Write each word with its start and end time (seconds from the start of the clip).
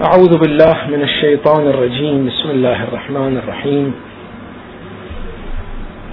أعوذ 0.00 0.38
بالله 0.38 0.76
من 0.88 1.02
الشيطان 1.02 1.66
الرجيم. 1.66 2.26
بسم 2.26 2.50
الله 2.50 2.84
الرحمن 2.84 3.36
الرحيم. 3.44 3.94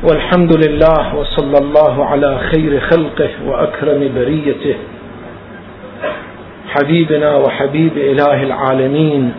والحمد 0.04 0.68
لله 0.68 1.16
وصلى 1.16 1.58
الله 1.58 2.06
على 2.06 2.40
خير 2.52 2.80
خلقه 2.80 3.30
وأكرم 3.48 4.10
بريته. 4.16 4.76
حبيبنا 6.68 7.36
وحبيب 7.36 7.98
إله 7.98 8.44
العالمين. 8.44 9.34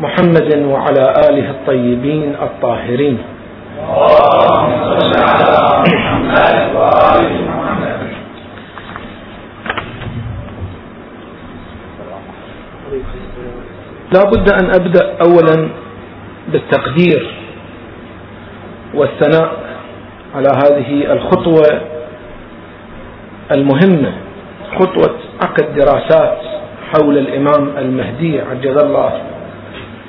محمد 0.00 0.50
وعلى 0.72 1.04
آله 1.28 1.50
الطيبين 1.50 2.36
الطاهرين. 2.42 3.18
لا 14.14 14.22
بد 14.30 14.52
أن 14.52 14.70
أبدأ 14.80 15.16
أولا 15.26 15.68
بالتقدير 16.52 17.34
والثناء 18.94 19.52
على 20.34 20.48
هذه 20.48 21.12
الخطوة 21.12 21.80
المهمة 23.56 24.12
خطوة 24.78 25.14
عقد 25.42 25.74
دراسات 25.74 26.38
حول 26.92 27.18
الإمام 27.18 27.78
المهدي 27.78 28.40
عجل 28.40 28.78
الله 28.78 29.20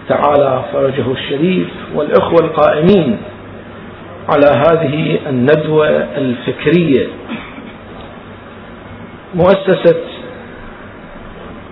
تعالى 0.10 0.64
فرجه 0.74 1.12
الشريف 1.12 1.68
والإخوة 1.96 2.40
القائمين 2.44 3.18
على 4.30 4.48
هذه 4.48 5.20
الندوة 5.30 5.88
الفكرية. 6.18 7.08
مؤسسة 9.36 9.96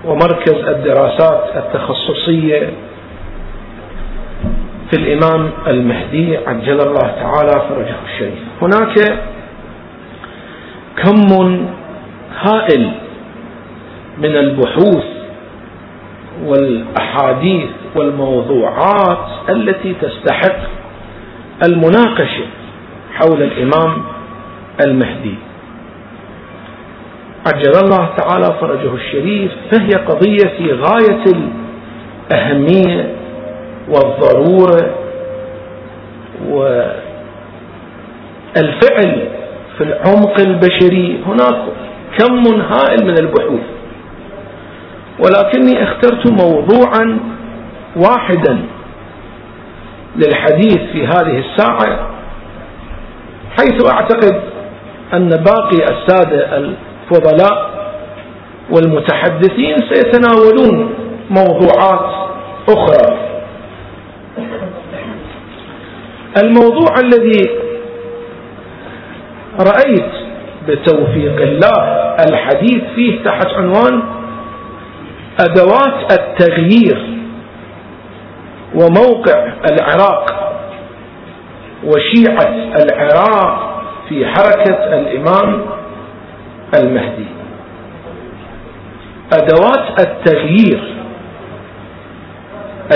ومركز 0.06 0.54
الدراسات 0.68 1.44
التخصصية 1.56 2.70
في 4.92 4.98
الإمام 5.00 5.50
المهدي 5.68 6.38
عجل 6.38 6.80
الله 6.82 7.08
تعالى 7.22 7.52
فرجه 7.70 7.96
الشريف. 8.06 8.40
هناك 8.62 9.20
كم 11.04 11.66
هائل 12.42 12.92
من 14.18 14.36
البحوث 14.38 15.04
والأحاديث 16.46 17.70
والموضوعات 17.96 19.28
التي 19.50 19.96
تستحق 20.02 20.58
المناقشة 21.66 22.46
حول 23.14 23.42
الإمام 23.42 24.04
المهدي. 24.86 25.36
عجل 27.48 27.72
الله 27.84 28.10
تعالى 28.18 28.60
فرجه 28.62 28.94
الشريف 28.96 29.52
فهي 29.72 29.90
قضية 29.90 30.48
في 30.58 30.72
غاية 30.74 31.24
الأهمية 32.32 33.16
والضرورة 33.90 34.96
والفعل 38.56 39.28
في 39.78 39.84
العمق 39.84 40.40
البشري. 40.40 41.24
هناك 41.26 41.64
كم 42.18 42.62
هائل 42.62 43.06
من 43.06 43.18
البحوث. 43.20 43.66
ولكني 45.20 45.84
اخترت 45.84 46.28
موضوعا 46.32 47.20
واحدا 47.96 48.60
للحديث 50.16 50.78
في 50.94 51.08
هذه 51.08 51.40
الساعة 51.46 52.08
حيث 53.60 53.86
أعتقد 53.94 54.42
أن 55.14 55.30
باقي 55.30 55.84
السادة 55.96 56.58
الفضلاء 57.12 57.70
والمتحدثين 58.72 59.76
سيتناولون 59.94 60.94
موضوعات 61.30 62.28
أخرى. 62.70 63.18
الموضوع 66.44 67.00
الذي 67.00 67.50
رأيت 69.60 70.12
بتوفيق 70.68 71.42
الله 71.42 71.82
الحديث 72.30 72.84
فيه 72.96 73.24
تحت 73.24 73.48
عنوان 73.48 74.02
أدوات 75.40 76.12
التغيير 76.20 77.08
وموقع 78.76 79.54
العراق 79.72 80.26
وشيعة 81.84 82.54
العراق 82.84 83.82
في 84.10 84.26
حركة 84.26 85.00
الإمام 85.00 85.66
المهدي. 86.76 87.26
أدوات 89.34 90.00
التغيير. 90.00 90.84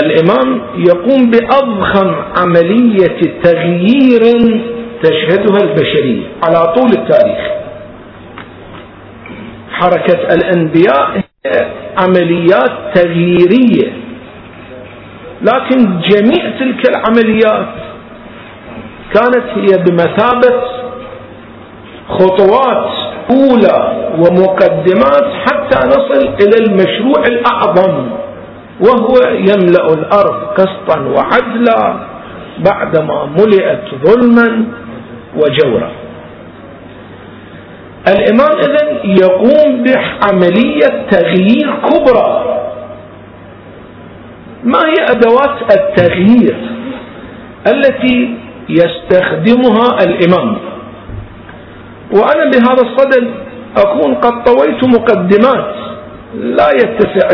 الإمام 0.04 0.60
يقوم 0.76 1.30
بأضخم 1.30 2.14
عملية 2.36 3.40
تغيير 3.42 4.22
تشهدها 5.02 5.62
البشرية 5.62 6.26
على 6.42 6.74
طول 6.74 6.90
التاريخ. 6.92 7.52
حركة 9.70 10.34
الأنبياء 10.34 11.24
عمليات 11.98 12.72
تغييرية. 12.94 13.92
لكن 15.42 16.00
جميع 16.00 16.50
تلك 16.58 16.88
العمليات 16.88 17.74
كانت 19.14 19.44
هي 19.56 19.78
بمثابة 19.78 20.62
خطوات 22.08 22.90
أولى 23.32 23.78
ومقدمات 24.18 25.26
حتى 25.46 25.88
نصل 25.88 26.28
إلى 26.40 26.56
المشروع 26.66 27.26
الأعظم 27.26 28.06
وهو 28.80 29.14
يملأ 29.34 29.86
الأرض 29.98 30.36
قسطا 30.58 31.00
وعدلا 31.00 31.94
بعدما 32.58 33.28
ملئت 33.38 33.84
ظلما 34.04 34.64
وجورا. 35.36 35.90
الإمام 38.08 38.50
إذن 38.58 38.88
يقوم 39.22 39.84
بعملية 39.84 41.06
تغيير 41.10 41.74
كبرى. 41.84 42.58
ما 44.64 44.78
هي 44.78 45.04
أدوات 45.10 45.56
التغيير 45.76 46.56
التي 47.66 48.34
يستخدمها 48.68 49.98
الإمام؟ 50.04 50.56
وأنا 52.12 52.50
بهذا 52.50 52.82
الصدد 52.82 53.30
أكون 53.76 54.14
قد 54.14 54.44
طويت 54.44 54.84
مقدمات 54.84 55.74
لا 56.34 56.68
يتسع 56.74 57.28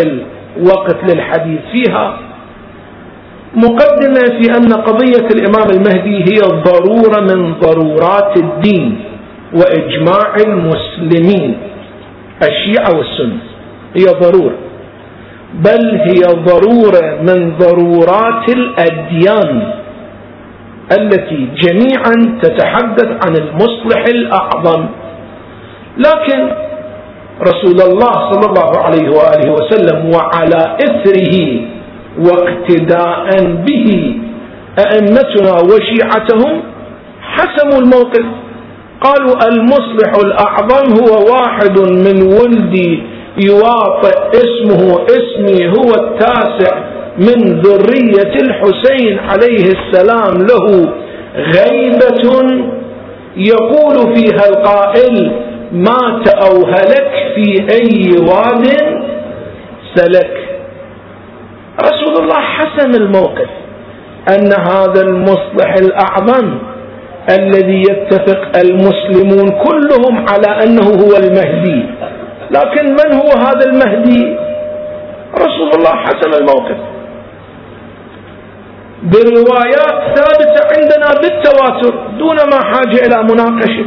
الوقت 0.56 0.96
للحديث 1.10 1.60
فيها. 1.72 2.18
مقدمة 3.54 4.40
في 4.42 4.50
أن 4.58 4.72
قضية 4.72 5.26
الإمام 5.34 5.70
المهدي 5.70 6.16
هي 6.16 6.40
ضرورة 6.40 7.20
من 7.20 7.54
ضرورات 7.60 8.36
الدين 8.36 9.00
وإجماع 9.54 10.34
المسلمين. 10.46 11.58
الشيعة 12.42 12.96
والسنة 12.98 13.38
هي 13.96 14.04
ضرورة 14.04 14.56
بل 15.54 16.00
هي 16.00 16.20
ضرورة 16.44 17.22
من 17.22 17.56
ضرورات 17.58 18.48
الأديان. 18.48 19.72
التي 20.92 21.48
جميعا 21.54 22.38
تتحدث 22.42 23.08
عن 23.26 23.36
المصلح 23.36 24.04
الأعظم. 24.08 24.86
لكن 25.96 26.48
رسول 27.42 27.80
الله 27.90 28.30
صلى 28.30 28.46
الله 28.46 28.70
عليه 28.78 29.08
وآله 29.08 29.52
وسلم 29.52 30.10
وعلى 30.14 30.76
إثره 30.86 31.60
واقتداء 32.18 33.44
به 33.66 34.16
أئمتنا 34.78 35.54
وشيعتهم 35.70 36.62
حسموا 37.20 37.78
الموقف. 37.80 38.24
قالوا 39.00 39.48
المصلح 39.48 40.12
الأعظم 40.24 40.86
هو 41.00 41.32
واحد 41.32 41.78
من 41.78 42.22
ولدي 42.22 43.02
يواطئ 43.44 44.18
اسمه 44.34 45.06
اسمي 45.06 45.68
هو 45.68 45.90
التاسع. 45.94 46.97
من 47.18 47.60
ذرية 47.60 48.34
الحسين 48.42 49.18
عليه 49.18 49.64
السلام 49.78 50.46
له 50.46 50.92
غيبة 51.36 52.24
يقول 53.36 54.16
فيها 54.16 54.48
القائل 54.48 55.32
مات 55.72 56.28
أو 56.28 56.66
هلك 56.66 57.12
في 57.34 57.66
أي 57.72 58.16
واد 58.28 58.66
سلك. 59.94 60.38
رسول 61.80 62.24
الله 62.24 62.40
حسم 62.40 62.90
الموقف 63.02 63.48
أن 64.28 64.52
هذا 64.52 65.00
المصلح 65.02 65.74
الأعظم 65.74 66.58
الذي 67.38 67.82
يتفق 67.82 68.56
المسلمون 68.56 69.48
كلهم 69.48 70.26
على 70.28 70.64
أنه 70.64 70.82
هو 70.82 71.16
المهدي. 71.16 71.82
لكن 72.50 72.84
من 72.92 73.14
هو 73.14 73.28
هذا 73.46 73.66
المهدي؟ 73.66 74.36
رسول 75.34 75.70
الله 75.78 75.90
حسم 75.90 76.30
الموقف. 76.40 76.76
بالروايات 79.10 79.96
ثابتة 80.16 80.60
عندنا 80.74 81.08
بالتواتر 81.20 81.94
دون 82.18 82.36
ما 82.36 82.60
حاجة 82.70 83.06
إلى 83.06 83.22
مناقشة. 83.22 83.86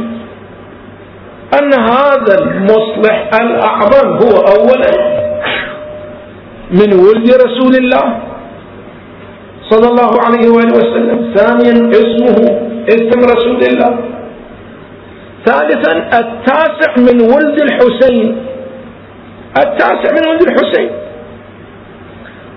أن 1.58 1.72
هذا 1.74 2.34
المصلح 2.38 3.30
الأعظم 3.40 4.08
هو 4.22 4.34
أولا 4.56 4.92
من 6.70 6.90
ولد 6.92 7.28
رسول 7.44 7.74
الله 7.82 8.18
صلى 9.70 9.88
الله 9.88 10.12
عليه 10.26 10.48
وآله 10.48 10.74
وسلم. 10.80 11.34
ثانيا 11.36 11.90
اسمه 11.90 12.36
اسم 12.88 13.20
رسول 13.34 13.60
الله. 13.70 13.98
ثالثا 15.44 15.92
التاسع 16.20 16.92
من 16.98 17.20
ولد 17.20 17.60
الحسين. 17.60 18.36
التاسع 19.58 20.12
من 20.12 20.28
ولد 20.28 20.42
الحسين. 20.42 20.90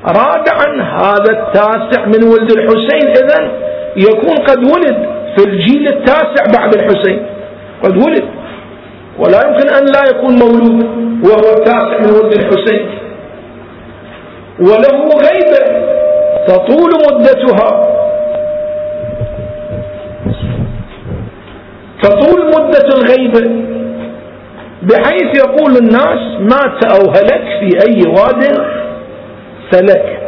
رابعا 0.07 0.81
هذا 0.81 1.31
التاسع 1.31 2.06
من 2.06 2.24
ولد 2.24 2.52
الحسين. 2.52 3.07
إذا 3.10 3.52
يكون 3.98 4.36
قد 4.38 4.57
ولد 4.57 4.98
في 5.38 5.44
الجيل 5.48 5.88
التاسع 5.88 6.46
بعد 6.60 6.75
الحسين. 6.75 7.25
قد 7.84 7.98
ولد. 7.98 8.24
ولا 9.19 9.48
يمكن 9.48 9.69
أن 9.69 9.86
لا 9.86 10.04
يكون 10.10 10.36
مولود 10.40 10.86
وهو 11.24 11.57
التاسع 11.57 11.98
من 12.00 12.10
ولد 12.10 12.34
الحسين. 12.34 12.90
وله 14.60 15.10
غيبة 15.28 15.86
تطول 16.48 16.92
مدتها. 17.07 17.96
تطول 22.04 22.46
مدة 22.48 22.88
الغيبة 22.98 23.66
بحيث 24.84 25.38
يقول 25.38 25.78
الناس 25.78 26.19
مات 26.40 26.84
أو 26.86 27.10
هلك 27.10 27.44
في 27.60 27.69
أي 27.88 28.04
واد 28.07 28.44
سلك 29.72 30.20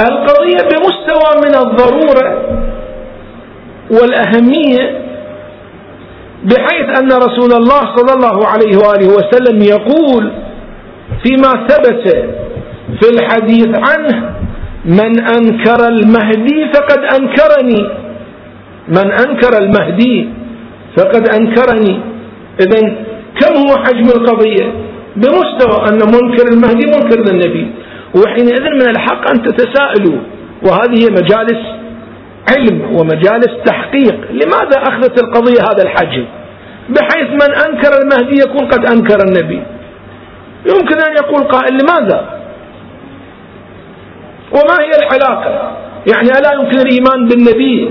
القضية 0.00 0.68
بمستوى 0.70 1.30
من 1.44 1.54
الضرورة 1.54 2.42
والأهمية 3.90 4.98
بحيث 6.44 6.98
أن 6.98 7.12
رسول 7.12 7.52
الله 7.52 7.96
صلى 7.96 8.12
الله 8.14 8.46
عليه 8.46 8.76
وآله 8.76 9.08
وسلم 9.16 9.62
يقول 9.62 10.32
فيما 11.24 11.66
ثبت 11.68 12.08
في 13.00 13.10
الحديث 13.14 13.68
عنه 13.68 14.34
من 14.84 15.20
أنكر 15.20 15.88
المهدي 15.88 16.66
فقد 16.74 16.98
أنكرني. 16.98 17.88
من 18.88 19.12
أنكر 19.12 19.58
المهدي 19.58 20.28
فقد 20.96 21.28
أنكرني. 21.28 22.00
إذا 22.60 22.80
كم 23.40 23.54
هو 23.56 23.76
حجم 23.84 24.08
القضية؟ 24.08 24.72
بمستوى 25.16 25.88
أن 25.88 25.98
منكر 25.98 26.48
المهدي 26.52 26.86
منكر 26.86 27.20
للنبي. 27.20 27.70
وحينئذ 28.14 28.62
من 28.62 28.88
الحق 28.88 29.30
أن 29.30 29.42
تتساءلوا. 29.42 30.18
وهذه 30.62 31.10
مجالس 31.10 31.62
علم 32.50 32.96
ومجالس 32.96 33.50
تحقيق. 33.66 34.16
لماذا 34.30 34.82
أخذت 34.82 35.22
القضية 35.22 35.62
هذا 35.70 35.82
الحجم 35.82 36.24
بحيث 36.88 37.28
من 37.30 37.54
أنكر 37.66 37.90
المهدي 38.02 38.40
يكون 38.40 38.66
قد 38.66 38.86
أنكر 38.86 39.18
النبي. 39.28 39.62
يمكن 40.66 40.96
أن 41.08 41.12
يقول 41.16 41.42
قائل 41.44 41.72
لماذا؟ 41.72 42.38
وما 44.52 44.76
هي 44.80 44.90
العلاقة؟ 45.02 45.76
يعني 46.12 46.28
ألا 46.28 46.52
يمكن 46.52 46.78
الإيمان 46.78 47.28
بالنبي 47.28 47.90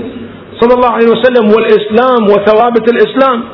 صلى 0.60 0.74
الله 0.74 0.90
عليه 0.90 1.06
وسلم 1.06 1.50
والإسلام 1.50 2.24
وثوابت 2.24 2.92
الإسلام؟ 2.92 3.44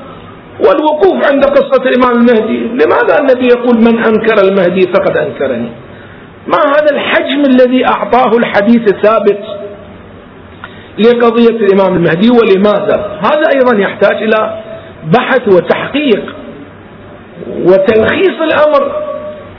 والوقوف 0.61 1.33
عند 1.33 1.45
قصة 1.45 1.83
الإمام 1.83 2.12
المهدي. 2.17 2.59
لماذا 2.59 3.19
النبي 3.21 3.47
يقول 3.47 3.77
من 3.77 3.99
أنكر 4.05 4.49
المهدي 4.49 4.81
فقد 4.81 5.17
أنكرني؟ 5.17 5.69
ما 6.47 6.59
هذا 6.59 6.91
الحجم 6.93 7.41
الذي 7.41 7.87
أعطاه 7.87 8.31
الحديث 8.39 8.93
الثابت 8.93 9.41
لقضية 10.99 11.56
الإمام 11.67 11.97
المهدي 11.97 12.31
ولماذا؟ 12.31 13.21
هذا 13.25 13.47
أيضا 13.56 13.79
يحتاج 13.83 14.23
إلى 14.23 14.61
بحث 15.19 15.49
وتحقيق. 15.55 16.35
وتلخيص 17.59 18.37
الأمر 18.43 18.93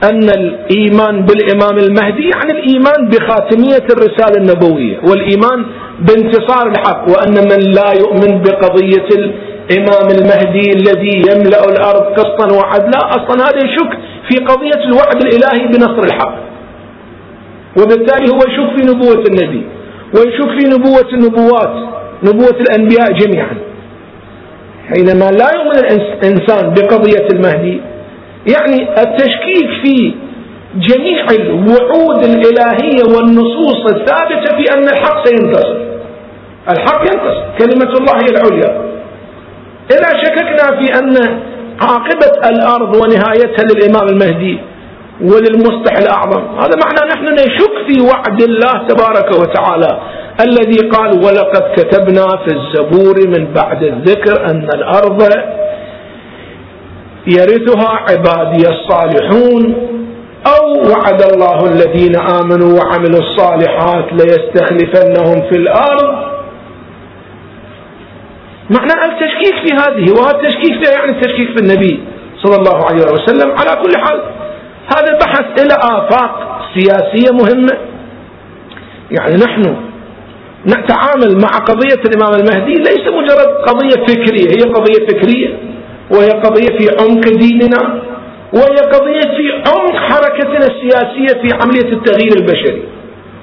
أن 0.04 0.30
الإيمان 0.30 1.26
بالإمام 1.26 1.78
المهدي 1.78 2.30
يعني 2.30 2.52
الإيمان 2.52 3.10
بخاتمية 3.10 3.86
الرسالة 3.94 4.38
النبوية 4.38 5.00
والإيمان 5.10 5.66
بانتصار 6.00 6.68
الحق 6.68 7.06
وأن 7.10 7.34
من 7.34 7.72
لا 7.74 7.92
يؤمن 8.00 8.42
بقضية 8.42 9.10
الإمام 9.72 10.08
المهدي 10.18 10.70
الذي 10.76 11.22
يملأ 11.32 11.64
الأرض 11.66 12.02
قسطا 12.20 12.56
وعدلا. 12.58 13.00
أصلا 13.10 13.50
هذا 13.50 13.58
يشك 13.66 13.92
في 14.30 14.46
قضية 14.46 14.86
الوعد 14.86 15.24
الإلهي 15.24 15.68
بنصر 15.68 16.04
الحق. 16.04 16.36
وبالتالي 17.80 18.28
هو 18.34 18.40
يشك 18.40 18.76
في 18.76 18.92
نبوة 18.92 19.24
النبي 19.28 19.64
ويشك 20.16 20.50
في 20.60 20.68
نبوة 20.70 21.10
النبوات 21.14 21.96
نبوة 22.24 22.58
الأنبياء 22.62 23.12
جميعا. 23.12 23.58
حينما 24.96 25.32
لا 25.32 25.50
يؤمن 25.56 25.80
الإنسان 25.80 26.74
بقضية 26.74 27.28
المهدي 27.34 27.82
يعني 28.54 29.02
التشكيك 29.02 29.70
في 29.84 30.14
جميع 30.76 31.26
الوعود 31.32 32.24
الإلهية 32.26 33.04
والنصوص 33.16 33.86
الثابتة 33.86 34.58
في 34.58 34.78
أن 34.78 34.84
الحق 34.84 35.28
سينتصر. 35.28 35.78
الحق 36.70 37.02
ينتصر. 37.02 37.44
كلمة 37.60 37.94
الله 37.94 38.14
هي 38.14 38.30
العليا. 38.32 38.85
إذا 39.92 40.10
شككنا 40.24 40.80
في 40.80 41.00
أن 41.00 41.40
عاقبة 41.82 42.50
الأرض 42.50 42.96
ونهايتها 42.96 43.64
للإمام 43.74 44.08
المهدي 44.08 44.60
وللمصلح 45.22 45.98
الأعظم. 45.98 46.42
هذا 46.60 46.76
معنى 46.84 47.10
نحن 47.14 47.34
نشك 47.34 47.74
في 47.88 48.02
وعد 48.02 48.42
الله 48.42 48.88
تبارك 48.88 49.40
وتعالى 49.40 50.00
الذي 50.48 50.90
قال 50.90 51.10
ولقد 51.26 51.64
كتبنا 51.76 52.26
في 52.46 52.56
الزبور 52.56 53.16
من 53.28 53.54
بعد 53.54 53.84
الذكر 53.84 54.46
أن 54.46 54.68
الأرض 54.76 55.22
يرثها 57.28 58.00
عبادي 58.10 58.64
الصالحون 58.70 59.74
أو 60.48 60.92
وعد 60.92 61.22
الله 61.22 61.66
الذين 61.66 62.16
آمنوا 62.16 62.80
وعملوا 62.80 63.20
الصالحات 63.20 64.06
ليستخلفنهم 64.12 65.50
في 65.50 65.58
الأرض 65.58 66.35
معنى 68.70 69.14
التشكيك 69.14 69.56
في 69.68 69.74
هذه 69.74 70.12
وهذا 70.12 70.40
التشكيك 70.40 70.84
فيها 70.84 70.94
يعني 71.00 71.12
التشكيك 71.12 71.48
في 71.48 71.60
النبي 71.64 72.00
صلى 72.44 72.56
الله 72.56 72.86
عليه 72.86 73.02
وسلم 73.02 73.52
على 73.52 73.82
كل 73.84 73.98
حال. 73.98 74.22
هذا 74.96 75.14
البحث 75.14 75.62
إلى 75.62 75.74
آفاق 75.74 76.62
سياسية 76.76 77.34
مهمة. 77.34 77.78
يعني 79.12 79.36
نحن 79.36 79.76
نتعامل 80.68 81.42
مع 81.42 81.50
قضية 81.50 82.02
الإمام 82.06 82.34
المهدي 82.34 82.74
ليس 82.74 83.08
مجرد 83.08 83.48
قضية 83.68 84.06
فكرية 84.06 84.50
هي 84.50 84.72
قضية 84.74 85.08
فكرية 85.08 85.58
وهي 86.12 86.30
قضية 86.30 86.78
في 86.78 86.90
عمق 87.00 87.22
ديننا 87.22 88.02
وهي 88.54 88.76
قضية 88.94 89.38
في 89.38 89.52
عمق 89.68 89.96
حركتنا 89.96 90.68
السياسية 90.68 91.42
في 91.42 91.50
عملية 91.62 91.94
التغيير 91.94 92.34
البشري. 92.38 92.84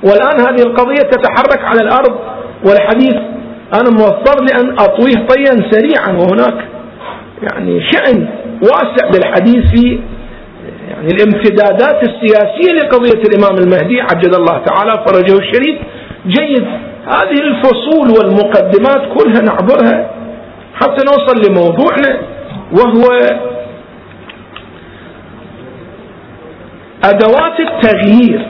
والآن 0.05 0.41
هذه 0.41 0.63
القضية 0.63 1.03
تتحرك 1.11 1.65
على 1.65 1.81
الأرض 1.81 2.19
والحديث 2.67 3.15
أنا 3.75 3.91
موفر 3.91 4.37
لأن 4.51 4.71
أطويه 4.79 5.27
طيا 5.27 5.71
سريعا 5.71 6.19
وهناك 6.19 6.65
يعني 7.43 7.81
شأن 7.93 8.29
واسع 8.63 9.07
للحديث 9.15 9.71
في 9.75 10.01
يعني 10.89 11.09
الامتدادات 11.09 12.03
السياسية 12.09 12.73
لقضية 12.73 13.23
الإمام 13.23 13.57
المهدي 13.59 14.01
عجل 14.01 14.35
الله 14.35 14.59
تعالى 14.59 15.05
فرجه 15.07 15.39
الشريف. 15.39 15.79
جيد. 16.27 16.65
هذه 17.07 17.41
الفصول 17.41 18.09
والمقدمات 18.19 19.19
كلها 19.19 19.43
نعبرها 19.43 20.11
حتى 20.75 21.05
نوصل 21.07 21.51
لموضوعنا 21.51 22.19
وهو 22.73 23.19
أدوات 27.05 27.61
التغيير. 27.61 28.47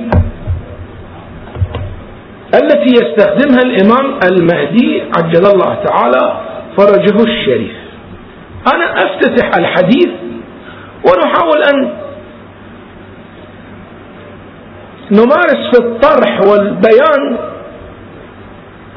التي 2.55 2.95
يستخدمها 2.95 3.61
الإمام 3.63 4.19
المهدي 4.31 5.03
عجل 5.17 5.47
الله 5.47 5.75
تعالى 5.85 6.41
فرجه 6.77 7.23
الشريف. 7.23 7.73
أنا 8.75 9.05
أفتتح 9.05 9.51
الحديث 9.59 10.09
ونحاول 11.07 11.63
أن 11.63 11.93
نمارس 15.11 15.71
في 15.73 15.79
الطرح 15.79 16.41
والبيان 16.41 17.39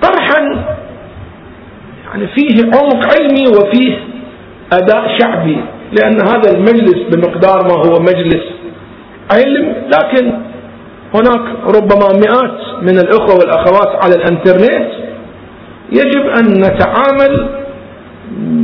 طرحا 0.02 0.66
يعني 2.06 2.28
فيه 2.28 2.64
عمق 2.66 3.06
علمي 3.14 3.48
وفيه 3.48 3.98
أداء 4.74 5.18
شعبي 5.20 5.58
لأن 5.92 6.18
هذا 6.28 6.52
المجلس 6.58 6.96
بمقدار 7.12 7.64
ما 7.64 7.76
هو 7.86 8.00
مجلس 8.00 8.44
علم 9.32 9.76
لكن 9.88 10.32
هناك 11.16 11.76
ربما 11.76 12.08
مئات 12.20 12.82
من 12.82 12.98
الأخوة 13.00 13.36
والأخوات 13.40 14.04
على 14.04 14.16
الإنترنت 14.16 14.92
يجب 15.92 16.30
أن 16.40 16.46
نتعامل 16.54 17.50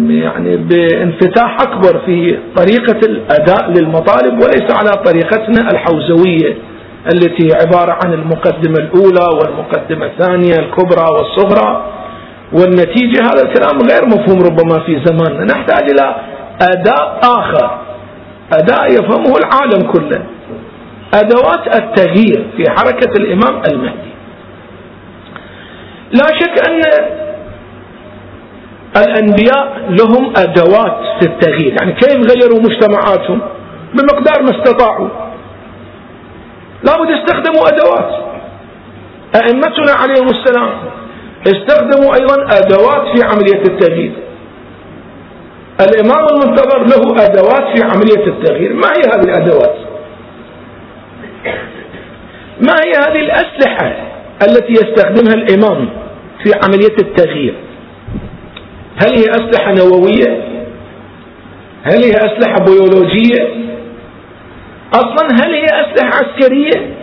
يعني 0.10 0.58
بانفتاح 0.58 1.58
أكبر 1.62 2.00
في 2.06 2.38
طريقة 2.56 3.00
الأداء 3.08 3.72
للمطالب 3.72 4.34
وليس 4.34 4.72
على 4.78 4.92
طريقتنا 5.06 5.72
الحوزوية 5.72 6.56
التي 7.14 7.50
عبارة 7.62 7.98
عن 8.06 8.14
المقدمة 8.14 8.78
الأولى 8.78 9.26
والمقدمة 9.40 10.06
الثانية 10.06 10.56
الكبرى 10.56 11.06
والصغرى. 11.12 11.86
والنتيجة 12.54 13.22
هذا 13.24 13.44
الكلام 13.44 13.80
غير 13.92 14.06
مفهوم 14.06 14.40
ربما 14.42 14.80
في 14.86 15.02
زماننا. 15.06 15.46
نحتاج 15.46 15.90
إلى 15.92 16.16
أداء 16.62 17.20
آخر. 17.24 17.78
أداء 18.54 18.86
يفهمه 18.92 19.34
العالم 19.38 19.92
كله. 19.92 20.22
أدوات 21.14 21.76
التغيير 21.76 22.48
في 22.58 22.64
حركة 22.70 23.12
الإمام 23.20 23.62
المهدي. 23.72 24.12
لا 26.12 26.28
شك 26.40 26.70
أن 26.70 26.82
الأنبياء 28.98 29.90
لهم 29.90 30.34
أدوات 30.38 30.98
في 31.20 31.28
التغيير. 31.28 31.76
يعني 31.80 31.94
كيف 31.94 32.18
غيروا 32.32 32.60
مجتمعاتهم؟ 32.60 33.42
بمقدار 33.94 34.44
ما 34.44 34.52
استطاعوا. 34.60 35.10
لابد 36.84 37.10
يستخدموا 37.10 37.68
أدوات. 37.68 38.32
أئمتنا 39.36 39.94
عليهم 39.94 40.28
السلام 40.28 40.70
استخدموا 41.48 42.16
أيضا 42.16 42.36
أدوات 42.58 43.18
في 43.18 43.24
عملية 43.24 43.62
التغيير. 43.66 44.12
الإمام 45.82 46.26
المنتظر 46.32 46.84
له 46.84 47.26
أدوات 47.26 47.78
في 47.78 47.84
عملية 47.84 48.28
التغيير. 48.28 48.74
ما 48.74 48.88
هي 48.88 49.02
هذه 49.14 49.24
الأدوات؟ 49.24 49.76
ما 52.62 52.74
هي 52.74 52.92
هذه 52.92 53.22
الأسلحة 53.22 53.96
التي 54.42 54.74
يستخدمها 54.74 55.34
الإمام 55.34 55.90
في 56.44 56.52
عملية 56.64 56.96
التغيير؟ 57.02 57.54
هل 59.04 59.18
هي 59.18 59.24
أسلحة 59.32 59.74
نووية؟ 59.74 60.44
هل 61.84 62.04
هي 62.04 62.12
أسلحة 62.12 62.66
بيولوجية؟ 62.66 63.50
أصلا 64.94 65.28
هل 65.46 65.54
هي 65.54 65.66
أسلحة 65.66 66.10
عسكرية؟ 66.10 66.96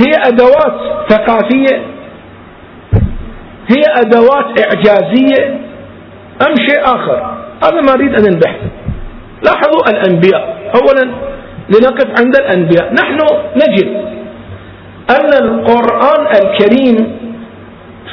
هي 0.00 0.12
أدوات 0.26 1.08
ثقافية؟ 1.08 1.82
هي 3.68 3.82
أدوات 3.96 4.60
إعجازية؟ 4.60 5.60
أم 6.48 6.54
شيء 6.56 6.84
آخر؟ 6.84 7.36
هذا 7.64 7.80
ما 7.80 7.92
أريد 7.94 8.14
أن 8.14 8.34
نبحث 8.36 8.60
لاحظوا 9.42 9.90
الأنبياء. 9.90 10.72
أولا 10.74 11.31
لنقف 11.68 12.20
عند 12.20 12.36
الأنبياء. 12.36 12.92
نحن 12.94 13.18
نجد 13.56 13.88
أن 15.10 15.44
القرآن 15.44 16.26
الكريم 16.26 17.16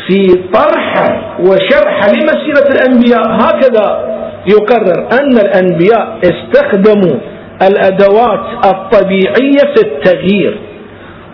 في 0.07 0.27
طرح 0.53 0.93
وشرح 1.39 2.05
لمسيرة 2.05 2.67
الأنبياء 2.71 3.31
هكذا 3.31 4.09
يقرر 4.47 5.07
أن 5.21 5.37
الأنبياء 5.37 6.19
استخدموا 6.23 7.19
الأدوات 7.61 8.65
الطبيعية 8.65 9.73
في 9.75 9.81
التغيير 9.85 10.59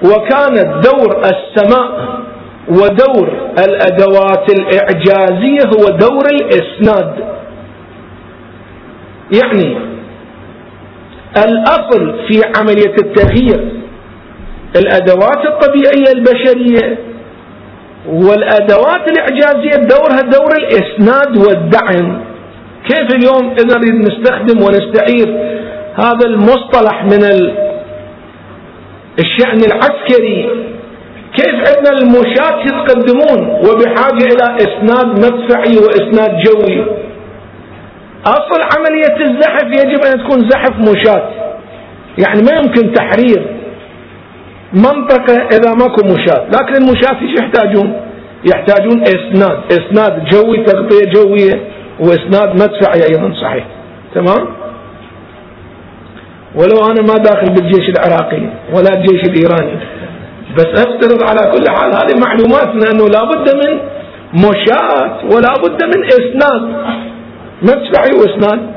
وكانت 0.05 0.88
دور 0.88 1.22
السماء 1.22 2.15
ودور 2.69 3.29
الأدوات 3.67 4.50
الإعجازية 4.60 5.60
هو 5.77 5.89
دور 5.98 6.24
الإسناد. 6.31 7.13
يعني 9.34 9.77
الأصل 11.38 12.13
في 12.27 12.42
عملية 12.58 12.96
التغيير 13.01 13.70
الأدوات 14.75 15.46
الطبيعية 15.46 16.12
البشرية 16.15 16.98
والأدوات 18.08 19.08
الإعجازية 19.12 19.88
دورها 19.88 20.22
دور 20.22 20.51
الإسناد 20.58 21.38
والدعم. 21.38 22.22
كيف 22.89 23.15
اليوم 23.15 23.51
إذا 23.51 23.77
نريد 23.77 23.94
نستخدم 23.96 24.62
ونستعير 24.63 25.27
هذا 25.96 26.25
المصطلح 26.25 27.04
من 27.04 27.24
الشأن 29.20 29.60
العسكري؟ 29.65 30.50
كيف 31.38 31.56
عندنا 31.56 31.98
المشاة 32.00 32.60
يتقدمون؟ 32.62 33.50
وبحاجة 33.50 34.25
إلى 34.34 34.58
إسناد 34.58 35.08
مدفعي 35.08 35.77
وإسناد 35.77 36.32
جوي. 36.44 36.86
أصل 38.27 38.62
عملية 38.77 39.32
الزحف 39.32 39.63
يجب 39.63 40.05
أن 40.05 40.24
تكون 40.24 40.50
زحف 40.50 40.79
مشاة 40.79 41.29
يعني 42.17 42.41
ما 42.41 42.51
يمكن 42.63 42.94
تحرير 42.94 43.55
منطقة 44.74 45.34
إذا 45.34 45.74
ماكو 45.74 46.05
مشاة 46.05 46.46
لكن 46.48 46.75
المشاة 46.75 47.22
إيش 47.22 47.39
يحتاجون؟ 47.39 48.01
يحتاجون 48.53 49.01
إسناد. 49.01 49.60
إسناد 49.72 50.25
جوي 50.25 50.58
تغطية 50.58 51.12
جوية 51.15 51.62
وإسناد 52.00 52.50
مدفعي 52.53 53.03
أيضا 53.10 53.34
صحيح 53.41 53.65
تمام؟ 54.15 54.48
ولو 56.55 56.91
أنا 56.91 57.01
ما 57.01 57.13
داخل 57.24 57.53
بالجيش 57.53 57.89
العراقي 57.89 58.41
ولا 58.74 58.94
الجيش 58.94 59.22
الإيراني. 59.24 59.79
بس 60.58 60.65
أفترض 60.65 61.24
على 61.29 61.51
كل 61.51 61.70
حال 61.70 61.91
هذه 61.94 62.20
معلوماتنا 62.25 62.91
أنه 62.91 63.05
لا 63.08 63.24
بد 63.25 63.55
من 63.55 63.79
مشاة 64.34 65.20
ولا 65.25 65.53
بد 65.63 65.84
من 65.84 66.03
إسناد. 66.05 66.75
مدفعي 67.62 68.12
وإسناد 68.19 68.74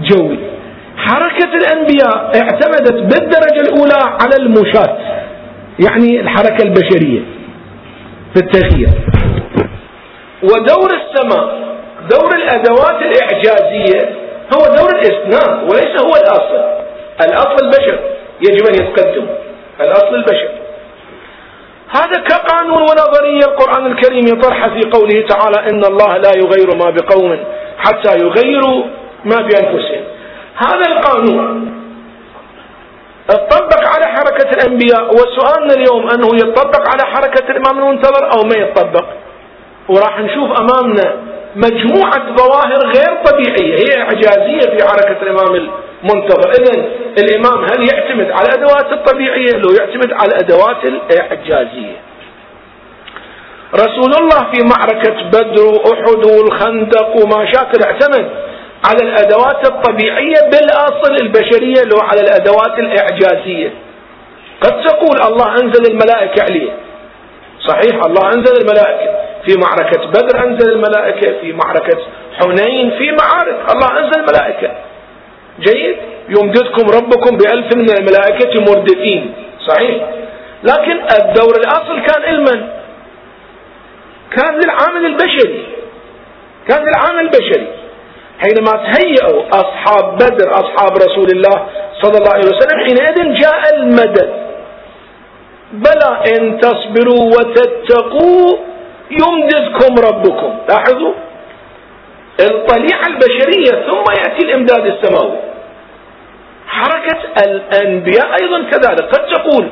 جوي. 0.00 0.38
حركة 0.96 1.54
الأنبياء 1.54 2.32
اعتمدت 2.42 2.92
بالدرجة 2.92 3.60
الأولى 3.60 4.16
على 4.20 4.36
المشاة 4.38 4.98
يعني 5.86 6.20
الحركة 6.20 6.62
البشرية 6.62 7.20
في 8.34 8.40
التغيير 8.40 8.88
ودور 10.42 10.90
السماء 11.00 11.58
دور 12.10 12.34
الأدوات 12.34 13.02
الإعجازية 13.02 14.08
هو 14.54 14.60
دور 14.76 14.90
الإسناد 14.98 15.62
وليس 15.70 16.00
هو 16.00 16.10
الأصل. 16.22 16.78
الأصل 17.20 17.56
البشر 17.64 17.98
يجب 18.40 18.66
أن 18.66 18.74
يتقدم. 18.74 19.26
الأصل 19.80 20.14
البشر. 20.14 20.48
هذا 21.90 22.20
كقانون 22.28 22.82
ونظرية 22.82 23.40
القرآن 23.52 23.86
الكريم 23.86 24.26
يطرح 24.26 24.68
في 24.68 24.80
قوله 24.90 25.26
تعالى 25.28 25.70
إن 25.70 25.84
الله 25.84 26.16
لا 26.16 26.30
يغير 26.36 26.76
ما 26.76 26.90
بقوم 26.90 27.38
حتى 27.78 28.18
يغيروا 28.18 28.84
ما 29.24 29.36
بأنفسهم. 29.36 30.04
هذا 30.56 30.92
القانون. 30.92 31.74
تطبق 33.28 33.88
على 33.94 34.06
حركة 34.06 34.50
الأنبياء 34.50 35.14
وسؤالنا 35.14 35.74
اليوم 35.74 36.10
أنه 36.10 36.28
يطبق 36.34 36.88
على 36.88 37.14
حركة 37.14 37.50
الإمام 37.50 37.78
المنتظر 37.78 38.32
أو 38.32 38.42
ما 38.42 38.56
يطبق؟ 38.56 39.04
وراح 39.88 40.20
نشوف 40.20 40.50
أمامنا 40.60 41.16
مجموعة 41.56 42.36
ظواهر 42.36 42.78
غير 42.86 43.24
طبيعية 43.24 43.74
هي 43.74 44.02
إعجازية 44.02 44.76
في 44.76 44.88
حركة 44.88 45.22
الإمام 45.22 45.54
المنتظر. 46.04 46.50
إذا 46.50 46.84
الإمام 47.18 47.64
هل 47.64 47.88
يعتمد 47.92 48.30
على 48.30 48.48
الأدوات 48.48 48.92
الطبيعية؟ 48.92 49.52
لو 49.52 49.68
يعتمد 49.80 50.12
على 50.12 50.28
الأدوات 50.28 50.84
الإعجازية. 50.84 51.96
رسول 53.74 54.12
الله 54.20 54.38
في 54.52 54.62
معركة 54.64 55.22
بدر 55.28 55.64
وأحد 55.64 56.24
والخندق 56.26 57.16
وما 57.16 57.46
شاكل 57.52 57.82
اعتمد 57.84 58.30
على 58.84 59.02
الأدوات 59.02 59.68
الطبيعية 59.68 60.40
بالأصل 60.52 61.12
البشرية 61.22 61.82
لو 61.92 61.98
على 62.00 62.20
الأدوات 62.20 62.78
الإعجازية 62.78 63.72
قد 64.60 64.80
تقول 64.82 65.22
الله 65.26 65.52
أنزل 65.52 65.90
الملائكة 65.92 66.42
عليه 66.42 66.70
صحيح 67.68 68.04
الله 68.04 68.28
أنزل 68.34 68.56
الملائكة 68.60 69.10
في 69.46 69.54
معركة 69.60 70.06
بدر 70.06 70.44
أنزل 70.46 70.72
الملائكة 70.72 71.40
في 71.40 71.52
معركة 71.52 71.98
حنين 72.40 72.90
في 72.98 73.12
معارك 73.12 73.56
الله 73.74 73.98
أنزل 73.98 74.20
الملائكة 74.20 74.70
جيد 75.60 75.96
يمددكم 76.28 76.86
ربكم 76.96 77.36
بألف 77.36 77.76
من 77.76 77.90
الملائكة 77.90 78.60
مردفين 78.60 79.32
صحيح 79.68 80.04
لكن 80.64 81.00
الدور 81.20 81.56
الأصل 81.56 82.00
كان 82.06 82.22
علما 82.22 82.77
كان 84.36 84.54
للعامل 84.54 85.06
البشري. 85.06 85.66
كان 86.68 86.84
للعامل 86.84 87.20
البشري. 87.20 87.68
حينما 88.38 88.72
تهيئوا 88.72 89.42
أصحاب 89.50 90.14
بدر 90.14 90.50
أصحاب 90.50 90.96
رسول 90.96 91.28
الله 91.30 91.66
صلى 92.02 92.18
الله 92.18 92.32
عليه 92.32 92.48
وسلم 92.48 92.78
حينئذ 92.86 93.40
جاء 93.40 93.74
المدد. 93.76 94.48
بلى 95.72 96.10
إن 96.32 96.58
تصبروا 96.60 97.24
وتتقوا 97.36 98.58
يمددكم 99.10 99.94
ربكم. 100.08 100.58
لاحظوا؟ 100.68 101.14
الطليعة 102.40 103.06
البشرية 103.06 103.90
ثم 103.90 104.04
يأتي 104.18 104.44
الإمداد 104.44 104.86
السماوي. 104.86 105.36
حركة 106.66 107.18
الأنبياء 107.46 108.26
أيضا 108.42 108.62
كذلك. 108.62 109.02
قد 109.02 109.26
تقول 109.26 109.68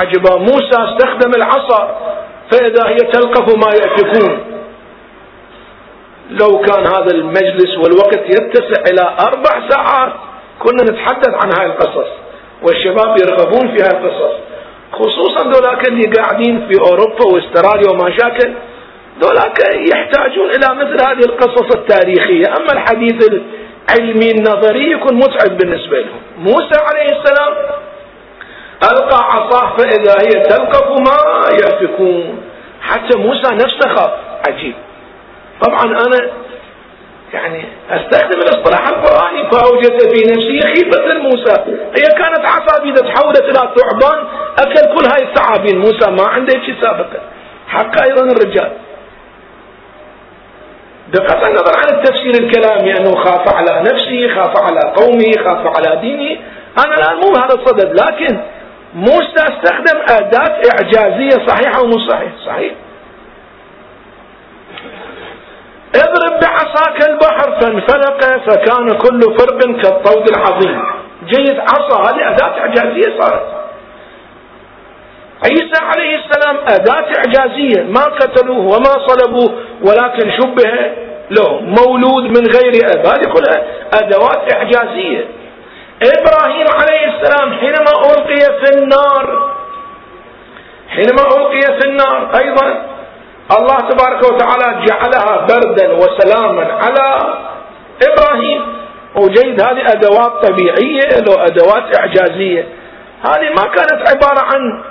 عجبا 0.00 0.36
موسى 0.36 0.76
استخدم 0.88 1.34
العصا. 1.36 1.98
فإذا 2.50 2.88
هي 2.88 2.96
تلقف 2.96 3.54
ما 3.54 3.70
يأفكون. 3.74 4.38
لو 6.30 6.58
كان 6.60 6.86
هذا 6.86 7.10
المجلس 7.14 7.78
والوقت 7.78 8.24
يتسع 8.30 8.82
إلى 8.90 9.16
أربع 9.20 9.68
ساعات 9.68 10.12
كنا 10.58 10.82
نتحدث 10.82 11.34
عن 11.44 11.50
هاي 11.58 11.66
القصص 11.66 12.08
والشباب 12.62 13.16
يرغبون 13.22 13.76
في 13.76 13.82
هاي 13.82 13.90
القصص. 13.90 14.34
خصوصا 14.92 15.42
ذولاك 15.44 15.88
اللي 15.88 16.02
قاعدين 16.02 16.68
في 16.68 16.80
أوروبا 16.80 17.24
وأستراليا 17.34 17.90
وما 17.90 18.10
شاكل 18.10 18.54
ذولاك 19.20 19.58
يحتاجون 19.92 20.50
إلى 20.50 20.74
مثل 20.74 21.08
هذه 21.08 21.24
القصص 21.26 21.76
التاريخية. 21.76 22.44
أما 22.58 22.72
الحديث 22.72 23.28
العلمي 23.28 24.30
النظري 24.30 24.90
يكون 24.90 25.14
متعب 25.16 25.58
بالنسبة 25.58 26.00
لهم. 26.00 26.20
موسى 26.38 26.80
عليه 26.88 27.18
السلام 27.18 27.54
ألقى 28.82 29.24
عصاه 29.32 29.76
فإذا 29.76 30.12
هي 30.12 30.42
تلقف 30.42 30.88
ما 30.90 31.16
يأفكون. 31.62 32.42
حتى 32.80 33.18
موسى 33.18 33.54
نفسه 33.54 33.94
خاف. 33.96 34.10
عجيب. 34.48 34.74
طبعا 35.62 35.84
أنا 35.84 36.30
يعني 37.34 37.64
أستخدم 37.90 38.40
الإصطلاح 38.40 38.88
القراني 38.88 39.50
فاوجد 39.50 40.00
في 40.00 40.30
نفسي 40.30 40.60
خيفة 40.60 41.18
موسى 41.18 41.54
هي 41.96 42.06
كانت 42.18 42.44
عصابي 42.44 42.90
اذا 42.90 43.02
تحولت 43.02 43.42
إلى 43.42 43.70
ثعبان. 43.76 44.24
أكل 44.58 44.94
كل 44.94 45.06
هاي 45.06 45.22
الثعابين. 45.22 45.78
موسى 45.78 46.10
ما 46.10 46.28
عنده 46.28 46.52
شيء 46.52 46.74
سابقا. 46.82 47.20
حق 47.68 48.02
أيضا 48.02 48.22
الرجال. 48.22 48.72
بغض 51.12 51.44
النظر 51.44 51.72
عن 51.76 51.98
التفسير 51.98 52.34
الكلامي. 52.34 52.96
أنه 52.96 53.14
خاف 53.14 53.54
على 53.54 53.80
نفسه 53.80 54.28
خاف 54.34 54.56
على 54.56 54.80
قومه 54.96 55.32
خاف 55.44 55.76
على 55.76 56.00
دينه. 56.00 56.40
أنا 56.84 56.94
الآن 56.98 57.16
مو 57.16 57.32
بهذا 57.32 57.54
الصدد. 57.54 58.00
لكن 58.00 58.40
موسى 58.98 59.42
استخدم 59.48 59.98
اداه 60.10 60.60
إعجازية 60.72 61.46
صحيحة 61.46 61.82
ومو 61.82 61.98
صحيح 61.98 62.32
صحيح. 62.46 62.72
اضرب 65.94 66.40
بعصاك 66.40 67.08
البحر 67.08 67.60
فانفلق 67.60 68.20
فكان 68.46 68.98
كل 68.98 69.20
فرق 69.38 69.58
كالطود 69.82 70.28
العظيم. 70.28 70.82
جيد 71.24 71.58
عصا 71.58 72.02
هذه 72.02 72.28
أداة 72.30 72.60
إعجازية 72.60 73.20
صارت. 73.20 73.46
عيسى 75.44 75.84
عليه 75.84 76.18
السلام 76.18 76.56
أداة 76.68 77.06
إعجازية. 77.18 77.82
ما 77.82 78.04
قتلوه 78.04 78.58
وما 78.58 79.06
صلبوه 79.08 79.54
ولكن 79.82 80.30
شبه 80.30 80.92
له. 81.30 81.60
مولود 81.60 82.24
من 82.24 82.46
غير 82.46 82.72
أب. 82.92 83.06
هذه 83.06 83.32
كلها 83.32 83.62
أدوات 83.94 84.54
إعجازية. 84.54 85.24
إبراهيم 86.02 86.66
عليه 86.80 87.14
السلام 87.14 87.52
حينما 87.52 87.92
ألقي 88.10 88.40
في 88.60 88.74
النار 88.74 89.52
حينما 90.88 91.22
ألقي 91.22 91.60
في 91.60 91.88
النار 91.88 92.30
أيضا 92.38 92.86
الله 93.58 93.76
تبارك 93.76 94.22
وتعالى 94.22 94.86
جعلها 94.86 95.46
بردا 95.46 95.92
وسلاما 95.92 96.72
على 96.72 97.34
إبراهيم. 98.08 98.78
وجيد 99.16 99.62
هذه 99.62 99.82
أدوات 99.92 100.46
طبيعية 100.46 101.08
له 101.08 101.46
أدوات 101.46 101.98
إعجازية. 101.98 102.68
هذه 103.22 103.48
ما 103.50 103.62
كانت 103.62 104.08
عبارة 104.08 104.40
عن 104.40 104.82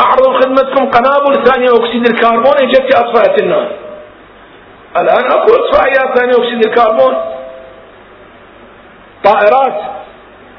اعرض 0.00 0.42
خدمتكم 0.42 0.90
قنابل 0.90 1.44
ثانية 1.44 1.68
أكسيد 1.68 2.06
الكربون 2.08 2.54
إجت 2.62 2.94
أطفأت 2.94 3.42
النار. 3.42 3.68
الآن 4.96 5.32
أكو 5.32 5.52
اطفائيات 5.54 6.18
ثانية 6.18 6.34
أكسيد 6.34 6.66
الكربون. 6.66 7.14
طائرات 9.24 9.80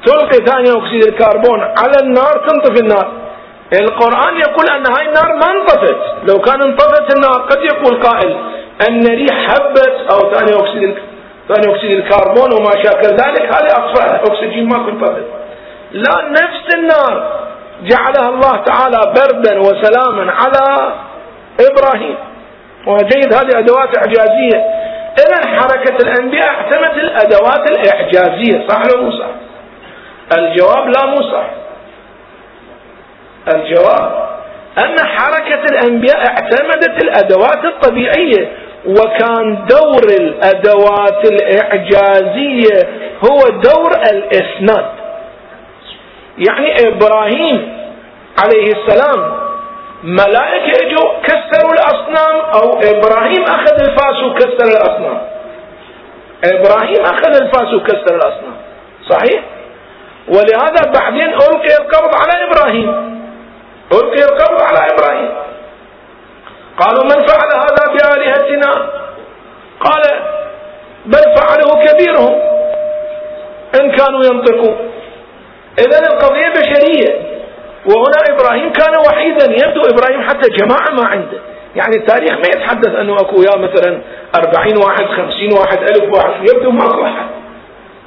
تلقي 0.06 0.44
ثاني 0.46 0.70
أكسيد 0.78 1.04
الكربون 1.06 1.60
على 1.60 1.96
النار 2.02 2.48
تنطفي 2.48 2.80
النار. 2.82 3.12
القرآن 3.72 4.36
يقول 4.36 4.66
أن 4.70 4.84
هاي 4.96 5.08
النار 5.08 5.32
ما 5.34 5.50
انطفت. 5.60 5.96
لو 6.28 6.38
كان 6.38 6.62
انطفت 6.62 7.14
النار 7.14 7.40
قد 7.50 7.64
يقول 7.64 8.02
قائل 8.02 8.36
أن 8.88 9.06
ريح 9.06 9.48
حبت 9.48 9.94
أو 10.10 10.34
ثاني 10.34 10.60
أكسيد 10.60 10.94
ثاني 11.48 11.74
أكسيد 11.74 11.90
الكربون 11.90 12.52
وما 12.52 12.82
شاكل 12.82 13.08
ذلك. 13.08 13.42
هذه 13.42 13.70
أطفأها 13.70 14.20
أكسجين 14.24 14.68
ما 14.68 14.78
كنت 14.78 15.02
انطفت. 15.02 15.26
لا 15.92 16.28
نفس 16.30 16.74
النار 16.74 17.42
جعلها 17.82 18.28
الله 18.28 18.56
تعالى 18.56 19.12
بردا 19.16 19.60
وسلاما 19.60 20.32
على 20.32 20.92
إبراهيم. 21.60 22.16
وجيد 22.86 23.34
هذه 23.34 23.58
أدوات 23.58 23.98
إعجازية. 23.98 24.81
إذا 25.18 25.48
حركة 25.48 25.96
الأنبياء 26.02 26.46
اعتمدت 26.48 27.04
الأدوات 27.04 27.70
الإعجازية 27.70 28.68
صح 28.68 28.80
ولا 28.80 29.02
مو 29.02 29.10
صح؟ 29.10 29.26
الجواب 30.38 30.88
لا 30.88 31.06
مو 31.06 31.22
صح 31.22 31.46
الجواب 33.54 34.28
أن 34.78 35.06
حركة 35.06 35.64
الأنبياء 35.70 36.18
اعتمدت 36.18 37.02
الأدوات 37.04 37.64
الطبيعية 37.64 38.52
وكان 38.86 39.66
دور 39.70 40.02
الأدوات 40.20 41.24
الإعجازية 41.30 42.88
هو 43.24 43.38
دور 43.48 43.90
الإسناد 44.12 44.86
يعني 46.38 46.88
إبراهيم 46.88 47.72
عليه 48.44 48.72
السلام 48.72 49.41
ملائكة 50.02 50.86
اجوا 50.86 51.22
كسروا 51.22 51.72
الأصنام 51.72 52.40
أو 52.40 52.80
إبراهيم 52.80 53.42
أخذ 53.42 53.80
الفاس 53.80 54.22
وكسر 54.24 54.68
الأصنام. 54.70 55.20
إبراهيم 56.44 57.00
أخذ 57.04 57.34
الفاس 57.42 57.74
وكسر 57.74 58.14
الأصنام. 58.16 58.56
صحيح 59.10 59.42
ولهذا 60.28 60.92
بعدين 60.94 61.34
ألقي 61.34 61.76
القبض 61.80 62.14
على 62.14 62.44
إبراهيم 62.44 63.12
ألقي 63.92 64.24
القبض 64.24 64.62
على 64.62 64.78
إبراهيم 64.92 65.30
قالوا 66.78 67.04
من 67.04 67.26
فعل 67.26 67.50
هذا 67.54 67.92
بآلهتنا؟ 67.92 68.90
قال 69.80 70.02
بل 71.06 71.36
فعله 71.36 71.84
كبيرهم. 71.84 72.40
إن 73.80 73.90
كانوا 73.90 74.24
ينطقون. 74.24 74.90
إذا 75.78 75.98
القضية 76.12 76.48
بشرية. 76.48 77.31
وهنا 77.86 78.34
إبراهيم 78.34 78.72
كان 78.72 78.96
وحيدا 78.96 79.66
يبدو 79.66 79.80
إبراهيم 79.80 80.22
حتى 80.22 80.48
جماعة 80.50 80.90
ما 80.90 81.08
عنده. 81.08 81.38
يعني 81.76 81.96
التاريخ 81.96 82.32
ما 82.32 82.48
يتحدث 82.54 82.94
أنه 82.94 83.16
أكو 83.16 83.42
يا 83.42 83.58
مثلا 83.58 84.02
أربعين 84.34 84.76
واحد 84.76 85.04
خمسين 85.06 85.52
واحد 85.58 85.78
ألف 85.78 86.16
واحد. 86.16 86.48
يبدو 86.48 86.70
ماكو 86.70 87.04
أحد. 87.04 87.26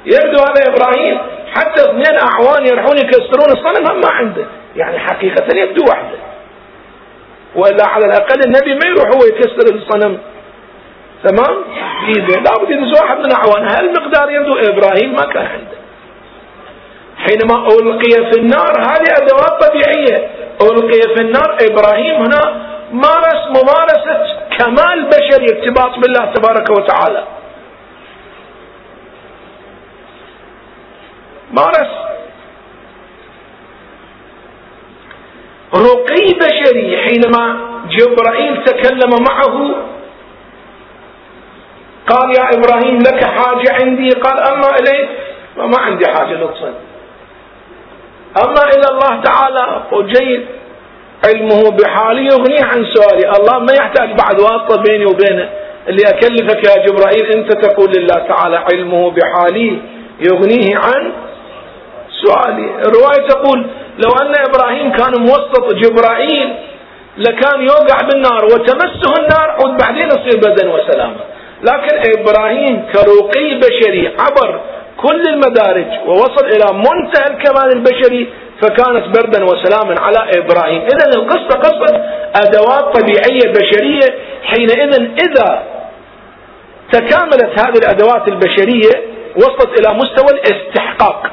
يبدو 0.06 0.38
هذا 0.38 0.74
إبراهيم 0.74 1.18
حتى 1.54 1.82
اثنين 1.82 2.18
أعوان 2.18 2.66
يروحون 2.66 2.96
يكسرون 2.96 3.50
الصنم 3.58 4.00
ما 4.00 4.08
عنده. 4.08 4.46
يعني 4.76 4.98
حقيقة 4.98 5.46
يبدو 5.56 5.84
وحده. 5.90 6.18
وإلا 7.56 7.86
على 7.86 8.06
الأقل 8.06 8.40
النبي 8.46 8.74
ما 8.74 8.86
يروح 8.86 9.08
هو 9.16 9.26
يكسر 9.26 9.74
الصنم. 9.74 10.18
تمام؟ 11.24 11.64
بإيده 12.06 12.36
لابد 12.36 12.70
يدز 12.70 13.00
واحد 13.00 13.18
من 13.18 13.32
أعوانه. 13.32 13.78
هالمقدار 13.78 14.30
يبدو 14.30 14.52
إبراهيم 14.52 15.12
ما 15.12 15.22
كان 15.32 15.46
عنده. 15.46 15.85
حينما 17.18 17.66
ألقي 17.66 18.30
في 18.30 18.38
النار 18.40 18.72
هذه 18.80 19.08
أدوات 19.22 19.64
طبيعية. 19.64 20.30
ألقي 20.62 21.14
في 21.14 21.20
النار 21.20 21.56
إبراهيم 21.60 22.14
هنا 22.14 22.66
مارس 22.92 23.42
ممارسة 23.48 24.36
كمال 24.58 25.08
بشري 25.08 25.46
ارتباط 25.58 25.98
بالله 25.98 26.32
تبارك 26.32 26.70
وتعالى. 26.70 27.24
مارس. 31.52 31.92
رقي 35.74 36.26
بشري 36.40 36.98
حينما 36.98 37.58
جبرائيل 37.88 38.64
تكلم 38.64 39.10
معه 39.28 39.74
قال 42.06 42.36
يا 42.38 42.44
إبراهيم 42.56 42.98
لك 42.98 43.24
حاجة 43.24 43.72
عندي. 43.82 44.10
قال 44.10 44.38
أما 44.40 44.78
إليك. 44.78 45.08
فما 45.56 45.78
عندي 45.78 46.06
حاجة 46.06 46.34
لطفا 46.34 46.74
أما 48.44 48.62
إلى 48.74 48.86
الله 48.92 49.20
تعالى 49.22 49.82
وجيد 49.92 50.46
علمه 51.24 51.70
بحالي 51.70 52.24
يغنيه 52.26 52.64
عن 52.64 52.84
سؤالي. 52.94 53.30
الله 53.38 53.58
ما 53.58 53.72
يحتاج 53.72 54.08
بعد 54.08 54.40
واسطة 54.40 54.82
بيني 54.82 55.06
وبينه. 55.06 55.48
اللي 55.88 56.02
أكلفك 56.08 56.64
يا 56.68 56.86
جبرائيل 56.86 57.26
أنت 57.36 57.52
تقول 57.52 57.92
لله 57.96 58.14
تعالى 58.14 58.56
علمه 58.72 59.10
بحالي 59.10 59.78
يغنيه 60.20 60.76
عن 60.76 61.12
سؤالي. 62.24 62.70
الرواية 62.86 63.28
تقول 63.28 63.66
لو 63.98 64.10
أن 64.22 64.32
إبراهيم 64.48 64.92
كان 64.92 65.12
موسط 65.20 65.74
جبرائيل 65.74 66.54
لكان 67.18 67.60
يوقع 67.60 68.00
بالنار 68.00 68.44
وتمسه 68.44 69.12
النار 69.18 69.50
عود 69.50 69.76
بعدين 69.82 70.06
يصير 70.06 70.40
بدن 70.40 70.68
وسلامة. 70.68 71.16
لكن 71.62 72.20
إبراهيم 72.20 72.86
كرقي 72.92 73.54
بشري 73.58 74.12
عبر 74.18 74.60
كل 74.96 75.22
المدارج 75.28 75.86
ووصل 76.06 76.46
إلى 76.46 76.72
منتهى 76.72 77.26
الكمال 77.30 77.72
البشري 77.76 78.32
فكانت 78.62 79.18
بردا 79.18 79.44
وسلاما 79.44 80.00
على 80.00 80.18
إبراهيم. 80.38 80.82
إذا 80.82 81.20
القصة 81.20 81.58
قصة 81.58 82.04
أدوات 82.34 82.96
طبيعية 82.98 83.52
بشرية 83.52 84.14
حينئذ 84.42 84.94
إذا 84.94 85.62
تكاملت 86.92 87.60
هذه 87.60 87.78
الأدوات 87.78 88.28
البشرية 88.28 89.16
وصلت 89.36 89.80
إلى 89.80 89.94
مستوى 89.94 90.40
الاستحقاق. 90.40 91.30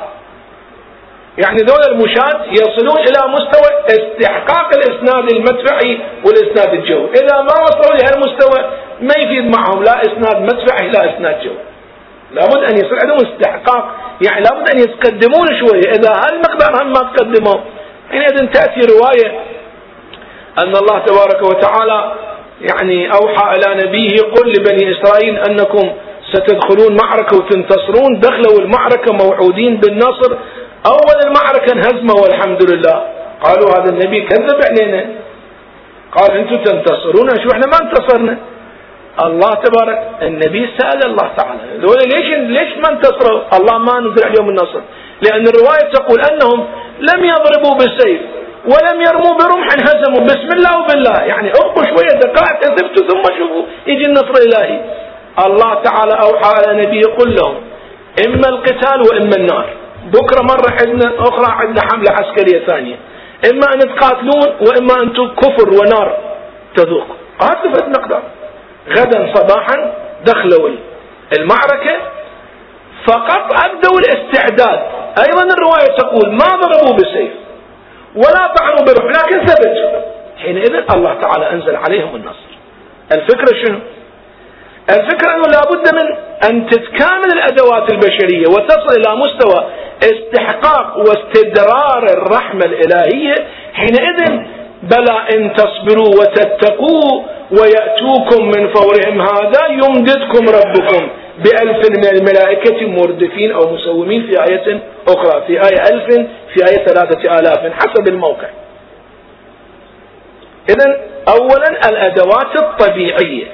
يعني 1.38 1.58
ذول 1.58 1.84
المشاة 1.92 2.46
يصلون 2.52 2.98
إلى 2.98 3.34
مستوى 3.34 3.70
استحقاق 3.88 4.70
الإسناد 4.76 5.32
المدفعي 5.32 6.00
والإسناد 6.26 6.74
الجوي. 6.74 7.10
إذا 7.10 7.42
ما 7.42 7.64
وصلوا 7.64 7.98
لهالمستوى 7.98 8.72
ما 9.02 9.14
يفيد 9.18 9.56
معهم 9.56 9.84
لا 9.84 10.02
إسناد 10.02 10.42
مدفعي 10.42 10.90
لا 10.90 11.16
إسناد 11.16 11.42
جوي. 11.44 11.58
لابد 12.34 12.64
أن 12.70 12.76
يصير 12.76 12.98
عندهم 13.02 13.18
استحقاق 13.32 13.96
يعني 14.28 14.42
لابد 14.44 14.70
أن 14.74 14.80
يتقدمون 14.80 15.48
شوية 15.60 15.92
إذا 15.92 16.10
هالمقدار 16.10 16.84
هم 16.84 16.88
ما 16.88 17.12
تقدموا. 17.16 17.60
حينئذ 18.12 18.52
تأتي 18.52 18.82
رواية 18.94 19.40
أن 20.64 20.76
الله 20.76 21.00
تبارك 21.00 21.42
وتعالى 21.50 22.14
يعني 22.62 23.14
أوحى 23.14 23.56
إلى 23.56 23.86
نبيه 23.86 24.18
قل 24.36 24.50
لبني 24.52 24.92
إسرائيل 24.92 25.38
أنكم 25.38 25.92
ستدخلون 26.34 26.98
معركة 27.04 27.38
وتنتصرون 27.38 28.20
دخلوا 28.20 28.60
المعركة 28.60 29.14
موعودين 29.14 29.78
بالنصر. 29.78 30.38
أول 30.86 31.18
المعركة 31.26 31.74
انهزموا 31.74 32.22
والحمد 32.22 32.72
لله. 32.72 33.08
قالوا 33.42 33.70
هذا 33.78 33.90
النبي 33.90 34.22
كذب 34.22 34.60
علينا. 34.70 35.06
قال 36.12 36.32
أنتم 36.38 36.64
تنتصرون؟ 36.64 37.30
شو 37.44 37.50
إحنا 37.52 37.68
ما 37.68 37.78
انتصرنا؟ 37.82 38.38
الله 39.20 39.50
تبارك 39.50 40.00
النبي 40.22 40.70
سأل 40.78 41.06
الله 41.06 41.32
تعالى. 41.38 41.62
ليش 42.14 42.28
ليش 42.58 42.78
ما 42.78 42.90
انتصروا؟ 42.90 43.42
الله 43.58 43.78
ما 43.78 44.00
نزل 44.00 44.26
عليهم 44.26 44.50
النصر. 44.50 44.82
لأن 45.22 45.48
الرواية 45.48 45.94
تقول 45.94 46.22
أنهم 46.22 46.68
لم 47.00 47.26
يضربوا 47.26 47.74
بالسيف 47.78 48.22
ولم 48.66 49.02
يرموا 49.02 49.38
برمح 49.40 49.68
هزموا. 49.88 50.20
بسم 50.20 50.50
الله 50.58 50.80
وبالله. 50.80 51.24
يعني 51.24 51.50
ابقوا 51.50 51.84
شوية 51.84 52.20
دقائق 52.20 52.72
اثبتوا 52.72 53.08
ثم 53.08 53.24
شوفوا 53.38 53.64
يجي 53.88 54.06
النصر 54.06 54.34
الإلهي 54.42 54.82
الله 55.46 55.74
تعالى 55.74 56.14
أوحى 56.14 56.50
على 56.58 56.82
نبي 56.82 57.00
يقول 57.00 57.36
لهم 57.36 57.56
إما 58.26 58.50
القتال 58.50 59.02
وإما 59.02 59.36
النار. 59.38 59.66
بكرة 60.06 60.42
مرة 60.42 60.70
عندنا 60.82 61.12
أخرى 61.20 61.48
عندنا 61.50 61.82
حملة 61.92 62.12
عسكرية 62.12 62.66
ثانية. 62.66 62.96
إما 63.52 63.68
أن 63.74 63.80
تقاتلون 63.80 64.48
وإما 64.68 64.94
أن 65.04 65.10
كفر 65.42 65.70
ونار 65.70 66.18
تذوق. 66.76 67.08
هذا 67.42 67.62
ثلاث 67.64 67.88
مقدار. 67.98 68.24
غدا 68.90 69.34
صباحا 69.34 69.94
دخلوا 70.26 70.70
المعركة 71.38 71.98
فقط 73.08 73.64
أبدوا 73.66 74.00
الاستعداد. 74.00 74.80
أيضا 75.28 75.44
الرواية 75.54 75.98
تقول 75.98 76.32
ما 76.32 76.46
ضربوا 76.46 76.94
بالسيف 76.98 77.32
ولا 78.16 78.54
طعنوا 78.56 78.86
برمح 78.86 79.24
لكن 79.24 79.46
ثبتوا. 79.46 80.02
حينئذ 80.38 80.76
الله 80.96 81.22
تعالى 81.22 81.52
أنزل 81.52 81.76
عليهم 81.76 82.16
النصر. 82.16 82.50
الفكرة 83.12 83.64
شنو؟ 83.66 83.80
الفكرة 84.90 85.36
أنه 85.36 85.44
لابد 85.44 85.94
من 85.94 86.18
أن 86.50 86.68
تتكامل 86.68 87.32
الأدوات 87.34 87.92
البشرية 87.92 88.48
وتصل 88.48 88.96
إلى 88.98 89.16
مستوى 89.16 89.66
استحقاق 90.04 90.98
واستدرار 90.98 92.06
الرحمة 92.18 92.66
الإلهية. 92.66 93.36
حينئذ 93.74 94.46
بلى 94.84 95.20
إن 95.36 95.54
تصبروا 95.54 96.10
وتتقوا 96.20 97.24
ويأتوكم 97.60 98.46
من 98.46 98.74
فورهم 98.74 99.22
هذا 99.22 99.68
يمددكم 99.70 100.46
ربكم 100.50 101.10
بألف 101.38 101.90
من 101.90 102.06
الملائكة 102.18 102.88
مردفين 102.88 103.52
أو 103.52 103.74
مسومين 103.74 104.28
في 104.28 104.44
آية 104.52 104.80
أخرى 105.08 105.44
في 105.48 105.54
آية 105.54 105.82
ألف 105.94 106.06
في 106.54 106.66
آية 106.70 106.86
ثلاثة 106.86 107.40
آلاف 107.40 107.74
حسب 107.74 108.08
الموقع. 108.08 108.48
إذا 110.70 110.98
أولا 111.28 111.90
الأدوات 111.90 112.56
الطبيعية. 112.62 113.46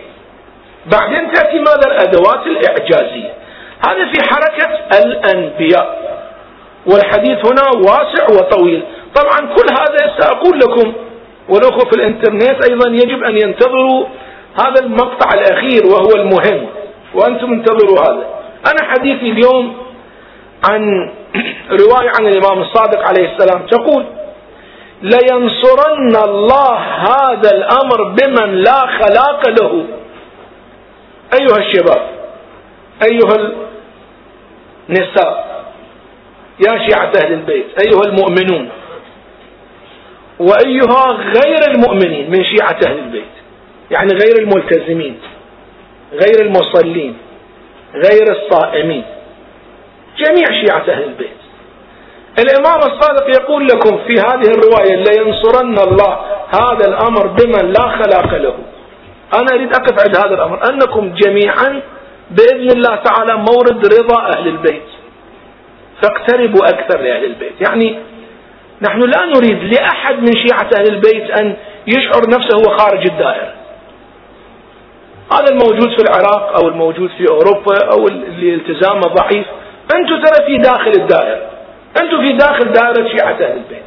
بعدين 0.85 1.31
تأتي 1.31 1.59
ماذا؟ 1.59 1.85
الأدوات 1.87 2.45
الإعجازية. 2.45 3.33
هذا 3.87 4.05
في 4.13 4.29
حركة 4.29 4.79
الأنبياء. 5.03 5.99
والحديث 6.85 7.37
هنا 7.45 7.63
واسع 7.89 8.23
وطويل. 8.39 8.83
طبعا 9.15 9.53
كل 9.55 9.65
هذا 9.71 10.13
سأقول 10.19 10.59
لكم 10.59 10.93
والأخوة 11.49 11.89
في 11.89 11.95
الإنترنت 11.95 12.69
أيضا 12.69 12.89
يجب 12.89 13.23
أن 13.23 13.37
ينتظروا 13.37 14.05
هذا 14.65 14.85
المقطع 14.85 15.29
الأخير 15.33 15.85
وهو 15.85 16.11
المهم 16.15 16.67
وأنتم 17.13 17.53
انتظروا 17.53 17.99
هذا. 17.99 18.27
أنا 18.71 18.91
حديثي 18.91 19.31
اليوم 19.31 19.77
عن 20.69 21.11
رواية 21.81 22.11
عن 22.19 22.27
الإمام 22.27 22.61
الصادق 22.61 22.99
عليه 23.07 23.33
السلام 23.33 23.65
تقول 23.67 24.05
لينصرن 25.01 26.15
الله 26.29 26.77
هذا 26.77 27.51
الأمر 27.51 28.03
بمن 28.03 28.55
لا 28.55 28.79
خلاق 28.79 29.49
له. 29.49 29.85
أيها 31.33 31.57
الشباب 31.57 32.01
أيها 33.03 33.51
النساء 34.89 35.49
يا 36.59 36.87
شيعة 36.89 37.11
أهل 37.23 37.33
البيت 37.33 37.65
أيها 37.85 38.01
المؤمنون 38.05 38.69
وأيها 40.39 41.07
غير 41.11 41.59
المؤمنين 41.67 42.31
من 42.31 42.43
شيعة 42.43 42.79
أهل 42.87 42.99
البيت. 42.99 43.23
يعني 43.91 44.13
غير 44.13 44.39
الملتزمين 44.39 45.19
غير 46.13 46.41
المصلين 46.41 47.17
غير 47.93 48.31
الصائمين. 48.31 49.03
جميع 50.17 50.61
شيعة 50.65 50.83
أهل 50.89 51.03
البيت. 51.03 51.39
الإمام 52.39 52.79
الصادق 52.79 53.29
يقول 53.29 53.67
لكم 53.67 53.97
في 54.07 54.13
هذه 54.13 54.51
الرواية 54.51 54.95
لينصرن 54.95 55.79
الله 55.79 56.19
هذا 56.49 56.87
الأمر 56.87 57.27
بمن 57.27 57.71
لا 57.71 57.89
خلاق 57.89 58.33
له. 58.37 58.55
أنا 59.33 59.47
أريد 59.53 59.73
أقف 59.73 59.99
عند 60.05 60.17
هذا 60.17 60.35
الأمر 60.35 60.69
أنكم 60.69 61.13
جميعا 61.13 61.81
بإذن 62.31 62.71
الله 62.71 62.95
تعالى 62.95 63.35
مورد 63.35 63.85
رضا 63.85 64.21
أهل 64.37 64.47
البيت. 64.47 64.89
فاقتربوا 66.01 66.69
أكثر 66.69 67.01
لأهل 67.01 67.25
البيت. 67.25 67.53
يعني 67.61 67.99
نحن 68.81 68.99
لا 68.99 69.25
نريد 69.25 69.73
لأحد 69.73 70.15
من 70.15 70.31
شيعة 70.47 70.69
أهل 70.79 70.87
البيت 70.87 71.39
أن 71.39 71.55
يشعر 71.87 72.29
نفسه 72.29 72.57
هو 72.57 72.77
خارج 72.77 73.11
الدائرة. 73.11 73.53
هذا 75.33 75.49
الموجود 75.51 75.89
في 75.97 76.03
العراق 76.03 76.61
أو 76.61 76.67
الموجود 76.67 77.09
في 77.17 77.25
أوروبا 77.29 77.77
أو 77.91 78.07
اللي 78.07 78.55
التزامه 78.55 79.01
ضعيف. 79.01 79.45
أنتم 79.95 80.21
ترى 80.21 80.45
في 80.45 80.57
داخل 80.57 80.91
الدائرة. 80.91 81.49
أنتم 82.01 82.21
في 82.21 82.33
داخل 82.33 82.71
دائرة 82.71 83.07
شيعة 83.07 83.33
أهل 83.33 83.57
البيت. 83.57 83.83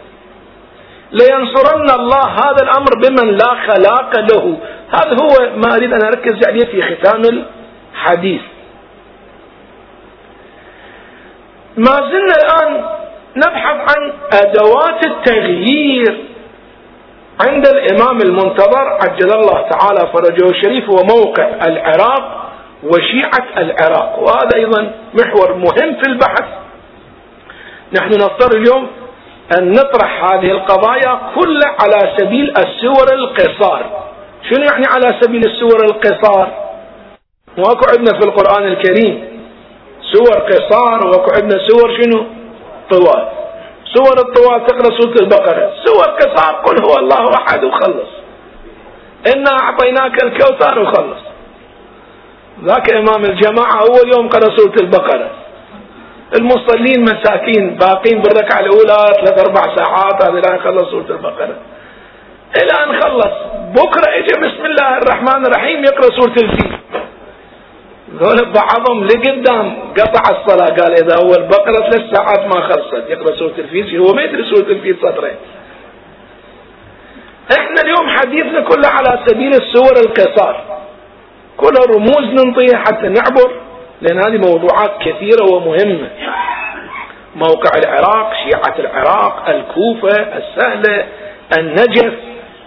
لينصرن 1.13 1.91
الله 2.01 2.25
هذا 2.25 2.63
الأمر 2.63 2.91
بمن 3.03 3.35
لا 3.35 3.55
خلاق 3.67 4.21
له. 4.21 4.59
هذا 4.91 5.17
هو 5.23 5.57
ما 5.57 5.77
أريد 5.77 5.93
أن 5.93 6.05
أركز 6.05 6.49
عليه 6.49 6.67
في 6.67 6.83
ختام 6.83 7.45
الحديث. 7.95 8.41
ما 11.77 11.93
زلنا 11.93 12.35
الآن 12.43 12.85
نبحث 13.37 13.77
عن 13.97 14.13
أدوات 14.33 15.07
التغيير 15.07 16.25
عند 17.41 17.67
الإمام 17.67 18.19
المنتظر 18.21 18.99
عجل 19.03 19.33
الله 19.33 19.69
تعالى 19.71 20.13
فرجه 20.13 20.51
الشريف 20.51 20.89
وموقع 20.89 21.49
العراق 21.67 22.53
وشيعة 22.85 23.47
العراق. 23.57 24.19
وهذا 24.19 24.57
أيضا 24.57 24.93
محور 25.15 25.55
مهم 25.55 25.95
في 26.03 26.09
البحث. 26.09 26.45
نحن 27.99 28.13
نضطر 28.15 28.57
اليوم 28.57 28.87
أن 29.59 29.73
نطرح 29.73 30.25
هذه 30.25 30.51
القضايا 30.51 31.21
كلها 31.35 31.77
على 31.81 32.17
سبيل 32.17 32.55
السور 32.57 33.13
القصار. 33.13 34.03
شنو 34.51 34.65
يعني 34.65 34.87
على 34.87 35.21
سبيل 35.21 35.45
السور 35.45 35.85
القصار؟ 35.85 36.53
واكو 37.59 37.85
عندنا 37.97 38.19
في 38.21 38.27
القرآن 38.27 38.67
الكريم 38.67 39.25
سور 40.13 40.39
قصار 40.39 41.07
واكو 41.07 41.31
عندنا 41.37 41.59
سور 41.69 42.03
شنو؟ 42.03 42.27
طوال 42.93 43.25
سور 43.95 44.17
الطوال 44.27 44.67
تقرأ 44.67 44.91
سورة 45.01 45.17
البقرة. 45.21 45.73
سور 45.85 46.05
قصار 46.21 46.55
قل 46.67 46.77
هو 46.85 46.95
الله 46.99 47.25
أحد 47.35 47.65
وخلص. 47.65 48.11
إنا 49.35 49.53
أعطيناك 49.63 50.25
الكوثر 50.25 50.79
وخلص. 50.83 51.23
ذاك 52.65 52.93
إمام 52.93 53.25
الجماعة 53.25 53.75
أول 53.81 54.07
يوم 54.15 54.29
قرأ 54.29 54.57
سورة 54.57 54.77
البقرة. 54.81 55.31
المصلين 56.39 57.01
مساكين 57.03 57.65
باقين 57.81 58.23
بالركعة 58.23 58.61
الأولى 58.61 58.99
ثلاث 59.21 59.37
أربع 59.47 59.77
ساعات 59.77 60.23
هذا 60.23 60.39
الآن 60.39 60.61
خلص 60.61 60.91
سورة 60.91 61.11
البقرة. 61.17 61.57
إلى 62.57 62.73
أن 62.85 63.03
خلص. 63.03 63.35
بكرة 63.79 64.09
إجا 64.19 64.35
بسم 64.41 64.65
الله 64.67 64.99
الرحمن 64.99 65.47
الرحيم 65.47 65.85
يقرأ 65.85 66.09
سورة 66.21 66.37
الفيل. 66.45 66.73
ذول 68.13 68.53
بعضهم 68.53 69.05
لقدام 69.05 69.93
قطع 69.99 70.23
الصلاة 70.31 70.69
قال 70.69 70.93
إذا 70.93 71.17
هو 71.25 71.35
البقرة 71.35 71.91
ثلاث 71.91 72.15
ساعات 72.15 72.55
ما 72.55 72.61
خلصت 72.61 73.05
يقرأ 73.09 73.37
سورة 73.37 73.55
الفيل 73.59 73.97
هو 73.97 74.15
ما 74.15 74.23
يدري 74.23 74.45
سورة 74.55 74.69
الفيل 74.71 74.97
سطرين. 75.03 75.37
إحنا 77.59 77.83
اليوم 77.85 78.09
حديثنا 78.09 78.61
كله 78.61 78.89
على 78.89 79.19
سبيل 79.27 79.51
السور 79.55 79.93
القصار. 80.07 80.65
كلها 81.57 81.97
رموز 81.97 82.45
ننطيها 82.45 82.79
حتى 82.79 83.09
نعبر 83.09 83.51
لأن 84.01 84.19
هذه 84.19 84.39
موضوعات 84.53 84.99
كثيرة 85.01 85.45
ومهمة. 85.53 86.11
موقع 87.37 87.71
العراق 87.85 88.33
شيعة 88.45 88.79
العراق 88.79 89.49
الكوفة 89.49 90.23
السهلة 90.39 91.07
النجف 91.59 92.15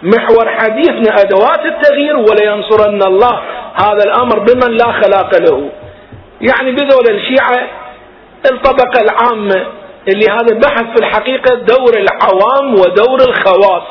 محور 0.02 0.48
حديثنا 0.48 1.20
أدوات 1.20 1.66
التغيير 1.66 2.16
ولينصرن 2.16 3.02
الله. 3.02 3.42
هذا 3.76 4.04
الأمر 4.04 4.38
بمن 4.38 4.76
لا 4.76 4.92
خلاق 4.92 5.38
له. 5.38 5.70
يعني 6.40 6.72
بذول 6.72 7.08
الشيعة 7.10 7.68
الطبقة 8.50 9.00
العامة 9.00 9.66
اللي 10.08 10.26
هذا 10.30 10.54
بحث 10.58 10.82
في 10.82 10.98
الحقيقة 11.00 11.54
دور 11.54 11.94
العوام 11.96 12.74
ودور 12.74 13.20
الخواص. 13.28 13.82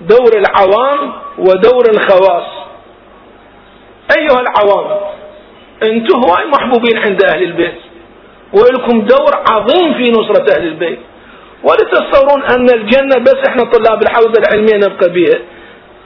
دور 0.00 0.30
العوام 0.36 1.12
ودور 1.38 1.84
الخواص. 1.90 2.46
أيها 4.18 4.40
العوام 4.40 5.00
أنتم 5.82 6.16
هواي 6.16 6.46
محبوبين 6.46 6.98
عند 6.98 7.24
أهل 7.24 7.42
البيت؟ 7.42 7.78
ولكم 8.52 9.00
دور 9.00 9.30
عظيم 9.50 9.94
في 9.94 10.10
نصرة 10.10 10.56
أهل 10.58 10.66
البيت. 10.66 10.98
ولتصورون 11.64 12.42
أن 12.42 12.70
الجنة 12.70 13.18
بس 13.18 13.48
إحنا 13.48 13.64
طلاب 13.64 14.02
الحوزة 14.02 14.32
العلمية 14.38 14.76
نبقى 14.76 15.08
بها 15.08 15.38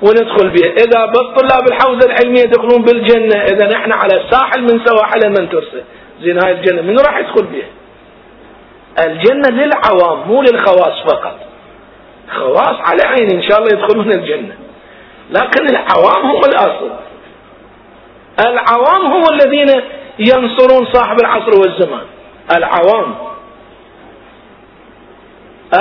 وندخل 0.03 0.49
بها. 0.49 0.73
إذا 0.73 1.07
بس 1.07 1.41
طلاب 1.41 1.69
الحوزة 1.69 2.07
العلمية 2.07 2.41
يدخلون 2.41 2.83
بالجنة 2.83 3.43
إذا 3.43 3.69
نحن 3.69 3.93
على 3.93 4.23
ساحل 4.31 4.63
من 4.63 4.81
سواحل 4.87 5.29
من 5.29 5.49
ترسل. 5.49 5.83
زين 6.21 6.39
هاي 6.45 6.53
الجنة 6.53 6.83
من 6.83 6.99
راح 6.99 7.19
يدخل 7.19 7.45
بها؟ 7.45 7.69
الجنة 9.07 9.49
للعوام 9.49 10.29
مو 10.29 10.43
للخواص 10.43 11.03
فقط. 11.07 11.39
خواص 12.37 12.77
على 12.81 13.03
عين 13.05 13.35
إن 13.35 13.43
شاء 13.43 13.59
الله 13.59 13.69
يدخلون 13.73 14.13
الجنة. 14.13 14.57
لكن 15.31 15.67
العوام 15.71 16.27
هم 16.27 16.41
الأصل. 16.45 16.91
العوام 18.47 19.07
هم 19.13 19.23
الذين 19.33 19.83
ينصرون 20.19 20.87
صاحب 20.93 21.21
العصر 21.21 21.61
والزمان. 21.61 22.07
العوام. 22.57 23.15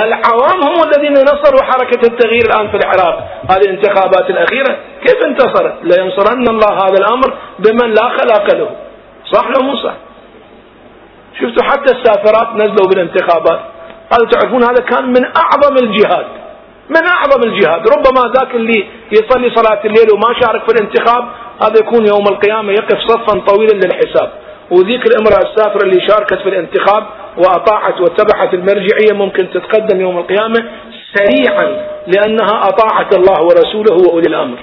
العوام 0.04 0.62
هم 0.62 0.82
الذين 0.88 1.12
نصروا 1.12 1.62
حركة 1.62 2.00
التغيير 2.06 2.44
الآن 2.46 2.68
في 2.70 2.76
العراق. 2.76 3.28
هذه 3.50 3.60
الانتخابات 3.60 4.30
الأخيرة 4.30 4.76
كيف 5.06 5.26
انتصرت؟ 5.26 5.74
لينصرن 5.82 6.48
الله 6.48 6.72
هذا 6.72 6.98
الأمر 6.98 7.34
بمن 7.58 7.94
لا 7.94 8.08
خلاق 8.08 8.54
له. 8.54 8.70
صح 9.32 9.46
لو 9.46 9.66
مو 9.66 9.76
صح؟ 9.76 9.94
شفتوا 11.40 11.64
حتى 11.64 11.94
السافرات 11.94 12.48
نزلوا 12.54 12.88
بالانتخابات. 12.90 13.60
هذا 14.12 14.26
تعرفون 14.30 14.62
هذا 14.62 14.82
كان 14.82 15.04
من 15.04 15.24
أعظم 15.24 15.76
الجهاد؟ 15.82 16.26
من 16.90 17.06
أعظم 17.06 17.40
الجهاد. 17.46 17.88
ربما 17.88 18.32
ذاك 18.38 18.54
اللي 18.54 18.86
يصلي 19.12 19.50
صلاة 19.54 19.80
الليل 19.84 20.06
وما 20.14 20.40
شارك 20.40 20.62
في 20.62 20.72
الانتخاب 20.76 21.24
هذا 21.62 21.74
يكون 21.80 22.06
يوم 22.06 22.24
القيامة 22.28 22.72
يقف 22.72 22.98
صفا 22.98 23.40
طويلا 23.40 23.72
للحساب. 23.72 24.30
وذيك 24.70 25.06
الإمرأة 25.06 25.50
السافرة 25.50 25.82
اللي 25.82 26.08
شاركت 26.08 26.34
في 26.34 26.48
الانتخاب 26.48 27.06
وأطاعت 27.38 28.00
واتبعت 28.00 28.54
المرجعية 28.54 29.12
ممكن 29.12 29.50
تتقدم 29.50 30.00
يوم 30.00 30.18
القيامة 30.18 30.64
سريعا 31.14 31.86
لأنها 32.06 32.68
أطاعت 32.68 33.16
الله 33.16 33.42
ورسوله 33.42 34.06
وأولي 34.06 34.28
الأمر. 34.28 34.58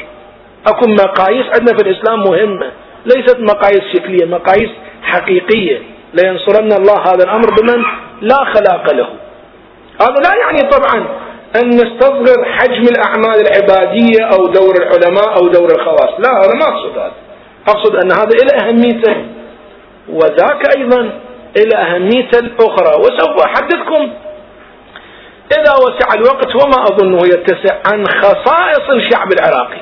أكو 0.68 0.88
مقاييس 0.88 1.46
عندنا 1.46 1.78
في 1.78 1.90
الإسلام 1.90 2.20
مهمة 2.20 2.72
ليست 3.06 3.38
مقاييس 3.40 3.84
شكلية 3.96 4.26
مقاييس 4.26 4.70
حقيقية. 5.04 5.82
لينصرن 6.14 6.72
الله 6.72 7.00
هذا 7.02 7.24
الأمر 7.24 7.48
بمن 7.62 7.84
لا 8.22 8.38
خلاق 8.54 8.94
له. 8.94 9.10
هذا 10.02 10.20
لا 10.26 10.36
يعني 10.36 10.70
طبعا 10.70 11.08
أن 11.56 11.68
نستصغر 11.70 12.46
حجم 12.46 12.84
الأعمال 12.84 13.48
العبادية 13.48 14.24
أو 14.34 14.46
دور 14.46 14.74
العلماء 14.82 15.42
أو 15.42 15.48
دور 15.48 15.72
الخواص. 15.76 16.20
لا 16.20 16.30
هذا 16.30 16.54
ما 16.60 16.68
أقصد 16.68 16.98
هذا. 16.98 17.14
أقصد 17.68 17.96
أن 17.96 18.12
هذا 18.12 18.30
له 18.30 18.68
أهميته. 18.68 19.16
وذاك 20.10 20.78
أيضا 20.78 21.10
إلى 21.58 21.76
أهميته 21.76 22.40
الأخرى. 22.40 22.96
وسوف 23.00 23.42
أحدثكم 23.46 24.14
إذا 25.52 25.74
وسع 25.74 26.14
الوقت 26.16 26.56
وما 26.56 26.84
أظنه 26.84 27.18
يتسع 27.28 27.76
عن 27.92 28.08
خصائص 28.08 28.90
الشعب 28.90 29.28
العراقي 29.34 29.82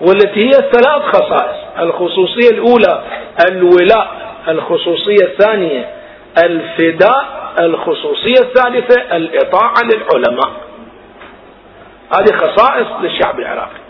والتي 0.00 0.46
هي 0.46 0.50
ثلاث 0.50 1.02
خصائص 1.02 1.56
الخصوصية 1.78 2.50
الأولى 2.50 3.02
الولاء 3.48 4.16
الخصوصية 4.48 5.22
الثانية 5.22 5.88
الفداء 6.44 7.52
الخصوصية 7.60 8.38
الثالثة 8.40 9.16
الإطاعة 9.16 9.74
للعلماء. 9.84 10.50
هذه 12.12 12.32
خصائص 12.36 12.86
للشعب 13.02 13.38
العراقي. 13.40 13.80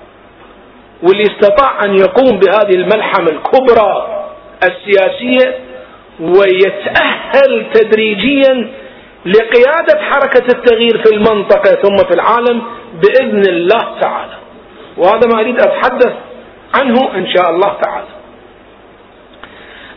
واللي 1.03 1.23
استطاع 1.23 1.85
أن 1.85 1.95
يقوم 1.95 2.39
بهذه 2.39 2.75
الملحمة 2.75 3.31
الكبرى 3.31 4.23
السياسية 4.65 5.59
ويتأهل 6.21 7.67
تدريجيا 7.75 8.69
لقيادة 9.27 10.01
حركة 10.01 10.47
التغيير 10.55 11.03
في 11.05 11.15
المنطقة 11.15 11.75
ثم 11.83 11.97
في 11.97 12.15
العالم 12.15 12.63
بإذن 13.03 13.43
الله 13.49 13.99
تعالى. 14.01 14.37
وهذا 14.97 15.29
ما 15.35 15.41
أريد 15.41 15.61
أتحدث 15.61 16.13
عنه 16.75 17.15
إن 17.17 17.27
شاء 17.37 17.51
الله 17.51 17.77
تعالى. 17.83 18.07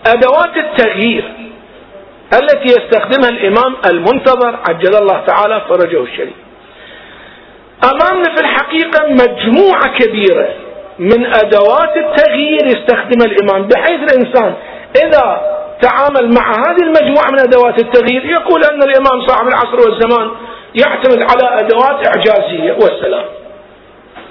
أدوات 0.08 0.58
التغيير 0.58 1.24
التي 2.34 2.66
يستخدمها 2.66 3.30
الإمام 3.30 3.76
المنتظر 3.92 4.60
عجل 4.70 4.96
الله 5.02 5.24
تعالى 5.28 5.62
فرجه 5.70 6.04
الشريف. 6.04 6.34
أمامنا 7.84 8.36
في 8.36 8.42
الحقيقة 8.42 9.08
مجموعة 9.10 9.98
كبيرة 10.00 10.50
من 11.00 11.26
أدوات 11.26 11.98
التغيير 11.98 12.66
يستخدمها 12.66 13.26
الإمام 13.26 13.68
بحيث 13.68 14.14
الإنسان 14.14 14.54
إذا 15.06 15.42
تعامل 15.82 16.34
مع 16.34 16.52
هذه 16.52 16.84
المجموعة 16.84 17.32
من 17.32 17.40
أدوات 17.40 17.80
التغيير. 17.80 18.26
يقول 18.26 18.64
أن 18.64 18.84
الإمام 18.84 19.28
صاحب 19.28 19.48
العصر 19.48 19.76
والزمان 19.76 20.32
يعتمد 20.82 21.22
على 21.22 21.60
أدوات 21.60 22.08
إعجازية 22.08 22.72
والسلام 22.74 23.26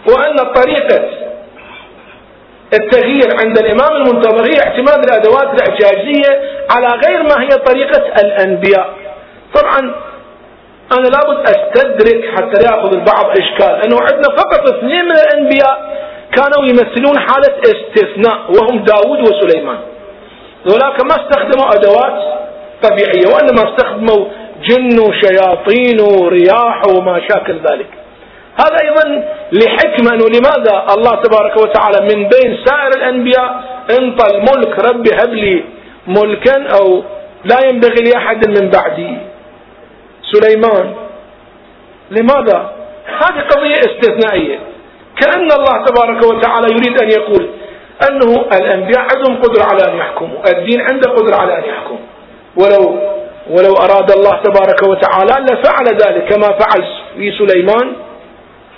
وأن 0.08 0.36
طريقة 0.54 1.08
التغيير 2.74 3.28
عند 3.40 3.58
الإمام 3.58 3.92
المنتظر 3.96 4.50
هي 4.50 4.60
اعتماد 4.66 5.04
الأدوات 5.04 5.54
الإعجازية 5.54 6.42
على 6.70 6.86
غير 6.86 7.22
ما 7.22 7.42
هي 7.42 7.48
طريقة 7.48 8.02
الأنبياء. 8.20 8.94
طبعا 9.54 9.78
أنا 10.92 11.08
لابد 11.08 11.48
أستدرك 11.48 12.30
حتى 12.36 12.62
لا 12.62 12.70
يأخذ 12.70 12.92
البعض 12.94 13.30
إشكال 13.38 13.82
أنه 13.84 13.96
عندنا 14.00 14.36
فقط 14.36 14.68
اثنين 14.68 15.04
من 15.04 15.12
الأنبياء 15.12 15.98
كانوا 16.36 16.68
يمثلون 16.68 17.18
حالة 17.18 17.54
استثناء 17.62 18.38
وهم 18.52 18.84
داود 18.84 19.20
وسليمان. 19.20 19.78
ذولاك 20.68 21.00
ما 21.04 21.16
استخدموا 21.20 21.74
أدوات 21.74 22.16
طبيعية 22.82 23.26
وإنما 23.34 23.62
استخدموا 23.70 24.24
جن 24.68 24.98
وشياطين 25.00 26.00
ورياح 26.00 26.82
وما 26.86 27.20
شاكل 27.28 27.54
ذلك. 27.70 27.86
هذا 28.60 28.76
أيضا 28.84 29.24
لحكمة 29.52 30.12
لماذا 30.16 30.94
الله 30.94 31.14
تبارك 31.22 31.56
وتعالى 31.56 32.00
من 32.00 32.28
بين 32.28 32.58
سائر 32.64 32.90
الأنبياء 32.96 33.62
انطى 34.00 34.26
الملك 34.34 34.78
رب 34.78 35.08
هب 35.12 35.34
لي 35.34 35.64
ملكا 36.06 36.68
أو 36.80 37.02
لا 37.44 37.68
ينبغي 37.68 38.10
لأحد 38.10 38.48
من 38.48 38.70
بعدي. 38.70 39.16
سليمان 40.32 40.94
لماذا؟ 42.10 42.70
هذه 43.06 43.40
قضية 43.50 43.80
استثنائية. 43.80 44.58
كأن 45.20 45.52
الله 45.52 45.84
تبارك 45.84 46.22
وتعالى 46.24 46.66
يريد 46.70 47.02
أن 47.02 47.10
يقول 47.10 47.48
أنه 48.10 48.46
الأنبياء 48.60 49.06
عندهم 49.14 49.42
قدرة 49.42 49.64
على 49.64 49.92
أن 49.92 49.96
يحكموا. 49.98 50.38
الدين 50.58 50.80
عنده 50.80 51.10
قدرة 51.10 51.36
على 51.36 51.58
أن 51.58 51.64
يحكم. 51.64 51.98
ولو 52.56 52.98
ولو 53.50 53.72
أراد 53.76 54.10
الله 54.10 54.42
تبارك 54.42 54.82
وتعالى 54.82 55.46
لفعل 55.46 55.86
ذلك 55.86 56.34
كما 56.34 56.48
فعل 56.58 56.84
في 57.16 57.32
سليمان 57.38 57.92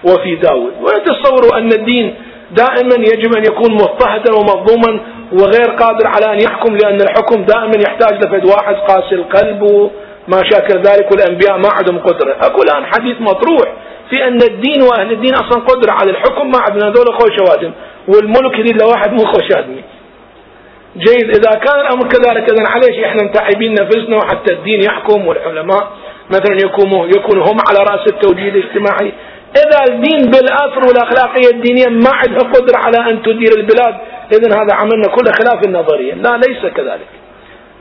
وفي 0.04 0.36
داود. 0.36 0.72
ويتصوروا 0.82 1.58
أن 1.58 1.72
الدين 1.72 2.14
دائما 2.50 2.94
يجب 2.98 3.36
أن 3.36 3.42
يكون 3.44 3.72
مضطهدا 3.74 4.32
ومظلوما 4.32 5.00
وغير 5.32 5.70
قادر 5.70 6.06
على 6.06 6.32
أن 6.32 6.40
يحكم 6.40 6.76
لأن 6.76 7.00
الحكم 7.00 7.42
دائما 7.44 7.72
يحتاج 7.86 8.24
لفد 8.24 8.44
واحد 8.46 8.74
قاسي 8.74 9.14
القلب 9.14 9.62
وما 9.62 10.42
شاكل 10.50 10.78
ذلك 10.78 11.10
والأنبياء 11.12 11.58
ما 11.58 11.68
عندهم 11.72 11.98
قدرة. 11.98 12.32
أقول 12.42 12.70
الآن 12.70 12.86
حديث 12.86 13.16
مطروح 13.20 13.72
في 14.10 14.24
أن 14.24 14.42
الدين 14.42 14.82
وأهل 14.82 15.12
الدين 15.12 15.34
أصلا 15.34 15.62
قدرة 15.64 15.92
على 15.92 16.10
الحكم 16.10 16.50
ما 16.50 16.58
عندنا 16.68 16.88
هذول 16.88 17.14
خوش 17.14 17.50
وادم 17.50 17.72
والملك 18.14 18.58
يريد 18.58 18.82
لواحد 18.82 19.12
مو 19.12 19.24
خوش 19.32 19.52
آدمي 19.56 19.82
جيد. 20.96 21.28
إذا 21.36 21.50
كان 21.64 21.80
الأمر 21.80 22.08
كذلك 22.08 22.52
إذا 22.52 22.68
عليش 22.68 23.04
إحنا 23.04 23.22
متعبين 23.22 23.72
نفسنا 23.72 24.16
وحتى 24.16 24.52
الدين 24.54 24.80
يحكم 24.82 25.26
والعلماء 25.26 25.90
مثلا 26.30 26.56
يكونوا 26.64 27.06
يكونوا 27.06 27.44
هم 27.44 27.58
على 27.68 27.78
رأس 27.90 28.12
التوجيه 28.12 28.48
الاجتماعي. 28.48 29.12
إذا 29.56 29.94
الدين 29.94 30.20
بالأثر 30.30 30.82
والأخلاقية 30.88 31.50
الدينية 31.54 31.88
ما 31.88 32.10
عندها 32.14 32.50
قدرة 32.54 32.78
على 32.84 33.10
أن 33.10 33.22
تدير 33.22 33.52
البلاد 33.56 33.94
إذا 34.32 34.48
هذا 34.56 34.74
عملنا 34.74 35.08
كله 35.16 35.32
خلاف 35.32 35.66
النظرية 35.66 36.14
لا 36.14 36.36
ليس 36.36 36.72
كذلك. 36.76 37.10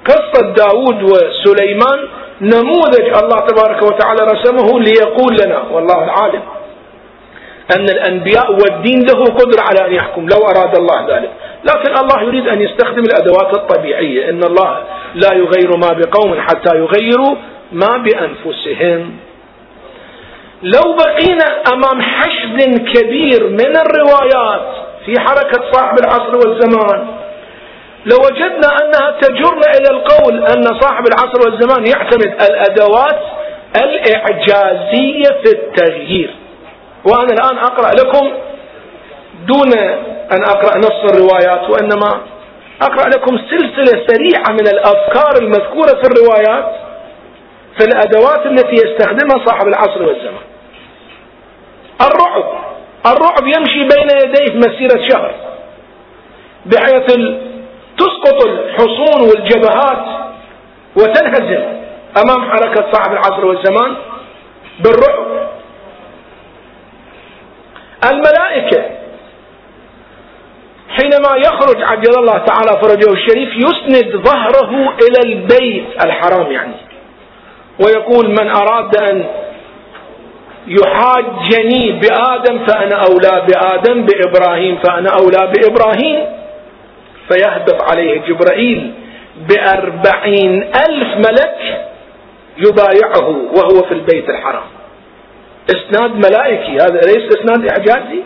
قصة 0.06 0.54
داود 0.54 1.04
وسليمان 1.04 2.00
نموذج 2.42 3.06
الله 3.24 3.40
تبارك 3.40 3.82
وتعالى 3.84 4.32
رسمه 4.34 4.80
ليقول 4.80 5.38
لنا 5.44 5.62
والله 5.72 6.04
العالم 6.04 6.42
أن 7.78 7.86
الأنبياء 7.90 8.52
والدين 8.52 9.00
له 9.00 9.26
قدرة 9.26 9.62
على 9.62 9.88
أن 9.88 9.94
يحكم 9.94 10.28
لو 10.28 10.38
أراد 10.38 10.78
الله 10.78 11.18
ذلك. 11.18 11.32
لكن 11.64 11.92
الله 12.04 12.22
يريد 12.22 12.48
أن 12.48 12.62
يستخدم 12.62 13.04
الأدوات 13.04 13.58
الطبيعية. 13.58 14.30
إن 14.30 14.44
الله 14.44 14.84
لا 15.16 15.34
يغير 15.34 15.78
ما 15.78 15.90
بقوم 15.94 16.42
حتى 16.42 16.78
يغيروا 16.78 17.36
ما 17.72 17.98
بأنفسهم. 17.98 19.12
لو 20.64 20.94
بقينا 20.94 21.46
أمام 21.74 22.02
حشد 22.02 22.60
كبير 22.94 23.50
من 23.50 23.78
الروايات 23.78 24.68
في 25.06 25.20
حركة 25.20 25.72
صاحب 25.72 26.00
العصر 26.00 26.36
والزمان 26.36 27.08
لوجدنا 28.06 28.68
أنها 28.82 29.12
تجرنا 29.22 29.68
إلى 29.78 29.90
القول 29.98 30.46
أن 30.46 30.64
صاحب 30.80 31.04
العصر 31.08 31.40
والزمان 31.46 31.88
يعتمد 31.88 32.34
الأدوات 32.50 33.20
الإعجازية 33.76 35.42
في 35.44 35.52
التغيير. 35.52 36.36
وأنا 37.06 37.34
الآن 37.34 37.58
أقرأ 37.58 37.92
لكم 37.92 38.32
دون 39.48 39.78
أن 40.32 40.44
أقرأ 40.44 40.78
نص 40.78 41.12
الروايات 41.14 41.70
وإنما 41.70 42.22
أقرأ 42.82 43.10
لكم 43.10 43.38
سلسلة 43.38 44.06
سريعة 44.08 44.52
من 44.52 44.68
الأفكار 44.68 45.42
المذكورة 45.42 46.02
في 46.02 46.08
الروايات 46.12 46.76
في 47.80 47.86
الأدوات 47.86 48.46
التي 48.46 48.74
يستخدمها 48.76 49.46
صاحب 49.46 49.68
العصر 49.68 50.04
والزمان. 50.04 50.44
الرعب 52.02 52.44
الرعب 53.06 53.48
يمشي 53.48 53.80
بين 53.84 54.08
يديه 54.24 54.58
مسيرة 54.58 55.08
شهر 55.10 55.32
بحيث 56.66 57.16
تسقط 57.98 58.46
الحصون 58.48 59.22
والجبهات 59.30 60.06
وتنهزم 60.96 61.64
أمام 62.24 62.52
حركة 62.52 62.92
صاحب 62.92 63.12
العصر 63.12 63.46
والزمان 63.46 63.96
بالرعب. 64.80 65.39
الملائكة. 68.06 68.82
حين 70.98 71.12
حينما 71.12 71.38
يخرج 71.38 71.84
عجل 71.84 72.20
الله 72.20 72.38
تعالى 72.38 72.82
فرجه 72.82 73.14
الشريف 73.14 73.50
يسند 73.56 74.16
ظهره 74.16 74.94
إلى 75.02 75.34
البيت 75.34 76.06
الحرام 76.06 76.52
يعني. 76.52 76.74
ويقول 77.86 78.30
من 78.30 78.50
أراد 78.50 78.96
أن 78.96 79.26
يحاجني 80.68 81.92
بآدم 81.92 82.66
فأنا 82.66 82.96
أولى 82.96 83.46
بآدم 83.48 84.06
بإبراهيم 84.06 84.78
فأنا 84.78 85.10
أولى 85.10 85.52
بإبراهيم. 85.54 86.26
فيهبط 87.30 87.82
عليه 87.92 88.22
جبرائيل 88.22 88.94
بأربعين 89.50 90.64
ألف 90.64 91.18
ملك 91.18 91.86
يبايعه 92.58 93.28
وهو 93.30 93.84
في 93.84 93.92
البيت 93.94 94.30
الحرام. 94.30 94.79
إسناد 95.70 96.16
ملائكي. 96.16 96.76
هذا 96.76 97.00
ليس 97.02 97.38
إسناد 97.38 97.72
إعجازي. 97.72 98.24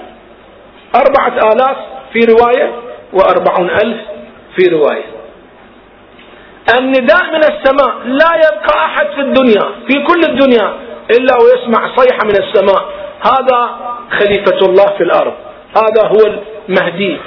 أربعة 0.95 1.51
آلاف 1.51 1.77
في 2.13 2.19
رواية 2.19 2.71
وأربعون 3.13 3.69
ألف 3.69 4.01
في 4.55 4.69
رواية. 4.69 5.03
النداء 6.79 7.23
من 7.33 7.43
السماء. 7.43 7.95
لا 8.05 8.31
يبقى 8.35 8.85
أحد 8.85 9.07
في 9.07 9.21
الدنيا 9.21 9.63
في 9.87 10.03
كل 10.03 10.21
الدنيا 10.29 10.73
إلا 11.11 11.33
ويسمع 11.43 11.95
صيحة 11.95 12.19
من 12.25 12.35
السماء. 12.43 12.85
هذا 13.25 13.69
خليفة 14.19 14.65
الله 14.65 14.85
في 14.97 15.03
الأرض. 15.03 15.33
هذا 15.77 16.07
هو 16.07 16.39
المهدي. 16.69 17.17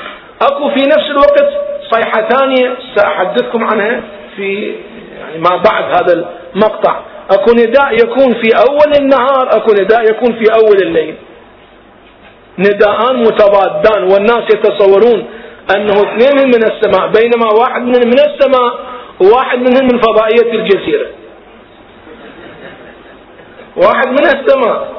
أكو 0.43 0.71
في 0.71 0.81
نفس 0.81 1.11
الوقت 1.11 1.49
صيحة 1.91 2.29
ثانية 2.29 2.77
سأحدثكم 2.97 3.65
عنها 3.65 4.01
في 4.37 4.75
يعني 5.21 5.39
ما 5.39 5.57
بعد 5.57 5.85
هذا 5.85 6.27
المقطع. 6.55 7.01
اكو 7.31 7.53
نداء 7.53 7.95
يكون 7.95 8.35
في 8.43 8.49
أول 8.69 8.91
النهار 9.01 9.49
اكو 9.57 9.73
نداء 9.73 10.11
يكون 10.11 10.33
في 10.33 10.45
أول 10.53 10.77
الليل. 10.83 11.15
نداءان 12.59 13.17
متضادان 13.17 14.03
والناس 14.03 14.45
يتصورون 14.55 15.27
أنه 15.77 15.93
اثنين 15.93 16.47
من 16.47 16.63
السماء 16.71 17.11
بينما 17.21 17.49
واحد 17.61 17.83
من 17.83 18.07
من 18.07 18.21
السماء 18.21 18.79
وواحد 19.21 19.59
منهم 19.59 19.85
من 19.93 20.01
فضائية 20.01 20.53
الجزيرة. 20.53 21.07
واحد 23.77 24.09
من 24.09 24.27
السماء 24.27 24.93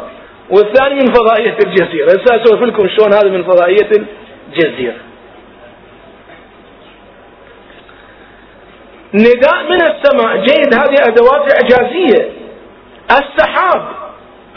والثاني 0.49 0.95
من 0.95 1.13
فضائية 1.13 1.57
الجزيرة. 1.65 2.05
هسه 2.07 2.35
اسولف 2.35 2.61
لكم 2.61 2.87
شلون 2.87 3.13
هذا 3.13 3.29
من 3.29 3.43
فضائية 3.43 3.89
الجزيرة. 4.49 4.95
نداء 9.13 9.63
من 9.69 9.81
السماء. 9.81 10.37
جيد 10.37 10.73
هذه 10.73 10.95
أدوات 11.07 11.53
إعجازية. 11.53 12.31
السحاب. 13.11 13.85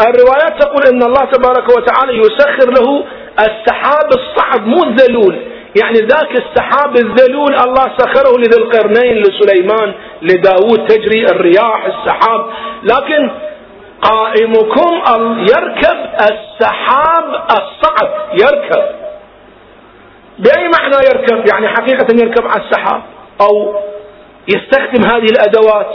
الروايات 0.00 0.62
تقول 0.62 0.82
أن 0.92 1.02
الله 1.02 1.24
تبارك 1.24 1.68
وتعالى 1.76 2.18
يسخر 2.18 2.70
له 2.70 3.04
السحاب 3.38 4.08
الصعب 4.12 4.66
مو 4.66 4.84
الذلول. 4.84 5.38
يعني 5.82 5.98
ذاك 5.98 6.30
السحاب 6.30 6.96
الذلول 6.96 7.54
الله 7.54 7.92
سخره 7.98 8.38
لذي 8.38 8.58
القرنين 8.58 9.16
لسليمان 9.16 9.94
لداود 10.22 10.86
تجري 10.86 11.24
الرياح 11.24 11.84
السحاب. 11.84 12.46
لكن 12.82 13.30
قائمكم 14.02 15.02
يركب 15.38 15.98
السحاب 16.20 17.44
الصعب. 17.50 18.10
يركب. 18.32 18.84
بأي 20.38 20.68
معنى 20.78 20.96
يركب؟ 21.10 21.48
يعني 21.52 21.68
حقيقة 21.68 22.06
يركب 22.22 22.46
على 22.46 22.62
السحاب 22.62 23.02
أو 23.40 23.74
يستخدم 24.54 25.04
هذه 25.04 25.26
الأدوات. 25.32 25.94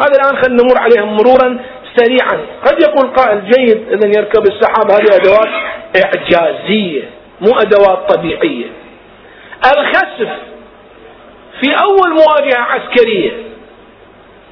هذا 0.00 0.12
الآن 0.20 0.36
خلينا 0.42 0.62
نمر 0.62 0.78
عليهم 0.78 1.16
مرورا 1.16 1.58
سريعا. 1.96 2.38
قد 2.66 2.82
يقول 2.82 3.10
قائل 3.10 3.50
جيد 3.50 3.92
إذا 3.92 4.06
يركب 4.18 4.42
السحاب 4.46 4.90
هذه 4.90 5.16
أدوات 5.16 5.48
إعجازية 6.04 7.02
مو 7.40 7.52
أدوات 7.58 8.12
طبيعية. 8.12 8.66
الخسف 9.76 10.28
في 11.60 11.70
أول 11.82 12.10
مواجهة 12.10 12.58
عسكرية 12.60 13.30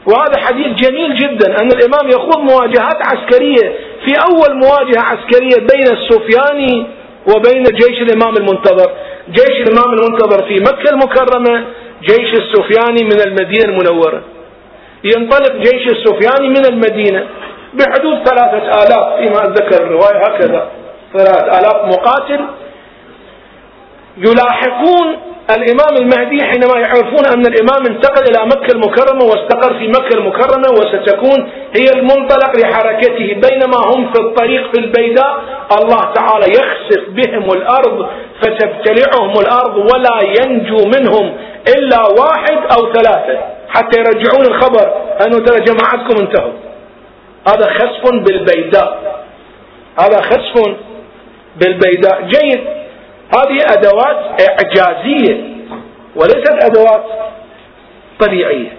وهذا 0.07 0.38
حديث 0.46 0.66
جميل 0.66 1.16
جدا 1.16 1.61
أن 1.61 1.66
الإمام 1.72 2.09
يخوض 2.09 2.38
مواجهات 2.38 2.96
عسكرية 3.07 3.75
في 4.05 4.12
أول 4.31 4.57
مواجهة 4.57 5.01
عسكرية 5.03 5.66
بين 5.72 5.87
السفياني 5.96 6.87
وبين 7.35 7.62
جيش 7.62 8.03
الإمام 8.03 8.37
المنتظر. 8.37 8.90
جيش 9.31 9.61
الإمام 9.68 9.92
المنتظر 9.94 10.42
في 10.49 10.55
مكة 10.55 10.90
المكرمة 10.90 11.64
جيش 12.09 12.35
السفياني 12.35 13.05
من 13.05 13.21
المدينة 13.27 13.64
المنورة. 13.64 14.23
ينطلق 15.05 15.53
جيش 15.57 15.88
السفياني 15.88 16.49
من 16.49 16.66
المدينة 16.66 17.27
بحدود 17.75 18.25
ثلاثة 18.25 18.59
آلاف 18.83 19.16
فيما 19.19 19.45
أتذكر 19.45 19.83
الرواية 19.85 20.16
هكذا. 20.27 20.69
ثلاثة 21.12 21.59
آلاف 21.59 21.85
مقاتل 21.95 22.40
يلاحقون 24.18 25.16
الإمام 25.50 25.96
المهدي 26.00 26.44
حينما 26.44 26.79
يعرفون 26.81 27.26
أن 27.35 27.46
الإمام 27.46 27.87
انتقل 27.87 28.22
إلى 28.22 28.46
مكة 28.46 28.72
المكرمة 28.72 29.24
واستقر 29.24 29.79
في 29.79 29.88
مكة 29.88 30.18
المكرمة 30.18 30.68
وستكون 30.72 31.50
هي 31.76 31.85
المنطلق 31.96 32.57
لحركته. 32.57 33.26
بينما 33.26 33.76
هم 33.87 34.12
في 34.12 34.20
الطريق 34.20 34.72
في 34.72 34.81
البيداء 34.81 35.40
الله 35.81 36.12
تعالى 36.14 36.46
يخسف 36.46 37.09
بهم 37.09 37.50
الأرض 37.52 38.09
فتبتلعهم 38.42 39.33
الأرض 39.40 39.76
ولا 39.76 40.20
ينجو 40.40 40.76
منهم 40.76 41.37
إلا 41.76 42.02
واحد 42.20 42.59
أو 42.79 42.92
ثلاثة. 42.92 43.38
حتى 43.68 43.98
يرجعون 44.00 44.46
الخبر 44.46 44.92
أنه 45.26 45.38
ترى 45.38 45.61
جماعتكم 45.61 46.20
انتهوا. 46.20 46.52
هذا 47.48 47.70
خسف 47.70 48.11
بالبيداء. 48.12 49.22
هذا 50.00 50.20
خسف 50.20 50.74
بالبيداء. 51.57 52.22
جيد. 52.22 52.61
هذه 53.34 53.58
أدوات 53.78 54.40
إعجازية 54.40 55.44
وليست 56.16 56.64
أدوات 56.64 57.04
طبيعية. 58.20 58.76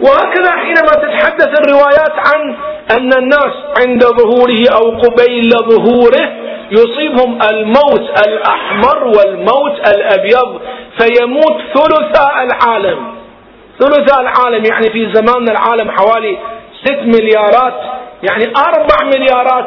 وهكذا 0.00 0.50
حينما 0.50 0.92
تتحدث 0.92 1.60
الروايات 1.60 2.12
عن 2.12 2.56
أن 2.90 3.12
الناس 3.18 3.52
عند 3.86 4.04
ظهوره 4.04 4.64
أو 4.72 4.90
قبيل 4.90 5.50
ظهوره 5.50 6.32
يصيبهم 6.70 7.38
الموت 7.50 8.26
الأحمر 8.28 9.04
والموت 9.04 9.88
الأبيض 9.94 10.60
فيموت 10.98 11.56
ثلثاء 11.74 12.34
العالم. 12.42 13.14
ثلثاء 13.78 14.20
العالم 14.20 14.64
يعني 14.72 14.90
في 14.92 15.12
زماننا 15.14 15.52
العالم 15.52 15.90
حوالي 15.90 16.38
ست 16.84 17.20
مليارات 17.20 17.74
يعني 18.22 18.44
أربع 18.56 19.04
مليارات 19.04 19.66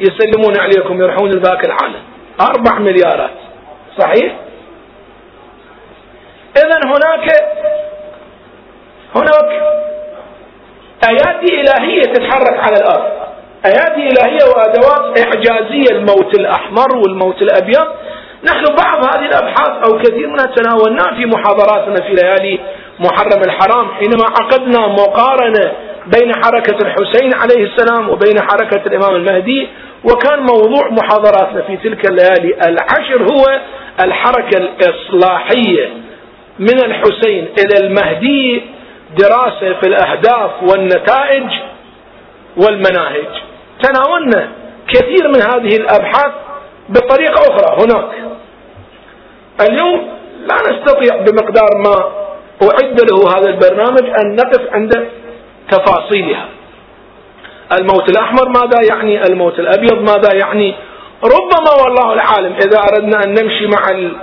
يسلمون 0.00 0.60
عليكم 0.60 1.02
يروحون 1.02 1.30
لذاك 1.30 1.66
العالم. 1.66 2.02
أربع 2.40 2.78
مليارات. 2.78 3.30
صحيح؟ 3.98 4.36
إذا 6.56 6.80
هناك 6.84 7.30
هناك 9.14 9.62
أيادي 11.08 11.60
إلهية 11.60 12.02
تتحرك 12.02 12.58
على 12.60 12.76
الأرض. 12.76 13.12
أيادي 13.66 14.08
إلهية 14.08 14.44
وأدوات 14.44 15.18
إعجازية 15.18 15.90
الموت 15.90 16.38
الأحمر 16.38 16.96
والموت 16.96 17.42
الأبيض. 17.42 17.86
نحن 18.44 18.64
بعض 18.64 19.04
هذه 19.14 19.26
الأبحاث 19.26 19.70
أو 19.84 19.98
كثير 19.98 20.26
منها 20.28 20.46
تناولناها 20.46 21.14
في 21.16 21.26
محاضراتنا 21.26 21.94
في 21.94 22.14
ليالي 22.14 22.60
محرم 22.98 23.42
الحرام 23.46 23.94
حينما 23.94 24.24
عقدنا 24.40 24.86
مقارنة 24.86 25.72
بين 26.06 26.32
حركة 26.44 26.76
الحسين 26.86 27.34
عليه 27.34 27.64
السلام 27.70 28.10
وبين 28.10 28.40
حركة 28.40 28.82
الإمام 28.86 29.16
المهدي 29.16 29.68
وكان 30.04 30.38
موضوع 30.40 30.90
محاضراتنا 30.90 31.62
في 31.62 31.76
تلك 31.76 32.10
الليالي. 32.10 32.54
العشر 32.68 33.22
هو 33.22 33.60
الحركة 34.04 34.58
الإصلاحية 34.58 35.88
من 36.58 36.84
الحسين 36.84 37.48
إلى 37.58 37.86
المهدي 37.86 38.62
دراسة 39.18 39.80
في 39.80 39.86
الأهداف 39.86 40.50
والنتائج 40.62 41.44
والمناهج. 42.56 43.28
تناولنا 43.82 44.48
كثير 44.88 45.28
من 45.28 45.42
هذه 45.42 45.76
الأبحاث 45.76 46.32
بطريقة 46.88 47.40
أخرى 47.40 47.84
هناك. 47.84 48.10
اليوم 49.60 50.08
لا 50.46 50.54
نستطيع 50.70 51.16
بمقدار 51.16 51.70
ما 51.84 52.26
أعد 52.62 53.00
له 53.00 53.38
هذا 53.38 53.48
البرنامج 53.50 54.04
أن 54.20 54.36
نقف 54.36 54.74
عند 54.74 55.08
تفاصيلها. 55.70 56.48
الموت 57.78 58.10
الأحمر 58.10 58.48
ماذا 58.48 58.94
يعني؟ 58.94 59.22
الموت 59.26 59.58
الأبيض 59.58 60.00
ماذا 60.00 60.34
يعني؟ 60.34 60.74
ربما 61.24 61.84
والله 61.84 62.12
العالم 62.12 62.52
إذا 62.52 62.78
أردنا 62.78 63.18
أن 63.24 63.30
نمشي 63.30 63.66
مع 63.66 63.90
ال 63.90 64.16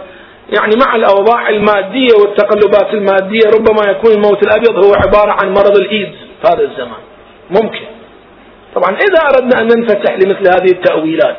يعني 0.58 0.76
مع 0.86 0.96
الأوضاع 0.96 1.50
المادية 1.50 2.14
والتقلبات 2.22 2.94
المادية 2.94 3.50
ربما 3.56 3.92
يكون 3.92 4.12
الموت 4.12 4.44
الأبيض 4.44 4.86
هو 4.86 4.94
عبارة 4.94 5.32
عن 5.42 5.50
مرض 5.50 5.78
الإيدز 5.78 6.16
في 6.42 6.48
هذا 6.48 6.62
الزمان. 6.62 7.02
ممكن. 7.50 7.86
طبعا 8.76 8.98
إذا 8.98 9.20
أردنا 9.28 9.62
أن 9.62 9.68
ننفتح 9.68 10.14
لمثل 10.14 10.48
هذه 10.48 10.72
التأويلات 10.72 11.38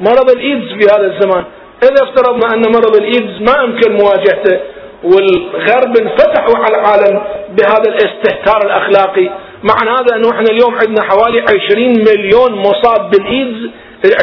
مرض 0.00 0.30
الإيدز 0.30 0.68
في 0.68 0.86
هذا 0.96 1.06
الزمان. 1.06 1.44
إذا 1.82 2.10
افترضنا 2.10 2.54
أن 2.54 2.72
مرض 2.72 2.96
الإيدز 2.96 3.42
ما 3.50 3.62
يمكن 3.62 3.92
مواجهته 3.92 4.60
والغرب 5.04 5.96
انفتحوا 5.96 6.56
على 6.56 6.76
العالم 6.76 7.22
بهذا 7.50 7.88
الاستهتار 7.88 8.66
الأخلاقي. 8.66 9.30
معنى 9.62 9.90
هذا 9.90 10.16
أنه 10.16 10.30
إحنا 10.30 10.50
اليوم 10.50 10.74
عندنا 10.74 11.02
حوالي 11.02 11.40
20 11.40 11.88
مليون 11.88 12.52
مصاب 12.52 13.10
بالإيدز 13.10 13.70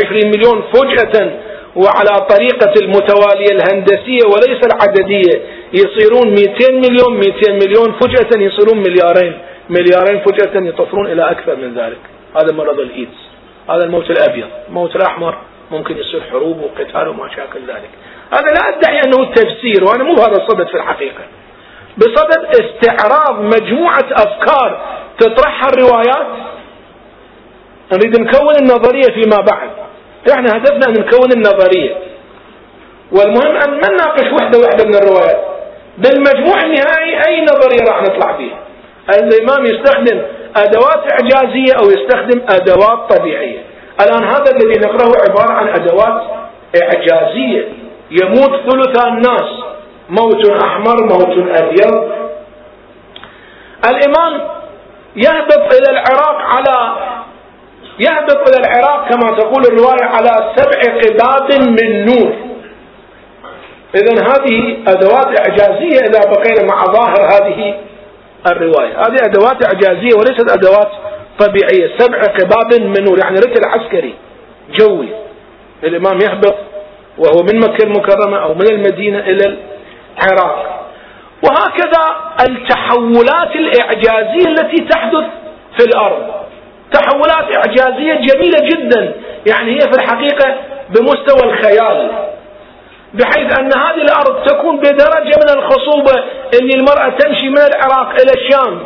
20 0.05 0.25
مليون 0.25 0.63
فجأة 0.73 1.31
وعلى 1.75 2.27
طريقة 2.29 2.73
المتوالية 2.81 3.51
الهندسية 3.51 4.21
وليس 4.25 4.61
العددية. 4.65 5.41
يصيرون 5.73 6.29
200 6.29 6.71
مليون 6.71 7.17
200 7.17 7.51
مليون 7.53 7.91
فجأة 8.01 8.41
يصيرون 8.41 8.77
مليارين. 8.77 9.37
مليارين 9.69 10.19
فجأة 10.19 10.67
يطفرون 10.67 11.11
إلى 11.11 11.31
أكثر 11.31 11.55
من 11.55 11.73
ذلك. 11.75 11.99
هذا 12.35 12.53
مرض 12.53 12.79
الإيدز. 12.79 13.19
هذا 13.69 13.83
الموت 13.83 14.11
الأبيض. 14.11 14.47
الموت 14.67 14.95
الأحمر 14.95 15.37
ممكن 15.71 15.97
يصير 15.97 16.21
حروب 16.31 16.61
وقتال 16.61 17.07
وما 17.07 17.29
شاكل 17.35 17.59
ذلك. 17.67 17.89
هذا 18.31 18.53
لا 18.53 18.77
أدعي 18.77 19.01
أنه 19.05 19.33
تفسير 19.33 19.83
وأنا 19.83 20.03
مو 20.03 20.15
بهذا 20.15 20.43
الصدد 20.43 20.67
في 20.67 20.77
الحقيقة. 20.77 21.23
بصدد 21.97 22.45
استعراض 22.45 23.41
مجموعة 23.41 24.05
أفكار 24.11 24.81
تطرحها 25.19 25.69
الروايات. 25.69 26.27
نريد 27.93 28.19
نكون 28.19 28.55
النظرية 28.61 29.13
فيما 29.13 29.37
بعد. 29.37 29.69
إحنا 30.31 30.57
هدفنا 30.57 30.87
أن 30.87 30.93
نكون 30.93 31.31
النظرية. 31.35 31.95
والمهم 33.11 33.55
أن 33.55 33.71
ما 33.71 33.89
نناقش 33.91 34.33
وحدة 34.33 34.59
وحدة 34.59 34.85
من 34.85 34.95
الروايات. 34.95 35.45
بالمجموع 35.97 36.61
النهائي 36.61 37.27
أي 37.27 37.41
نظرية 37.41 37.89
راح 37.89 38.01
نطلع 38.01 38.37
فيها 38.37 38.59
الإمام 39.09 39.65
يستخدم 39.65 40.21
أدوات 40.55 41.11
إعجازية 41.11 41.73
أو 41.73 41.89
يستخدم 41.89 42.41
أدوات 42.49 43.17
طبيعية. 43.17 43.59
الآن 44.01 44.23
هذا 44.23 44.51
الذي 44.51 44.79
نقرأه 44.79 45.11
عبارة 45.29 45.53
عن 45.53 45.67
أدوات 45.67 46.21
إعجازية. 46.83 47.86
يموت 48.11 48.51
ثلث 48.69 49.07
الناس. 49.07 49.49
موت 50.09 50.49
أحمر 50.63 51.03
موت 51.03 51.57
أبيض. 51.61 52.11
الإمام 53.89 54.47
يهبط 55.15 55.75
إلى 55.75 55.89
العراق 55.89 56.37
على 56.41 56.95
يهبط 57.99 58.49
إلى 58.49 58.57
العراق 58.67 59.09
كما 59.09 59.37
تقول 59.37 59.63
الرواية 59.65 60.03
على 60.03 60.53
سبع 60.55 60.79
قباب 61.01 61.59
من 61.69 62.05
نور. 62.05 62.33
إذا 63.95 64.23
هذه 64.23 64.77
أدوات 64.87 65.39
إعجازية 65.39 65.99
إذا 65.99 66.19
بقينا 66.31 66.63
مع 66.63 66.85
ظاهر 66.85 67.21
هذه 67.21 67.75
الرواية. 68.47 68.99
هذه 68.99 69.17
أدوات 69.25 69.65
إعجازية 69.65 70.15
وليست 70.17 70.51
أدوات 70.51 70.91
طبيعية. 71.39 71.97
سبع 71.97 72.21
قباب 72.21 72.81
من 72.81 73.03
نور. 73.03 73.19
يعني 73.19 73.39
رتل 73.39 73.65
عسكري 73.65 74.13
جوي. 74.79 75.09
الإمام 75.83 76.19
يهبط 76.21 76.55
وهو 77.17 77.43
من 77.43 77.59
مكة 77.59 77.83
المكرمة 77.83 78.43
أو 78.43 78.53
من 78.53 78.67
المدينة 78.71 79.19
إلى 79.19 79.57
العراق. 80.23 80.87
وهكذا 81.43 82.15
التحولات 82.49 83.55
الإعجازية 83.55 84.47
التي 84.51 84.85
تحدث 84.85 85.23
في 85.77 85.85
الأرض. 85.85 86.27
تحولات 86.91 87.55
إعجازية 87.55 88.13
جميلة 88.13 88.59
جدا. 88.59 89.13
يعني 89.47 89.75
هي 89.75 89.79
في 89.79 89.95
الحقيقة 89.97 90.55
بمستوى 90.89 91.51
الخيال. 91.51 92.09
بحيث 93.13 93.59
أن 93.59 93.71
هذه 93.77 94.01
الأرض 94.01 94.43
تكون 94.47 94.77
بدرجة 94.77 95.35
من 95.43 95.49
الخصوبة 95.57 96.23
أن 96.61 96.69
المرأة 96.69 97.09
تمشي 97.09 97.49
من 97.49 97.57
العراق 97.57 98.09
إلى 98.09 98.31
الشام. 98.35 98.79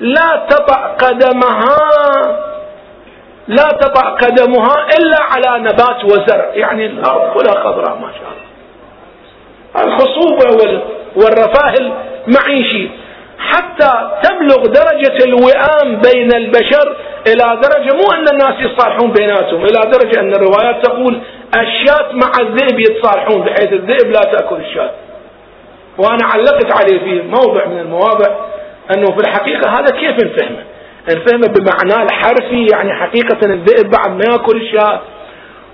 لا 0.00 0.46
تطأ 0.48 0.96
قدمها 0.98 1.76
لا 3.56 3.68
تطأ 3.80 4.10
قدمها 4.10 4.86
إلا 4.98 5.16
على 5.20 5.62
نبات 5.62 6.04
وزرع 6.04 6.50
يعني 6.54 6.86
الأرض 6.86 7.32
كلها 7.38 7.54
خضراء 7.64 7.98
ما 7.98 8.12
شاء 8.12 8.32
الله. 8.32 8.42
الخصوبة 9.84 10.80
والرفاه 11.16 11.74
المعيشي. 11.80 12.88
حتى 13.38 14.10
تبلغ 14.22 14.66
درجة 14.66 15.24
الوئام 15.24 16.00
بين 16.00 16.34
البشر 16.34 16.96
إلى 17.26 17.60
درجة 17.62 17.96
مو 17.96 18.12
أن 18.12 18.28
الناس 18.32 18.54
يتصالحون 18.60 19.12
بيناتهم 19.12 19.64
إلى 19.64 19.90
درجة 19.90 20.20
أن 20.20 20.32
الروايات 20.34 20.86
تقول 20.86 21.20
الشاة 21.56 22.12
مع 22.12 22.32
الذئب 22.40 22.80
يتصالحون 22.80 23.42
بحيث 23.42 23.72
الذئب 23.72 24.10
لا 24.10 24.20
تأكل 24.20 24.56
الشاة. 24.56 24.90
وأنا 25.98 26.26
علقت 26.26 26.72
عليه 26.72 26.98
في 26.98 27.22
موضع 27.22 27.66
من 27.66 27.78
المواضع 27.78 28.26
أنه 28.94 29.06
في 29.06 29.20
الحقيقة 29.20 29.70
هذا 29.70 29.96
كيف 30.00 30.24
نفهمه 30.24 30.64
نفهمه 31.08 31.46
بمعناه 31.46 32.04
الحرفي 32.04 32.66
يعني 32.72 32.94
حقيقة 32.94 33.38
الذئب 33.46 33.90
بعد 33.90 34.10
ما 34.10 34.24
يأكل 34.32 34.56
الشاة. 34.56 35.00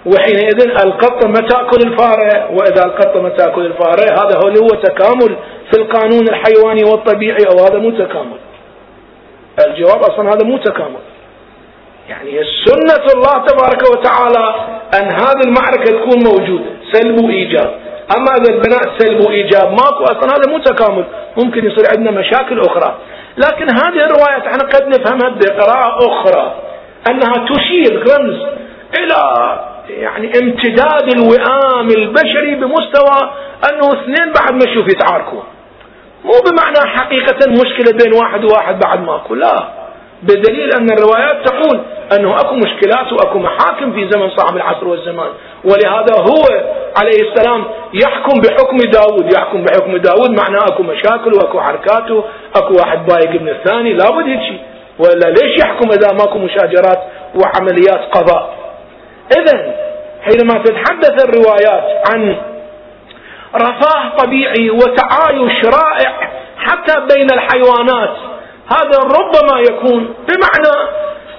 وحينئذ 0.07 0.61
القطة 0.85 1.29
ما 1.29 1.41
تأكل 1.49 1.87
الفارة 1.87 2.51
وإذا 2.51 2.85
القطة 2.85 3.23
ما 3.23 3.29
تأكل 3.29 3.67
الفارة 3.67 4.03
هذا 4.03 4.37
هو 4.37 4.69
تكامل 4.69 5.37
في 5.71 5.79
القانون 5.79 6.29
الحيواني 6.29 6.85
والطبيعي 6.85 7.45
أو 7.51 7.65
هذا 7.65 7.79
مو 7.79 7.91
تكامل. 7.91 8.39
الجواب 9.67 9.99
أصلا 10.03 10.33
هذا 10.33 10.45
مو 10.47 10.57
تكامل. 10.57 11.01
يعني 12.09 12.41
سنة 12.65 13.05
الله 13.15 13.47
تبارك 13.47 13.83
وتعالى 13.91 14.55
أن 15.01 15.13
هذه 15.13 15.43
المعركة 15.47 15.85
تكون 15.85 16.19
موجودة 16.25 16.71
سلب 16.93 17.25
وإيجاب. 17.25 17.71
أما 18.17 18.31
إذا 18.41 18.55
البناء 18.55 18.99
سلب 18.99 19.27
وإيجاب 19.27 19.71
ماكو 19.71 20.05
أصلا 20.05 20.37
هذا 20.37 20.53
مو 20.53 20.59
تكامل. 20.59 21.05
ممكن 21.37 21.67
يصير 21.67 21.85
عندنا 21.97 22.11
مشاكل 22.11 22.61
أخرى. 22.61 22.99
لكن 23.39 23.71
هذه 23.71 24.05
الروايات 24.07 24.47
إحنا 24.47 24.65
قد 24.65 24.89
نفهمها 24.89 25.29
بقراءة 25.29 25.99
أخرى 26.13 26.55
أنها 27.11 27.47
تشير 27.49 28.01
رمز 28.13 28.37
إلى 28.99 29.19
يعني 29.89 30.39
امتداد 30.39 31.13
الوئام 31.15 31.89
البشري 31.91 32.55
بمستوى 32.55 33.31
أنه 33.71 33.93
اثنين 33.93 34.33
بعد 34.33 34.53
ما 34.53 34.71
يشوف 34.71 34.89
يتعاركوا 34.89 35.43
مو 36.25 36.33
بمعنى 36.51 36.91
حقيقة 36.97 37.51
مشكلة 37.51 37.93
بين 38.05 38.13
واحد 38.13 38.45
وواحد 38.45 38.79
بعد 38.79 39.01
ماكو 39.01 39.35
لا. 39.35 39.69
بدليل 40.23 40.71
أن 40.73 40.91
الروايات 40.91 41.49
تقول 41.49 41.81
أنه 42.19 42.41
أكو 42.41 42.55
مشكلات 42.55 43.13
وأكو 43.13 43.39
محاكم 43.39 43.93
في 43.93 44.09
زمن 44.11 44.31
صاحب 44.37 44.57
العصر 44.57 44.89
والزمان. 44.89 45.29
ولهذا 45.65 46.15
هو 46.15 46.45
عليه 46.97 47.31
السلام 47.31 47.65
يحكم 47.95 48.41
بحكم 48.41 48.77
داود 48.77 49.33
يحكم 49.33 49.65
بحكم 49.65 49.97
داود 49.97 50.31
معناه 50.31 50.65
أكو 50.69 50.83
مشاكل 50.83 51.33
وأكو 51.35 51.61
حركاته 51.61 52.25
أكو 52.57 52.75
واحد 52.75 53.07
بايق 53.07 53.41
من 53.43 53.49
الثاني 53.49 53.93
لابد 53.93 54.27
هيك 54.27 54.61
ولا 54.99 55.31
ليش 55.31 55.65
يحكم 55.65 55.89
إذا 55.91 56.13
ماكو 56.13 56.39
مشاجرات 56.39 56.99
وعمليات 57.35 58.17
قضاء؟ 58.17 58.55
إذا 59.39 59.75
حينما 60.23 60.65
تتحدث 60.65 61.25
الروايات 61.25 62.09
عن 62.11 62.37
رفاه 63.55 64.17
طبيعي 64.19 64.71
وتعايش 64.71 65.65
رائع 65.65 66.31
حتى 66.59 66.95
بين 67.15 67.27
الحيوانات 67.33 68.17
هذا 68.77 68.99
ربما 68.99 69.61
يكون 69.61 70.15
بمعنى 70.29 70.89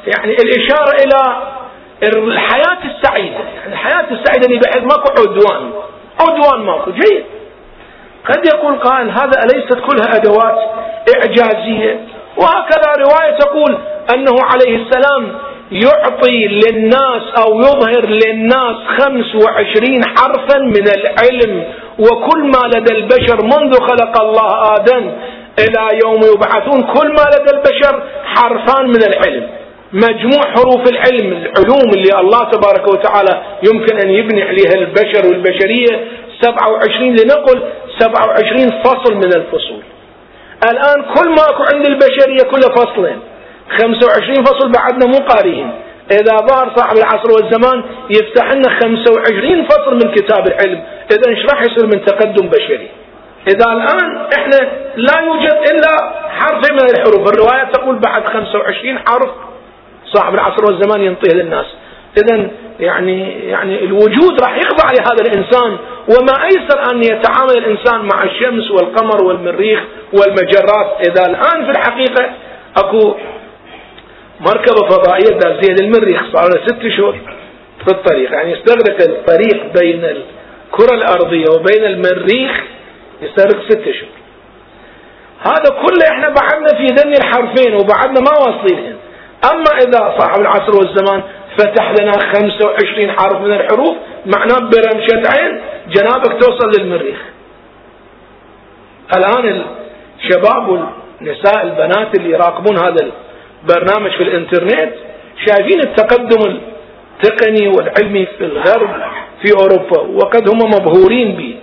يعني 0.07 0.34
الإشارة 0.34 0.95
إلى 1.03 1.49
الحياة 2.03 2.77
السعيدة. 2.86 3.38
يعني 3.55 3.73
الحياة 3.73 4.05
السعيدة 4.11 4.45
اللي 4.47 4.59
بحيث 4.59 4.84
ماكو 4.84 5.21
عدوان. 5.21 5.71
عدوان 6.21 6.65
ماكو. 6.65 6.91
جيد. 6.91 7.23
قد 8.25 8.45
يقول 8.47 8.75
قائل 8.75 9.09
هذا 9.09 9.43
أليست 9.43 9.73
كلها 9.73 10.15
أدوات 10.15 10.59
إعجازية. 11.15 11.99
وهكذا 12.38 12.93
رواية 12.99 13.38
تقول 13.38 13.77
أنه 14.15 14.36
عليه 14.43 14.84
السلام 14.86 15.38
يعطي 15.71 16.47
للناس 16.47 17.21
أو 17.38 17.59
يظهر 17.61 18.05
للناس 18.05 18.75
خمس 18.99 19.36
وعشرين 19.36 20.01
حرفا 20.17 20.57
من 20.57 20.88
العلم. 20.88 21.63
وكل 21.99 22.43
ما 22.43 22.67
لدى 22.67 22.95
البشر 22.95 23.43
منذ 23.43 23.73
خلق 23.73 24.21
الله 24.21 24.75
آدم 24.75 25.11
إلى 25.60 25.99
يوم 26.03 26.22
يبعثون 26.34 26.82
كل 26.93 27.07
ما 27.07 27.26
لدى 27.34 27.51
البشر 27.57 28.03
حرفان 28.24 28.88
من 28.88 29.03
العلم. 29.03 29.49
مجموع 29.93 30.41
حروف 30.55 30.89
العلم 30.89 31.34
العلوم 31.34 31.89
اللي 31.95 32.20
الله 32.20 32.43
تبارك 32.43 32.88
وتعالى 32.88 33.41
يمكن 33.64 33.97
أن 33.97 34.10
يبني 34.10 34.43
عليها 34.43 34.74
البشر 34.74 35.28
والبشرية. 35.28 36.07
27 36.41 37.16
لنقل 37.16 37.62
27 37.99 38.84
فصل 38.84 39.16
من 39.16 39.34
الفصول. 39.36 39.84
الآن 40.72 41.05
كل 41.16 41.30
ما 41.30 41.43
أكو 41.49 41.64
عند 41.74 41.86
البشرية 41.88 42.43
كله 42.51 42.76
فصلين. 42.76 43.20
25 43.70 44.43
فصل 44.43 44.72
بعدنا 44.72 45.05
مو 45.05 45.26
قارئين 45.28 45.72
إذا 46.12 46.38
ظهر 46.38 46.72
صاحب 46.76 46.97
العصر 46.97 47.32
والزمان 47.32 47.84
يفتح 48.10 48.51
لنا 48.51 48.70
25 48.80 49.66
فصل 49.66 49.93
من 49.93 50.12
كتاب 50.16 50.47
العلم. 50.47 50.84
إذا 51.12 51.30
إيش 51.30 51.45
راح 51.51 51.62
يصير 51.62 51.86
من 51.86 52.05
تقدم 52.05 52.49
بشري؟ 52.49 52.88
إذا 53.48 53.72
الآن 53.72 54.18
إحنا 54.38 54.58
لا 54.96 55.20
يوجد 55.20 55.54
إلا 55.72 56.14
حرف 56.30 56.72
من 56.72 56.90
الحروف. 56.90 57.34
الرواية 57.34 57.64
تقول 57.64 58.00
بعد 58.00 58.28
25 58.28 59.00
حرف 59.00 59.30
صاحب 60.14 60.34
العصر 60.34 60.66
والزمان 60.66 61.02
ينطيه 61.02 61.34
للناس. 61.36 61.66
إذا 62.18 62.48
يعني 62.80 63.50
يعني 63.50 63.84
الوجود 63.84 64.42
راح 64.42 64.58
يخضع 64.58 64.90
لهذا 64.92 65.24
الإنسان. 65.28 65.78
وما 66.08 66.46
أيسر 66.46 66.92
أن 66.92 67.04
يتعامل 67.04 67.58
الإنسان 67.58 68.02
مع 68.02 68.24
الشمس 68.24 68.72
والقمر 68.72 69.24
والمريخ 69.24 69.80
والمجرات. 70.14 71.08
إذا 71.10 71.24
الآن 71.26 71.66
في 71.66 71.72
الحقيقة 71.72 72.30
أكو 72.78 73.16
مركبة 74.40 74.88
فضائية 74.90 75.40
دازية 75.40 75.74
للمريخ. 75.82 76.22
صار 76.34 76.50
لها 76.50 76.68
ست 76.68 76.88
شهور 76.98 77.16
في 77.86 77.92
الطريق. 77.92 78.32
يعني 78.32 78.52
يستغرق 78.52 79.02
الطريق 79.02 79.64
بين 79.82 80.04
الكرة 80.06 80.96
الأرضية 80.96 81.46
وبين 81.50 81.86
المريخ 81.86 82.52
يستغرق 83.22 83.63
ست 83.70 83.84
شهور 83.91 84.20
هذا 85.39 85.70
كله 85.82 86.07
إحنا 86.11 86.30
بعدنا 86.30 86.67
في 86.78 86.86
ذني 86.86 87.13
الحرفين 87.17 87.74
وبعدنا 87.74 88.20
ما 88.20 88.32
واصلين 88.39 88.95
أما 89.51 89.72
إذا 89.88 90.15
صاحب 90.20 90.41
العصر 90.41 90.76
والزمان 90.80 91.24
فتح 91.57 91.91
لنا 92.01 92.11
25 92.11 93.11
حرف 93.11 93.41
من 93.41 93.51
الحروف 93.53 93.95
معناه 94.26 94.59
برمشة 94.70 95.30
عين 95.38 95.61
جنابك 95.89 96.41
توصل 96.43 96.72
للمريخ. 96.80 97.17
الآن 99.17 99.63
الشباب 100.20 100.70
والنساء 100.70 101.63
البنات 101.63 102.15
اللي 102.17 102.30
يراقبون 102.30 102.78
هذا 102.78 103.11
البرنامج 103.63 104.11
في 104.11 104.24
الإنترنت 104.24 104.93
شايفين 105.47 105.80
التقدم 105.80 106.59
التقني 107.24 107.67
والعلمي 107.67 108.26
في 108.26 108.43
الغرب 108.45 108.89
في 109.41 109.51
أوروبا 109.61 110.01
وقد 110.01 110.49
هم 110.49 110.59
مبهورين 110.70 111.36
به. 111.36 111.55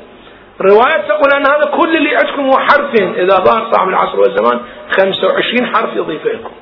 رواية 0.60 1.08
تقول 1.08 1.32
أن 1.32 1.46
هذا 1.46 1.70
كل 1.76 1.96
اللي 1.96 2.16
عندكم 2.16 2.46
هو 2.46 2.58
حرفين. 2.58 3.14
إذا 3.14 3.36
ظهر 3.36 3.72
صاحب 3.72 3.88
العصر 3.88 4.20
والزمان 4.20 4.60
25 4.90 5.66
حرف 5.66 5.96
يضيف 5.96 6.26
لكم. 6.26 6.52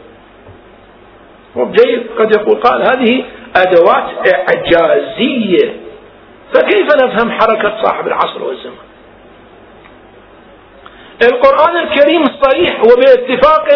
جيد 1.57 2.07
قد 2.19 2.37
يقول 2.37 2.61
قال 2.61 2.83
هذه 2.83 3.25
أدوات 3.57 4.35
إعجازية. 4.35 5.77
فكيف 6.55 6.87
نفهم 7.05 7.31
حركة 7.31 7.83
صاحب 7.83 8.07
العصر 8.07 8.43
والزمان؟ 8.43 8.85
القرآن 11.23 11.77
الكريم 11.77 12.25
صريح 12.43 12.81
وباتفاق 12.81 13.69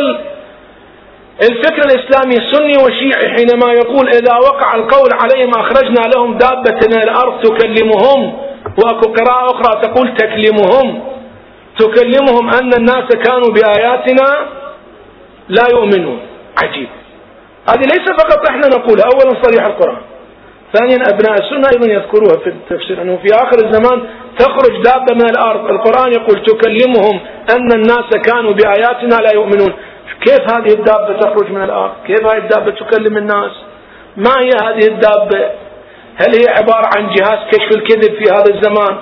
الفكر 1.42 1.82
الإسلامي 1.84 2.34
السني 2.36 2.84
والشيعي 2.84 3.28
حينما 3.28 3.72
يقول 3.72 4.08
إذا 4.08 4.36
وقع 4.36 4.74
القول 4.74 5.10
عليهم 5.12 5.50
أخرجنا 5.56 6.00
لهم 6.14 6.38
دابة 6.38 6.80
من 6.90 7.02
الأرض 7.02 7.40
تكلمهم. 7.40 8.47
وأكو 8.78 9.12
قراءة 9.12 9.50
أخرى 9.50 9.82
تقول 9.82 10.14
تكلمهم. 10.14 11.02
تكلمهم 11.78 12.48
أن 12.48 12.72
الناس 12.78 13.08
كانوا 13.26 13.50
بآياتنا 13.54 14.48
لا 15.48 15.64
يؤمنون. 15.70 16.20
عجيب. 16.62 16.88
هذه 17.70 17.82
ليس 17.82 18.08
فقط 18.20 18.48
إحنا 18.50 18.68
نقولها 18.68 19.04
أولا 19.04 19.42
صريح 19.42 19.66
القرآن. 19.66 20.02
ثانيا 20.72 20.96
أبناء 20.96 21.34
السنة 21.34 21.68
أيضا 21.72 21.92
يذكروها 21.92 22.36
في 22.44 22.48
التفسير 22.48 23.02
أنه 23.02 23.16
في 23.16 23.34
آخر 23.34 23.56
الزمان 23.64 24.02
تخرج 24.38 24.82
دابة 24.82 25.14
من 25.14 25.30
الأرض. 25.30 25.70
القرآن 25.70 26.12
يقول 26.12 26.44
تكلمهم 26.44 27.20
أن 27.50 27.72
الناس 27.72 28.10
كانوا 28.26 28.52
بآياتنا 28.52 29.14
لا 29.14 29.34
يؤمنون. 29.34 29.72
كيف 30.26 30.52
هذه 30.52 30.72
الدابة 30.72 31.20
تخرج 31.20 31.50
من 31.50 31.62
الأرض؟ 31.62 31.92
كيف 32.06 32.26
هذه 32.26 32.38
الدابة 32.38 32.70
تكلم 32.70 33.16
الناس؟ 33.16 33.52
ما 34.16 34.34
هي 34.40 34.50
هذه 34.62 34.86
الدابة؟ 34.88 35.50
هل 36.20 36.34
هي 36.40 36.48
عبارة 36.48 36.88
عن 36.96 37.10
جهاز 37.14 37.38
كشف 37.52 37.76
الكذب 37.76 38.14
في 38.14 38.24
هذا 38.32 38.54
الزمان؟ 38.54 38.98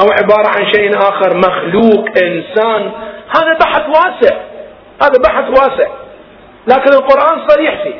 أو 0.00 0.06
عبارة 0.10 0.48
عن 0.48 0.72
شيء 0.72 0.98
آخر؟ 0.98 1.36
مخلوق 1.36 2.04
إنسان. 2.22 2.90
هذا 3.36 3.58
بحث 3.60 3.82
واسع. 3.88 4.36
هذا 5.02 5.18
بحث 5.24 5.48
واسع. 5.48 5.90
لكن 6.66 6.92
القرآن 6.92 7.48
صريح 7.48 7.82
فيه. 7.82 7.94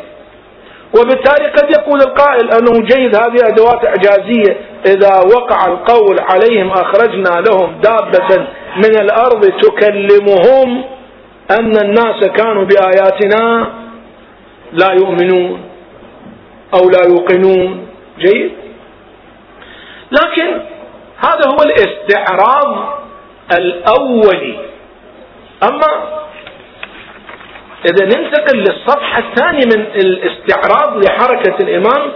وبالتالي 0.98 1.48
قد 1.48 1.70
يقول 1.70 2.00
القائل 2.00 2.50
أنه 2.50 2.86
جيد 2.86 3.16
هذه 3.16 3.36
أدوات 3.52 3.86
إعجازية 3.86 4.56
إذا 4.86 5.20
وقع 5.36 5.66
القول 5.66 6.16
عليهم 6.20 6.70
أخرجنا 6.70 7.44
لهم 7.48 7.80
دابة 7.80 8.46
من 8.76 9.00
الأرض 9.00 9.44
تكلمهم 9.46 10.84
أن 11.50 11.76
الناس 11.76 12.24
كانوا 12.36 12.64
بآياتنا 12.64 13.66
لا 14.72 14.92
يؤمنون 14.92 15.60
أو 16.74 16.90
لا 16.90 17.06
يوقنون. 17.08 17.89
جيد؟ 18.20 18.52
لكن 20.12 20.60
هذا 21.24 21.48
هو 21.48 21.56
الاستعراض 21.62 22.98
الأولي 23.58 24.58
أما 25.62 26.20
إذا 27.90 28.04
ننتقل 28.04 28.58
للصفحة 28.58 29.18
الثانية 29.18 29.66
من 29.76 29.80
الاستعراض 29.82 31.04
لحركة 31.04 31.56
الإمام 31.60 32.12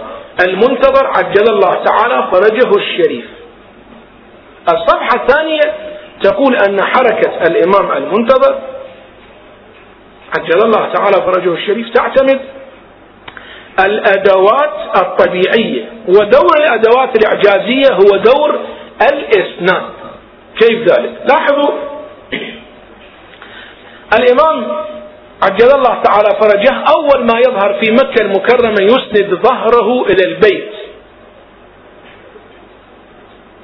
المنتظر 0.47 1.07
عجل 1.07 1.49
الله 1.49 1.83
تعالى 1.83 2.27
فرجه 2.31 2.69
الشريف. 2.77 3.25
الصفحة 4.73 5.23
الثانية 5.23 5.61
تقول 6.23 6.55
أن 6.55 6.81
حركة 6.81 7.47
الإمام 7.47 7.91
المنتظر 7.91 8.61
عجل 10.39 10.59
الله 10.65 10.93
تعالى 10.93 11.21
فرجه 11.25 11.53
الشريف 11.53 11.89
تعتمد 11.89 12.39
الأدوات 13.79 14.95
الطبيعية 14.95 15.85
ودور 16.07 16.57
الأدوات 16.57 17.15
الإعجازية 17.15 17.93
هو 17.93 18.17
دور 18.17 18.59
الإسناد. 19.01 19.83
كيف 20.59 20.79
ذلك؟ 20.79 21.11
لاحظوا 21.29 21.71
الإمام 24.19 24.85
عجل 25.41 25.71
الله 25.75 26.03
تعالى 26.03 26.29
فرجه 26.41 26.83
أول 26.97 27.25
ما 27.25 27.39
يظهر 27.39 27.79
في 27.81 27.91
مكة 27.91 28.21
المكرمة 28.21 28.81
يسند 28.81 29.39
ظهره 29.43 30.05
إلى 30.05 30.25
البيت. 30.25 30.71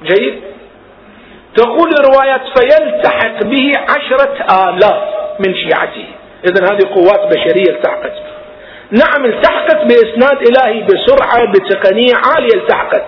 جيد؟ 0.04 0.40
تقول 1.56 1.90
الروايات 1.94 2.40
فيلتحق 2.58 3.42
به 3.44 3.72
عشرة 3.88 4.34
آلاف 4.68 5.02
من 5.40 5.54
شيعته. 5.54 6.06
إذا 6.44 6.64
هذه 6.64 6.94
قوات 6.94 7.34
بشرية 7.34 7.76
التحقت. 7.76 8.31
نعم 8.92 9.24
التحقت 9.24 9.84
بإسناد 9.84 10.48
إلهي 10.48 10.82
بسرعة 10.82 11.52
بتقنية 11.52 12.14
عالية 12.14 12.54
التحقت. 12.54 13.04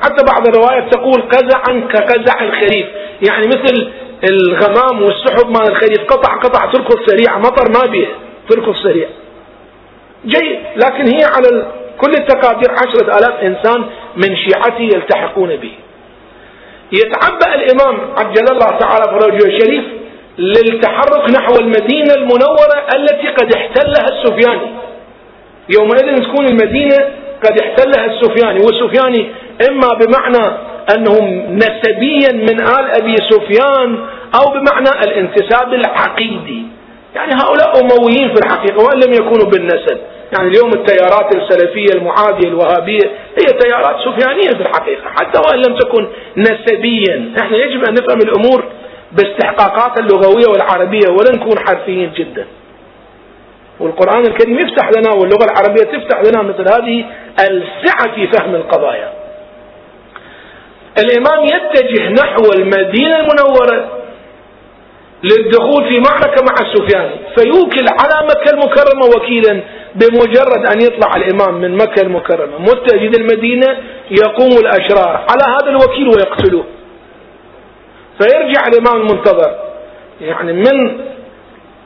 حتى 0.00 0.24
بعض 0.32 0.48
الروايات 0.48 0.94
تقول 0.94 1.22
قزعا 1.22 1.88
كقزع 1.92 2.44
الخريف. 2.44 2.86
يعني 3.28 3.46
مثل 3.46 3.92
الغمام 4.30 5.02
والسحب 5.02 5.50
مال 5.50 5.70
الخريف 5.70 6.04
قطع 6.08 6.36
قطع 6.36 6.72
تركض 6.72 6.96
سريعة 7.06 7.38
مطر 7.38 7.72
ما 7.72 7.90
بيه 7.92 8.06
تركض 8.48 8.74
سريع. 8.74 9.08
جيد. 10.26 10.58
لكن 10.76 11.06
هي 11.14 11.24
على 11.24 11.66
كل 11.98 12.12
التقادير 12.14 12.70
عشرة 12.70 13.18
آلاف 13.18 13.40
إنسان 13.42 13.84
من 14.16 14.36
شيعته 14.36 14.82
يلتحقون 14.82 15.56
به. 15.56 15.72
يتعبأ 16.92 17.54
الإمام 17.54 17.98
عجل 18.16 18.44
الله 18.52 18.78
تعالى 18.78 19.04
فرجه 19.04 19.46
الشريف 19.46 19.84
للتحرك 20.38 21.30
نحو 21.30 21.54
المدينة 21.60 22.14
المنورة 22.14 22.86
التي 22.96 23.28
قد 23.28 23.54
احتلها 23.54 24.06
السفياني. 24.08 24.85
يومئذ 25.68 26.22
تكون 26.22 26.46
المدينة 26.46 26.96
قد 27.44 27.60
احتلها 27.60 28.04
السفياني 28.06 28.60
والسفياني 28.60 29.30
إما 29.68 29.88
بمعنى 29.88 30.56
أنهم 30.96 31.56
نسبيا 31.56 32.32
من 32.32 32.60
آل 32.60 32.90
أبي 33.00 33.16
سفيان 33.16 33.98
أو 34.40 34.52
بمعنى 34.52 34.90
الانتساب 35.04 35.74
العقيدي. 35.74 36.62
يعني 37.16 37.32
هؤلاء 37.32 37.80
أمويين 37.80 38.34
في 38.34 38.40
الحقيقة 38.46 38.84
وإن 38.84 39.00
لم 39.06 39.12
يكونوا 39.12 39.50
بالنسب. 39.50 39.98
يعني 40.38 40.48
اليوم 40.48 40.70
التيارات 40.72 41.36
السلفية 41.36 41.86
المعادية 41.94 42.48
الوهابية 42.48 43.10
هي 43.38 43.58
تيارات 43.58 43.96
سفيانية 44.04 44.50
في 44.50 44.60
الحقيقة 44.60 45.02
حتى 45.16 45.38
وإن 45.38 45.58
لم 45.58 45.76
تكن 45.76 46.08
نسبيا. 46.36 47.32
إحنا 47.38 47.56
يجب 47.56 47.84
أن 47.84 47.94
نفهم 47.94 48.18
الأمور 48.24 48.64
باستحقاقات 49.12 49.98
اللغوية 49.98 50.46
والعربية 50.52 51.08
ولا 51.08 51.32
نكون 51.36 51.58
حرفيين 51.58 52.12
جدا. 52.16 52.46
والقرآن 53.80 54.26
الكريم 54.26 54.58
يفتح 54.58 54.90
لنا 54.98 55.12
واللغة 55.12 55.44
العربية 55.44 55.84
تفتح 55.98 56.20
لنا 56.20 56.42
مثل 56.42 56.60
هذه 56.74 57.04
ألسعة 57.40 58.14
في 58.14 58.26
فهم 58.26 58.54
القضايا. 58.54 59.12
الإمام 60.98 61.44
يتجه 61.44 62.08
نحو 62.08 62.42
المدينة 62.58 63.16
المنورة 63.16 63.98
للدخول 65.22 65.84
في 65.88 66.00
معركة 66.00 66.44
مع 66.44 66.54
السفياني 66.60 67.16
فيوكل 67.36 67.84
على 68.00 68.26
مكة 68.26 68.50
المكرمة 68.52 69.06
وكيلا 69.16 69.60
بمجرد 69.94 70.66
أن 70.72 70.80
يطلع 70.80 71.16
الإمام 71.16 71.60
من 71.60 71.76
مكة 71.76 72.02
المكرمة. 72.02 72.58
متجه 72.58 73.18
المدينة 73.18 73.66
يقوم 74.10 74.50
الأشرار 74.58 75.26
على 75.30 75.56
هذا 75.56 75.70
الوكيل 75.70 76.08
ويقتلوه. 76.08 76.64
فيرجع 78.20 78.66
الإمام 78.68 79.00
المنتظر. 79.00 79.54
يعني 80.20 80.52
من 80.52 81.00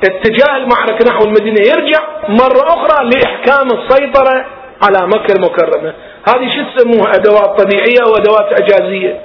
اتجاه 0.05 0.57
المعركة 0.57 1.11
نحو 1.11 1.25
المدينة 1.25 1.61
يرجع 1.61 2.01
مرة 2.29 2.69
أخرى 2.69 3.11
لإحكام 3.11 3.69
السيطرة 3.79 4.47
على 4.83 5.07
مكة 5.07 5.35
المكرمة. 5.35 5.95
هذه 6.29 6.49
شو 6.49 6.77
تسموها؟ 6.77 7.15
أدوات 7.15 7.61
طبيعية 7.63 8.03
وأدوات 8.13 8.61
إعجازية؟ 8.61 9.21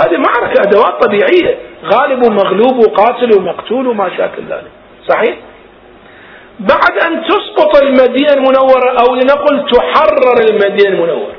هذه 0.00 0.16
معركة 0.16 0.62
أدوات 0.62 1.04
طبيعية 1.04 1.58
غالب 1.84 2.26
ومغلوب 2.26 2.78
وقاتل 2.78 3.38
ومقتول 3.38 3.86
وما 3.86 4.10
شاكل 4.16 4.42
ذلك. 4.42 4.70
صحيح؟ 5.08 5.36
بعد 6.60 6.98
أن 7.06 7.24
تسقط 7.24 7.82
المدينة 7.82 8.32
المنورة 8.32 8.90
أو 9.00 9.14
لنقل 9.14 9.70
تحرر 9.72 10.50
المدينة 10.50 10.88
المنورة. 10.88 11.34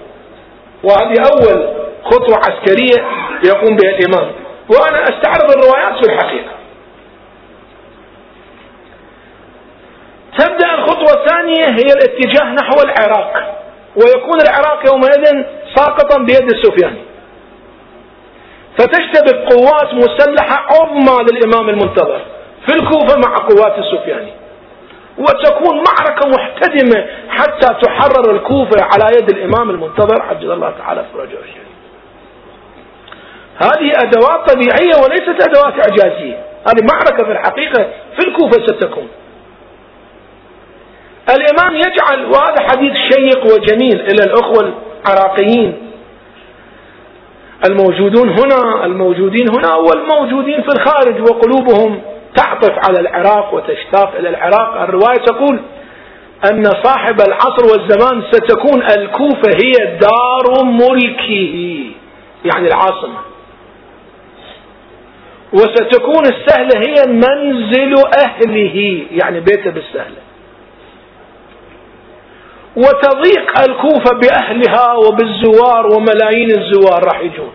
وهذه 0.84 1.16
أول 1.32 1.70
خطوة 2.04 2.38
عسكرية 2.38 3.06
يقوم 3.46 3.76
بها 3.76 3.92
الإمام. 4.00 4.32
وأنا 4.70 5.04
أستعرض 5.04 5.52
الروايات 5.52 6.06
في 6.06 6.14
الحقيقة. 6.14 6.61
تبدأ 10.38 10.74
الخطوة 10.74 11.22
الثانية 11.24 11.66
هي 11.66 11.94
الاتجاه 11.94 12.46
نحو 12.54 12.82
العراق 12.84 13.58
ويكون 13.96 14.42
العراق 14.42 14.86
يومئذ 14.88 15.46
ساقطا 15.76 16.18
بيد 16.18 16.52
السفياني 16.52 17.02
فتشتبك 18.78 19.54
قوات 19.54 19.94
مسلحة 19.94 20.66
عظمى 20.70 21.18
للإمام 21.32 21.70
المنتظر 21.70 22.22
في 22.66 22.76
الكوفة 22.76 23.18
مع 23.18 23.36
قوات 23.38 23.78
السفياني 23.78 24.34
وتكون 25.18 25.78
معركة 25.78 26.28
محتدمة 26.30 27.06
حتى 27.30 27.68
تحرر 27.82 28.32
الكوفة 28.36 28.84
على 28.84 29.18
يد 29.18 29.30
الإمام 29.30 29.70
المنتظر 29.70 30.22
عجل 30.22 30.52
الله 30.52 30.74
تعالى 30.78 31.06
فرجه 31.14 31.38
الشريف 31.40 31.72
هذه 33.58 33.92
أدوات 33.96 34.52
طبيعية 34.52 34.96
وليست 35.04 35.48
أدوات 35.48 35.74
إعجازية. 35.74 36.44
هذه 36.68 36.86
معركة 36.94 37.26
في 37.26 37.32
الحقيقة 37.32 37.88
في 38.20 38.28
الكوفة 38.28 38.66
ستكون. 38.66 39.08
الإمام 41.30 41.76
يجعل 41.76 42.26
وهذا 42.26 42.56
حديث 42.72 42.94
شيق 42.94 43.46
وجميل 43.54 44.02
إلى 44.02 44.24
الأخوة 44.24 44.74
العراقيين. 45.06 45.74
الموجودون 47.70 48.30
هنا 48.30 48.86
الموجودين 48.86 49.46
هنا 49.58 49.76
والموجودين 49.76 50.62
في 50.62 50.70
الخارج 50.76 51.22
وقلوبهم 51.22 52.02
تعطف 52.36 52.72
على 52.90 53.00
العراق 53.00 53.54
وتشتاق 53.54 54.16
إلى 54.20 54.30
العراق. 54.30 54.82
الرواية 54.82 55.18
تقول 55.18 55.60
أن 56.52 56.64
صاحب 56.84 57.22
العصر 57.28 57.66
والزمان 57.72 58.24
ستكون 58.32 58.84
الكوفة 58.84 59.52
هي 59.64 59.98
دار 60.00 60.64
ملكه 60.66 61.86
يعني 62.46 62.68
العاصمة. 62.68 63.20
وستكون 65.54 66.24
السهلة 66.26 66.80
هي 66.80 66.96
منزل 67.08 67.96
أهله 68.20 69.06
يعني 69.12 69.40
بيته 69.40 69.72
بالسهلة 69.72 70.16
وتضيق 72.76 73.60
الكوفة 73.70 74.16
بأهلها 74.16 74.94
وبالزوار 74.94 75.88
وملايين 75.88 76.52
الزوار 76.52 77.04
راح 77.04 77.20
يجون. 77.20 77.52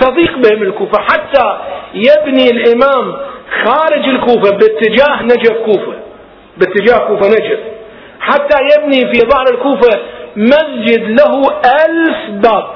تضيق 0.00 0.38
بهم 0.38 0.62
الكوفة. 0.62 0.98
حتى 1.02 1.58
يبني 1.94 2.50
الإمام 2.50 3.16
خارج 3.64 4.08
الكوفة 4.08 4.50
باتجاه 4.50 5.22
نجف 5.22 5.52
كوفة. 5.52 5.94
باتجاه 6.56 6.98
كوفة 6.98 7.28
نجف. 7.28 7.58
حتى 8.20 8.56
يبني 8.76 9.12
في 9.12 9.20
ظهر 9.28 9.44
الكوفة 9.50 10.00
مسجد 10.36 11.20
له 11.20 11.60
ألف 11.86 12.30
باب. 12.30 12.66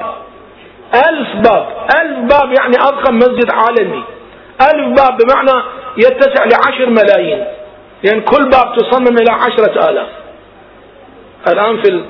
ألف 1.09 1.37
باب. 1.37 1.67
ألف 2.01 2.19
باب 2.19 2.53
يعني 2.53 2.77
أضخم 2.81 3.17
مسجد 3.17 3.53
عالمي. 3.53 4.05
ألف 4.61 5.01
باب 5.01 5.19
بمعنى 5.19 5.63
يتسع 5.97 6.45
لعشر 6.45 6.87
ملايين. 6.87 7.39
لأن 7.39 7.47
يعني 8.05 8.21
كل 8.21 8.49
باب 8.51 8.77
تصمم 8.77 9.19
إلى 9.19 9.33
عشرة 9.33 9.91
آلاف. 9.91 10.20
الآن 11.49 11.83
في 11.83 12.03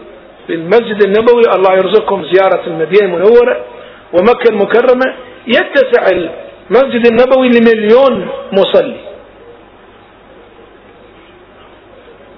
المسجد 0.50 1.02
النبوي 1.02 1.42
الله 1.54 1.72
يرزقكم 1.72 2.24
زيارة 2.32 2.62
المدينة 2.66 3.04
المنورة 3.04 3.64
ومكة 4.12 4.50
المكرمة. 4.50 5.14
يتسع 5.46 6.06
المسجد 6.70 7.06
النبوي 7.06 7.48
لمليون 7.48 8.28
مصلي. 8.52 8.96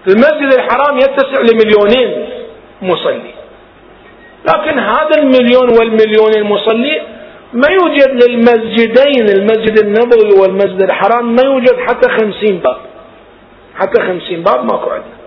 المسجد 0.09 0.53
الحرام 0.59 0.97
يتسع 0.99 1.41
لمليونين 1.41 2.29
مصلي. 2.83 3.33
لكن 4.49 4.79
هذا 4.79 5.19
المليون 5.19 5.69
والمليون 5.79 6.35
المصلي 6.37 7.03
ما 7.53 7.69
يوجد 7.69 8.25
للمسجدين 8.25 9.29
المسجد 9.39 9.79
النبوي 9.79 10.41
والمسجد 10.41 10.83
الحرام 10.83 11.35
ما 11.35 11.43
يوجد 11.43 11.77
حتى 11.89 12.09
خمسين 12.09 12.59
باب. 12.59 12.77
حتى 13.75 14.03
خمسين 14.03 14.43
باب 14.43 14.65
ماكو 14.65 14.91
عندنا. 14.91 15.22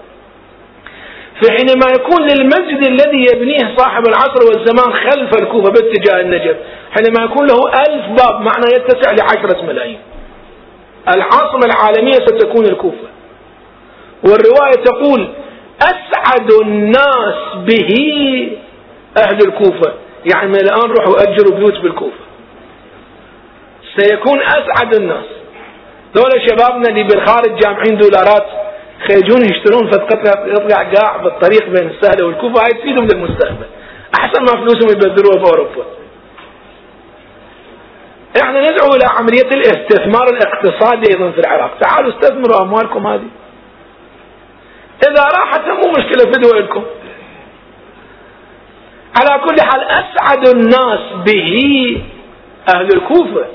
فحينما 1.42 1.86
يكون 1.96 2.22
للمسجد 2.22 2.88
الذي 2.88 3.26
يبنيه 3.34 3.76
صاحب 3.78 4.08
العصر 4.08 4.40
والزمان 4.48 4.94
خلف 4.94 5.42
الكوفة 5.42 5.72
باتجاه 5.72 6.22
النجف 6.22 6.56
حينما 6.92 7.24
يكون 7.26 7.48
له 7.48 7.82
ألف 7.88 8.06
باب 8.08 8.42
معنى 8.42 8.66
يتسع 8.76 9.12
لعشرة 9.12 9.66
ملايين. 9.66 10.00
العاصمة 11.16 11.66
العالمية 11.66 12.14
ستكون 12.14 12.66
الكوفة. 12.66 13.08
والرواية 14.24 14.84
تقول 14.86 15.30
أسعد 15.82 16.52
الناس 16.62 17.36
به 17.56 17.92
أهل 19.18 19.38
الكوفة. 19.48 19.94
يعني 20.34 20.48
من 20.48 20.56
الآن 20.56 20.92
روحوا 20.92 21.22
أجروا 21.24 21.58
بيوت 21.58 21.78
بالكوفة. 21.78 22.26
سيكون 23.98 24.40
أسعد 24.42 24.96
الناس. 24.96 25.26
دول 26.16 26.32
شبابنا 26.50 26.90
اللي 26.90 27.04
بالخارج 27.04 27.60
جامعين 27.60 27.98
دولارات 27.98 28.65
خيجون 29.00 29.42
يشترون 29.42 29.92
فد 29.92 30.02
قطعة 30.02 30.46
يطلع 30.46 30.92
قاع 30.94 31.18
بالطريق 31.18 31.70
بين 31.70 31.90
السهلة 31.90 32.26
والكوفة. 32.26 32.62
هاي 32.62 32.82
تفيدهم 32.82 33.08
للمستقبل. 33.08 33.66
أحسن 34.20 34.42
ما 34.42 34.52
فلوسهم 34.52 34.90
يبذلوها 34.90 35.44
في 35.44 35.52
أوروبا. 35.52 35.86
إحنا 38.42 38.60
ندعو 38.60 38.90
إلى 38.96 39.06
عملية 39.06 39.50
الاستثمار 39.52 40.28
الاقتصادي 40.30 41.12
أيضا 41.12 41.32
في 41.32 41.40
العراق. 41.40 41.78
تعالوا 41.80 42.12
استثمروا 42.12 42.62
أموالكم 42.62 43.08
هذه. 43.08 43.28
إذا 45.04 45.24
راحت 45.24 45.68
مو 45.68 45.92
مشكلة 45.92 46.32
فدوا 46.32 46.60
لكم 46.60 46.84
على 49.20 49.42
كل 49.44 49.56
حال 49.62 49.82
أسعد 49.84 50.48
الناس 50.48 51.00
به 51.26 52.02
أهل 52.76 52.88
الكوفة. 52.96 53.46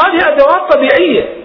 هذه 0.00 0.28
أدوات 0.28 0.72
طبيعية. 0.72 1.41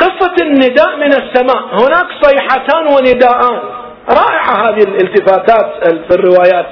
قصة 0.00 0.34
النداء 0.42 0.96
من 0.96 1.12
السماء. 1.12 1.62
هناك 1.72 2.06
صيحتان 2.22 2.86
ونداءان. 2.86 3.60
رائعة 4.08 4.68
هذه 4.68 4.82
الالتفاتات 4.82 5.66
في 5.84 6.14
الروايات. 6.14 6.66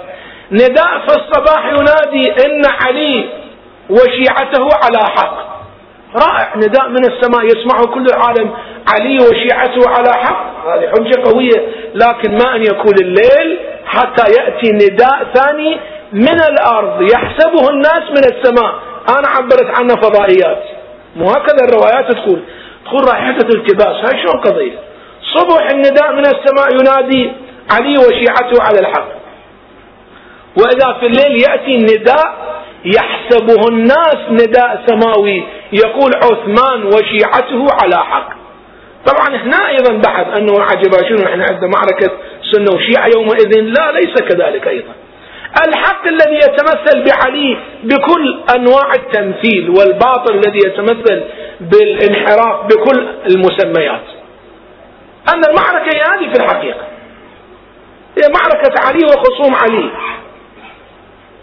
نداء 0.53 0.99
في 1.07 1.16
الصباح 1.16 1.66
ينادي 1.66 2.31
إن 2.47 2.62
علي 2.83 3.29
وشيعته 3.91 4.68
على 4.83 4.99
حق. 5.16 5.37
رائع. 6.14 6.57
نداء 6.57 6.89
من 6.89 7.05
السماء 7.05 7.45
يسمعه 7.45 7.87
كل 7.87 8.07
العالم 8.07 8.51
علي 8.89 9.18
وشيعته 9.18 9.91
على 9.91 10.12
حق. 10.12 10.68
هذه 10.68 10.89
حجة 10.89 11.31
قوية. 11.31 11.66
لكن 11.95 12.33
ما 12.33 12.57
أن 12.57 12.62
يكون 12.62 12.95
الليل 13.03 13.59
حتى 13.87 14.33
يأتي 14.33 14.72
نداء 14.72 15.26
ثاني 15.35 15.81
من 16.12 16.41
الأرض. 16.51 17.03
يحسبه 17.12 17.70
الناس 17.70 18.03
من 18.11 18.24
السماء. 18.33 18.74
أنا 19.18 19.29
عبرت 19.29 19.79
عنه 19.79 19.95
فضائيات. 19.95 20.62
مو 21.16 21.26
هكذا 21.26 21.64
الروايات 21.68 22.12
تقول. 22.12 22.43
تقول 22.89 23.09
رائحة 23.09 23.36
التباس 23.55 23.97
هاي 23.97 24.22
شلون 24.22 24.41
قضية 24.41 24.78
صبح 25.34 25.70
النداء 25.70 26.12
من 26.12 26.26
السماء 26.26 26.72
ينادي 26.72 27.32
علي 27.72 27.99
وشيعته 27.99 28.62
على 28.62 28.80
الحق. 28.80 29.09
وإذا 30.57 30.99
في 31.01 31.07
الليل 31.07 31.43
يأتي 31.43 31.74
النداء 31.76 32.59
يحسبه 32.84 33.68
الناس 33.68 34.16
نداء 34.30 34.84
سماوي 34.86 35.43
يقول 35.72 36.11
عثمان 36.16 36.86
وشيعته 36.86 37.66
على 37.82 37.97
حق. 37.97 38.28
طبعا 39.07 39.43
هنا 39.43 39.68
أيضا 39.68 39.93
بحث 39.93 40.26
أنه 40.39 40.62
عجب 40.62 40.93
شنو 41.09 41.28
إحنا 41.28 41.47
عندنا 41.51 41.70
معركة 41.76 42.12
سنة 42.53 42.76
وشيعة 42.76 43.09
يومئذ؟ 43.16 43.61
لا 43.61 43.93
ليس 43.93 44.14
كذلك 44.28 44.68
أيضا. 44.68 44.93
الحق 45.66 46.07
الذي 46.07 46.36
يتمثل 46.36 47.05
بعلي 47.05 47.59
بكل 47.84 48.40
أنواع 48.57 48.92
التمثيل 48.94 49.70
والباطل 49.70 50.34
الذي 50.34 50.59
يتمثل 50.66 51.24
بالانحراف 51.61 52.66
بكل 52.66 53.09
المسميات. 53.26 54.03
أن 55.34 55.42
المعركة 55.51 55.96
هي 55.96 56.01
هذه 56.01 56.32
في 56.32 56.42
الحقيقة 56.42 56.84
هي 58.18 58.22
معركة 58.34 58.86
علي 58.86 59.05
وخصوم 59.05 59.55
علي. 59.55 59.90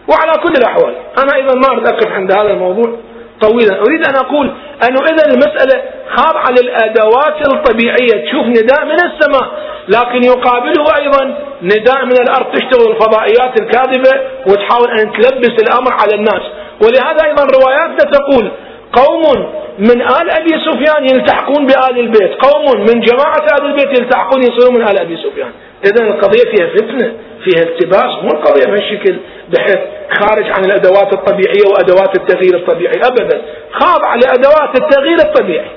وعلى 0.08 0.32
كل 0.44 0.54
الأحوال 0.58 0.94
أنا 1.18 1.36
أيضا 1.36 1.54
ما 1.56 1.68
أريد 1.72 1.88
أقف 1.88 2.12
عند 2.12 2.32
هذا 2.32 2.52
الموضوع 2.54 2.98
طويلا 3.42 3.80
أريد 3.82 4.08
أن 4.08 4.16
أقول 4.16 4.54
أنه 4.88 5.00
إذا 5.02 5.26
المسألة 5.26 5.84
خاضعة 6.10 6.50
للأدوات 6.62 7.48
الطبيعية. 7.54 8.26
تشوف 8.26 8.46
نداء 8.46 8.86
من 8.86 9.00
السماء. 9.10 9.52
لكن 9.88 10.24
يقابله 10.24 10.86
أيضا 11.02 11.38
نداء 11.62 12.06
من 12.06 12.18
الأرض 12.22 12.46
تشتغل 12.52 12.92
الفضائيات 12.92 13.62
الكاذبة 13.62 14.22
وتحاول 14.48 14.88
أن 15.00 15.12
تلبس 15.12 15.64
الأمر 15.64 15.94
على 15.94 16.16
الناس. 16.16 16.42
ولهذا 16.84 17.26
أيضا 17.26 17.44
رواياتنا 17.60 18.12
تقول 18.12 18.52
قوم 18.94 19.52
من 19.80 20.02
آل 20.02 20.30
أبي 20.30 20.50
سفيان 20.50 21.04
يلتحقون 21.04 21.68
بآل 21.68 22.00
البيت. 22.00 22.32
قوم 22.46 22.80
من 22.80 23.00
جماعة 23.00 23.46
آل 23.60 23.66
البيت 23.66 24.00
يلتحقون 24.00 24.42
يصيرون 24.42 24.76
من 24.76 24.82
آل 24.82 25.00
أبي 25.00 25.18
سفيان. 25.18 25.52
إذا 25.86 26.04
القضية 26.04 26.44
فيها 26.56 26.68
فتنة 26.68 27.14
فيها 27.44 27.64
التباس. 27.64 28.24
مو 28.24 28.30
القضية 28.30 28.66
بهالشكل 28.66 29.16
بحيث 29.50 29.78
خارج 30.20 30.46
عن 30.46 30.66
الأدوات 30.66 31.14
الطبيعية 31.14 31.66
وأدوات 31.72 32.18
التغيير 32.18 32.56
الطبيعي. 32.56 32.96
أبدا 32.96 33.42
خاضع 33.72 34.16
لأدوات 34.16 34.80
التغيير 34.82 35.18
الطبيعي. 35.20 35.70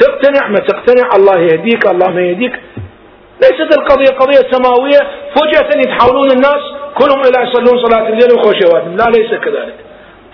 تقتنع 0.00 0.48
ما 0.48 0.58
تقتنع 0.58 1.08
الله 1.16 1.38
يهديك 1.40 1.86
الله 1.86 2.10
ما 2.10 2.20
يهديك. 2.20 2.60
ليست 3.42 3.78
القضية 3.78 4.16
قضية 4.18 4.50
سماوية 4.50 5.00
فجأة 5.34 5.80
يتحولون 5.80 6.30
الناس 6.30 6.62
كلهم 6.94 7.20
إلى 7.20 7.48
يصلون 7.50 7.78
صلاة 7.86 8.08
الليل 8.08 8.32
وخوشواتهم 8.32 8.96
لا 8.96 9.04
ليس 9.04 9.30
كذلك. 9.40 9.74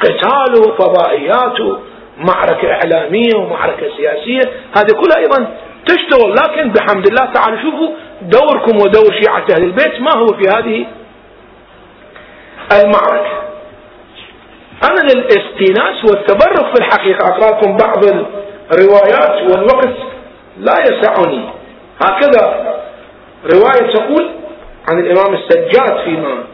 قتال 0.01 0.59
وفضائيات 0.59 1.79
معركة 2.19 2.73
إعلامية 2.73 3.37
ومعركة 3.37 3.87
سياسية 3.97 4.51
هذه 4.77 4.93
كلها 5.01 5.19
أيضا 5.19 5.57
تشتغل. 5.87 6.33
لكن 6.33 6.73
بحمد 6.73 7.07
الله 7.07 7.25
تعالى 7.25 7.63
شوفوا 7.63 7.89
دوركم 8.23 8.77
ودور 8.77 9.23
شيعة 9.23 9.45
أهل 9.57 9.63
البيت 9.65 10.01
ما 10.01 10.17
هو 10.17 10.27
في 10.27 10.49
هذه 10.49 10.87
المعركة؟ 12.73 13.43
أنا 14.85 15.03
الاستئناس 15.15 16.05
والتبرك 16.05 16.75
في 16.75 16.79
الحقيقة 16.79 17.29
أقرأ 17.29 17.51
لكم 17.51 17.77
بعض 17.77 18.05
الروايات 18.73 19.51
والوقت 19.51 19.97
لا 20.59 20.75
يسعني. 20.81 21.45
هكذا 22.03 22.75
رواية 23.55 23.93
تقول 23.95 24.31
عن 24.89 24.99
الإمام 24.99 25.35
السجاد 25.35 26.05
فيما 26.05 26.45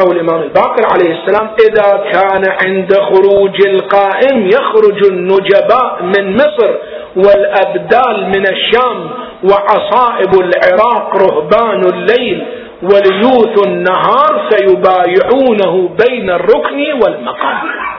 أو 0.00 0.12
الإمام 0.12 0.42
الباقر 0.42 0.82
عليه 0.92 1.18
السلام 1.22 1.50
إذا 1.68 2.10
كان 2.12 2.42
عند 2.64 2.94
خروج 2.94 3.66
القائم 3.66 4.46
يخرج 4.46 5.06
النجباء 5.10 6.02
من 6.02 6.34
مصر 6.34 6.70
والأبدال 7.16 8.26
من 8.26 8.46
الشام 8.48 9.10
وعصائب 9.44 10.34
العراق 10.40 11.16
رهبان 11.16 11.80
الليل 11.94 12.46
وليوث 12.82 13.66
النهار 13.66 14.50
سيبايعونه 14.50 15.88
بين 16.08 16.30
الركن 16.30 16.92
والمقام. 17.04 17.91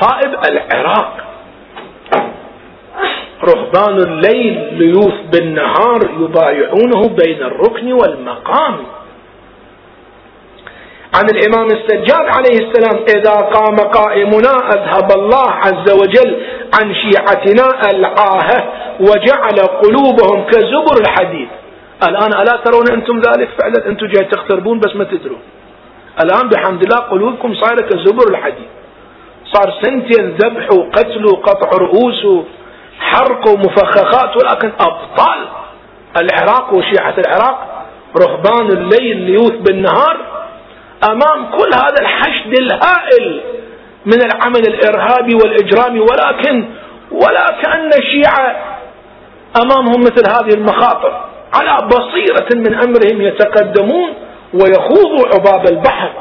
عصائب 0.00 0.34
العراق. 0.50 1.12
رهبان 3.44 3.96
الليل 3.96 4.74
ليوث 4.74 5.14
بالنهار 5.32 6.00
يبايعونه 6.20 7.08
بين 7.08 7.42
الركن 7.42 7.92
والمقام. 7.92 8.76
عن 11.14 11.26
الإمام 11.34 11.66
السجاد 11.66 12.26
عليه 12.36 12.68
السلام 12.68 13.04
إذا 13.16 13.34
قام 13.34 13.76
قائمنا 13.76 14.68
أذهب 14.74 15.12
الله 15.12 15.50
عز 15.50 15.92
وجل 15.92 16.42
عن 16.80 16.94
شيعتنا 16.94 17.90
العاهة 17.90 18.72
وجعل 19.00 19.58
قلوبهم 19.82 20.44
كزبر 20.46 21.00
الحديد. 21.00 21.48
الآن 22.08 22.32
ألا 22.42 22.56
ترون 22.64 22.90
أنتم 22.92 23.16
ذلك 23.18 23.48
فعلا؟ 23.60 23.86
أنتم 23.86 24.06
جاي 24.06 24.24
تقتربون 24.24 24.80
بس 24.80 24.96
ما 24.96 25.04
تدرون. 25.04 25.40
الآن 26.24 26.48
بحمد 26.48 26.82
الله 26.82 26.96
قلوبكم 26.96 27.54
صايرة 27.54 27.80
كزبر 27.80 28.30
الحديد. 28.30 28.68
صار 29.52 29.74
سنتين 29.82 30.30
ذبح 30.30 30.72
وقتل 30.72 31.26
وقطع 31.26 31.68
رؤوس 31.78 32.44
حرق 33.00 33.48
ومفخخات 33.48 34.36
ولكن 34.36 34.72
أبطال 34.80 35.48
العراق 36.16 36.74
وشيعة 36.74 37.14
العراق 37.18 37.84
رهبان 38.22 38.68
الليل 38.68 39.16
ليوث 39.16 39.52
بالنهار 39.52 40.16
أمام 41.10 41.50
كل 41.58 41.70
هذا 41.74 42.00
الحشد 42.00 42.54
الهائل 42.60 43.40
من 44.06 44.18
العمل 44.24 44.62
الإرهابي 44.68 45.34
والإجرامي 45.34 46.00
ولكن 46.00 46.64
ولا 47.10 47.46
كأن 47.62 47.90
الشيعة 47.98 48.56
أمامهم 49.62 50.00
مثل 50.00 50.22
هذه 50.28 50.54
المخاطر 50.54 51.24
على 51.54 51.86
بصيرة 51.88 52.48
من 52.54 52.74
أمرهم 52.74 53.22
يتقدمون 53.22 54.14
ويخوضوا 54.54 55.26
عباب 55.34 55.68
البحر. 55.70 56.12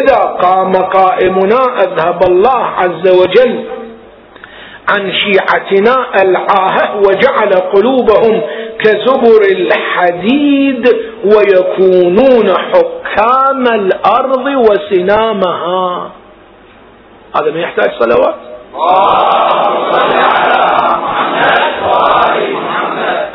إذا 0.00 0.18
قام 0.42 0.72
قائمنا 0.72 1.62
أذهب 1.84 2.22
الله 2.28 2.64
عز 2.64 3.08
وجل 3.20 3.64
عن 4.88 5.12
شيعتنا 5.12 6.06
العاهة 6.22 6.96
وجعل 6.96 7.52
قلوبهم 7.74 8.40
كزبر 8.78 9.40
الحديد 9.50 10.88
ويكونون 11.24 12.54
حكام 12.58 13.64
الأرض 13.66 14.46
وسنامها. 14.46 16.10
هذا 17.36 17.50
ما 17.52 17.60
يحتاج 17.60 17.90
صلوات؟ 17.98 18.34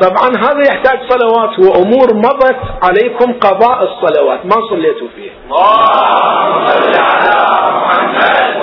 طبعا 0.00 0.28
هذا 0.36 0.62
يحتاج 0.68 0.98
صلوات 1.08 1.58
وأمور 1.58 2.14
مضت 2.14 2.60
عليكم 2.82 3.32
قضاء 3.32 3.82
الصلوات. 3.82 4.46
ما 4.46 4.56
صليتوا 4.70 5.08
فيه؟ 5.16 5.30
اللهم 5.44 6.66
صل 6.66 7.00
على 7.00 7.34
محمد 7.76 8.56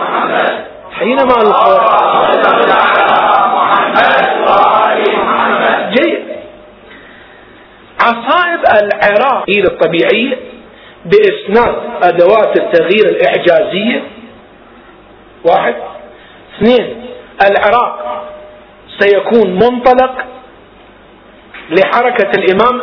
محمد 0.00 0.64
حينما 0.92 1.34
جيد. 5.94 6.26
عصائب 8.00 8.60
العراق 8.82 9.44
الطبيعية 9.48 10.36
بإسناد 11.04 11.74
أدوات 12.02 12.58
التغيير 12.58 13.06
الإعجازية. 13.06 14.02
واحد. 15.44 15.74
اثنين 16.56 17.06
العراق 17.50 18.22
سيكون 18.98 19.54
منطلق 19.54 20.14
لحركة 21.70 22.30
الإمام 22.38 22.82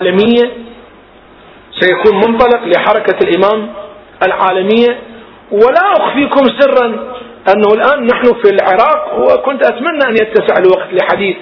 العالمية. 0.00 0.46
سيكون 1.80 2.16
منطلق 2.16 2.62
لحركة 2.64 3.18
الإمام 3.28 3.72
العالمية. 4.26 5.00
ولا 5.52 5.92
أخفيكم 5.96 6.44
سرا 6.60 6.86
أنه 7.54 7.68
الآن 7.74 8.06
نحن 8.06 8.24
في 8.42 8.48
العراق 8.50 9.18
وكنت 9.18 9.62
أتمنى 9.66 10.04
أن 10.08 10.14
يتسع 10.14 10.58
الوقت 10.58 10.88
لحديث 10.92 11.36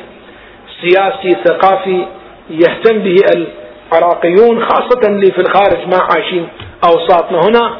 سياسي 0.81 1.37
ثقافي 1.45 2.07
يهتم 2.51 2.99
به 2.99 3.17
العراقيون 3.93 4.65
خاصة 4.65 5.01
اللي 5.09 5.33
في 5.33 5.39
الخارج 5.41 5.89
ما 5.89 5.99
عايشين 6.15 6.49
أوساطنا 6.85 7.39
هنا. 7.49 7.77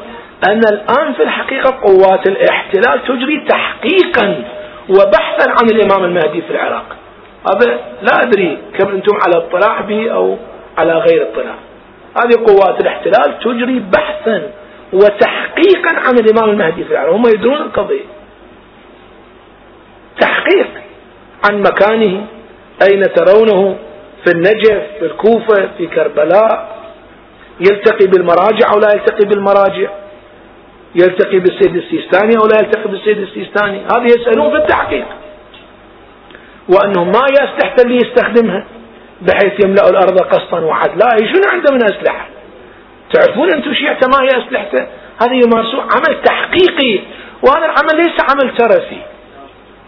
أن 0.49 0.61
الآن 0.73 1.13
في 1.13 1.23
الحقيقة 1.23 1.79
قوات 1.81 2.27
الاحتلال 2.27 3.03
تجري 3.03 3.45
تحقيقا 3.49 4.45
وبحثا 4.89 5.49
عن 5.49 5.69
الإمام 5.71 6.03
المهدي 6.03 6.41
في 6.41 6.51
العراق. 6.51 6.95
هذا 7.49 7.79
لا 8.01 8.23
أدري 8.23 8.57
كم 8.79 8.87
أنتم 8.87 9.15
على 9.25 9.37
اطلاع 9.37 9.81
به 9.81 10.11
أو 10.11 10.37
على 10.79 10.93
غير 10.93 11.27
اطلاع. 11.31 11.55
هذه 12.17 12.45
قوات 12.47 12.81
الاحتلال 12.81 13.39
تجري 13.39 13.79
بحثا 13.79 14.51
وتحقيقا 14.93 15.99
عن 16.07 16.19
الإمام 16.19 16.49
المهدي 16.49 16.83
في 16.83 16.91
العراق. 16.91 17.13
هم 17.13 17.27
يدرون 17.27 17.57
القضية. 17.57 18.05
تحقيق 20.19 20.67
عن 21.49 21.61
مكانه 21.61 22.25
أين 22.91 23.03
ترونه 23.13 23.75
في 24.25 24.31
النجف 24.35 24.83
في 24.99 25.05
الكوفة 25.05 25.69
في 25.77 25.87
كربلاء. 25.87 26.81
يلتقي 27.59 28.07
بالمراجع 28.07 28.73
أو 28.73 28.79
لا 28.79 28.93
يلتقي 28.93 29.25
بالمراجع؟ 29.29 29.89
يلتقي 30.95 31.39
بالسيد 31.39 31.75
السيستاني 31.75 32.37
أو 32.37 32.47
لا 32.47 32.57
يلتقي 32.59 32.91
بالسيد 32.91 33.17
السيستاني. 33.17 33.79
هذه 33.79 34.05
يسألون 34.05 34.49
في 34.51 34.57
التحقيق. 34.57 35.05
وأنه 36.69 37.03
ما 37.03 37.25
اللي 37.81 37.95
يستخدمها 37.95 38.65
بحيث 39.21 39.65
يملأ 39.65 39.89
الأرض 39.89 40.19
قسطا 40.19 40.59
وعدلا 40.59 41.09
شنو 41.17 41.51
عنده 41.51 41.73
من 41.73 41.83
أسلحة؟ 41.83 42.27
تعرفون 43.13 43.53
أنتم 43.53 43.73
شيعته 43.73 44.07
ما 44.07 44.23
هي 44.23 44.27
أسلحته؟ 44.27 44.87
هذه 45.21 45.41
يمارسون 45.45 45.79
عمل 45.79 46.21
تحقيقي 46.23 46.99
وهذا 47.43 47.65
العمل 47.65 47.95
ليس 47.95 48.17
عمل 48.29 48.55
ترفي. 48.57 48.97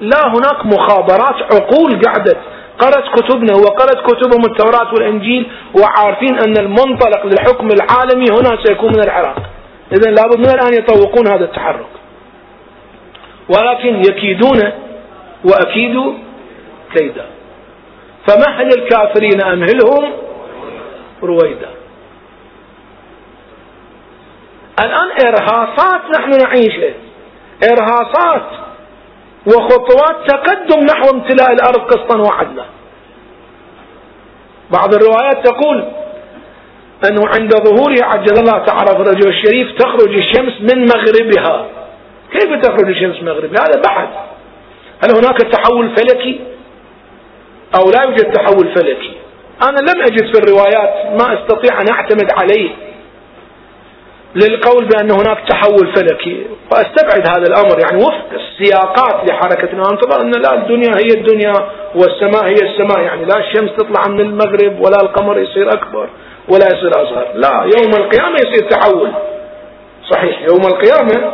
لا 0.01 0.28
هناك 0.28 0.66
مخابرات 0.66 1.54
عقول 1.54 2.01
قعدت. 2.06 2.38
قرأت 2.80 3.04
كتبنا 3.16 3.54
وقرأت 3.56 3.99
كتبهم 4.08 4.45
التوراة 4.45 4.93
والإنجيل 4.93 5.51
وعارفين 5.82 6.39
أن 6.39 6.58
المنطلق 6.58 7.26
للحكم 7.26 7.68
العالمي 7.68 8.26
هنا 8.32 8.64
سيكون 8.64 8.89
من 8.89 9.04
العراق. 9.04 9.53
إذا 9.93 10.11
لابد 10.11 10.37
من 10.37 10.49
الآن 10.49 10.73
يطوقون 10.73 11.27
هذا 11.27 11.45
التحرك. 11.45 11.85
ولكن 13.49 13.95
يكيدون 13.95 14.71
وأكيدوا 15.45 16.13
كيدا. 16.95 17.25
فمهل 18.27 18.67
الكافرين 18.67 19.43
أمهلهم 19.43 20.11
رويدا. 21.23 21.69
الآن 24.79 25.09
إرهاصات 25.25 26.01
نحن 26.17 26.29
نعيشها 26.29 26.93
إرهاصات 27.63 28.49
وخطوات 29.47 30.31
تقدم 30.31 30.85
نحو 30.85 31.09
امتلاء 31.13 31.51
الأرض 31.53 31.79
قسطا 31.79 32.17
وعدلا. 32.17 32.65
بعض 34.71 34.93
الروايات 34.93 35.47
تقول 35.47 35.91
أنه 37.10 37.28
عند 37.28 37.54
ظهورها 37.54 38.06
عجل 38.06 38.39
الله 38.39 38.66
تعالى 38.66 38.91
فرجه 38.91 39.30
الشريف 39.30 39.72
تخرج 39.80 40.16
الشمس 40.18 40.54
من 40.62 40.86
مغربها. 40.86 41.66
كيف 42.32 42.62
تخرج 42.62 42.89
الشمس 42.89 43.22
من 43.22 43.26
مغربها؟ 43.26 43.62
هذا 43.62 43.82
بحث. 43.82 44.10
هل 45.04 45.16
هناك 45.16 45.38
تحول 45.38 45.89
فلكي؟ 45.95 46.39
أو 47.76 47.91
لا 47.91 48.01
يوجد 48.06 48.32
تحول 48.32 48.76
فلكي؟ 48.76 49.14
أنا 49.64 49.80
لم 49.80 50.01
أجد 50.01 50.34
في 50.34 50.39
الروايات 50.43 51.22
ما 51.22 51.34
أستطيع 51.34 51.82
أن 51.82 51.89
أعتمد 51.91 52.32
عليه 52.32 52.70
للقول 54.36 54.86
بأن 54.86 55.12
هناك 55.12 55.38
تحول 55.49 55.93
فلكي. 55.95 56.45
فأستبعد 56.72 57.28
هذا 57.28 57.47
الأمر. 57.47 57.80
يعني 57.80 57.97
وفق 58.04 58.30
السياقات 58.34 59.30
لحركتنا 59.30 59.84
أنتظر 59.91 60.22
أن 60.22 60.32
لا 60.32 60.54
الدنيا 60.54 60.91
هي 60.97 61.20
الدنيا 61.20 61.54
والسماء 61.95 62.45
هي 62.45 62.72
السماء. 62.72 62.99
يعني 62.99 63.26
لا 63.26 63.38
الشمس 63.39 63.72
تطلع 63.78 64.08
من 64.08 64.20
المغرب 64.20 64.80
ولا 64.80 64.97
القمر 65.01 65.39
يصير 65.39 65.74
أكبر. 65.74 66.10
ولا 66.47 66.65
يصير 66.65 66.91
أصغر. 67.03 67.27
لا. 67.33 67.69
يوم 67.77 67.93
القيامة 68.03 68.35
يصير 68.35 68.69
تحول. 68.69 69.11
صحيح. 70.11 70.41
يوم 70.41 70.61
القيامة 70.61 71.33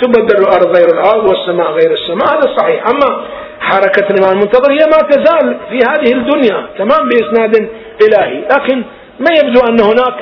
تبدل 0.00 0.38
الأرض 0.38 0.76
غير 0.76 0.88
الأرض 0.94 1.28
والسماء 1.28 1.70
غير 1.70 1.92
السماء 1.92 2.34
هذا 2.34 2.56
صحيح. 2.58 2.86
أما 2.88 3.24
حركة 3.60 4.10
الإمام 4.10 4.32
المنتظر 4.32 4.72
هي 4.72 4.86
ما 4.86 5.08
تزال 5.10 5.56
في 5.70 5.78
هذه 5.78 6.12
الدنيا 6.12 6.66
تمام 6.78 7.08
بإسناد 7.08 7.68
إلهي. 8.02 8.40
لكن 8.40 8.84
ما 9.20 9.30
يبدو 9.42 9.60
أن 9.60 9.80
هناك 9.80 10.14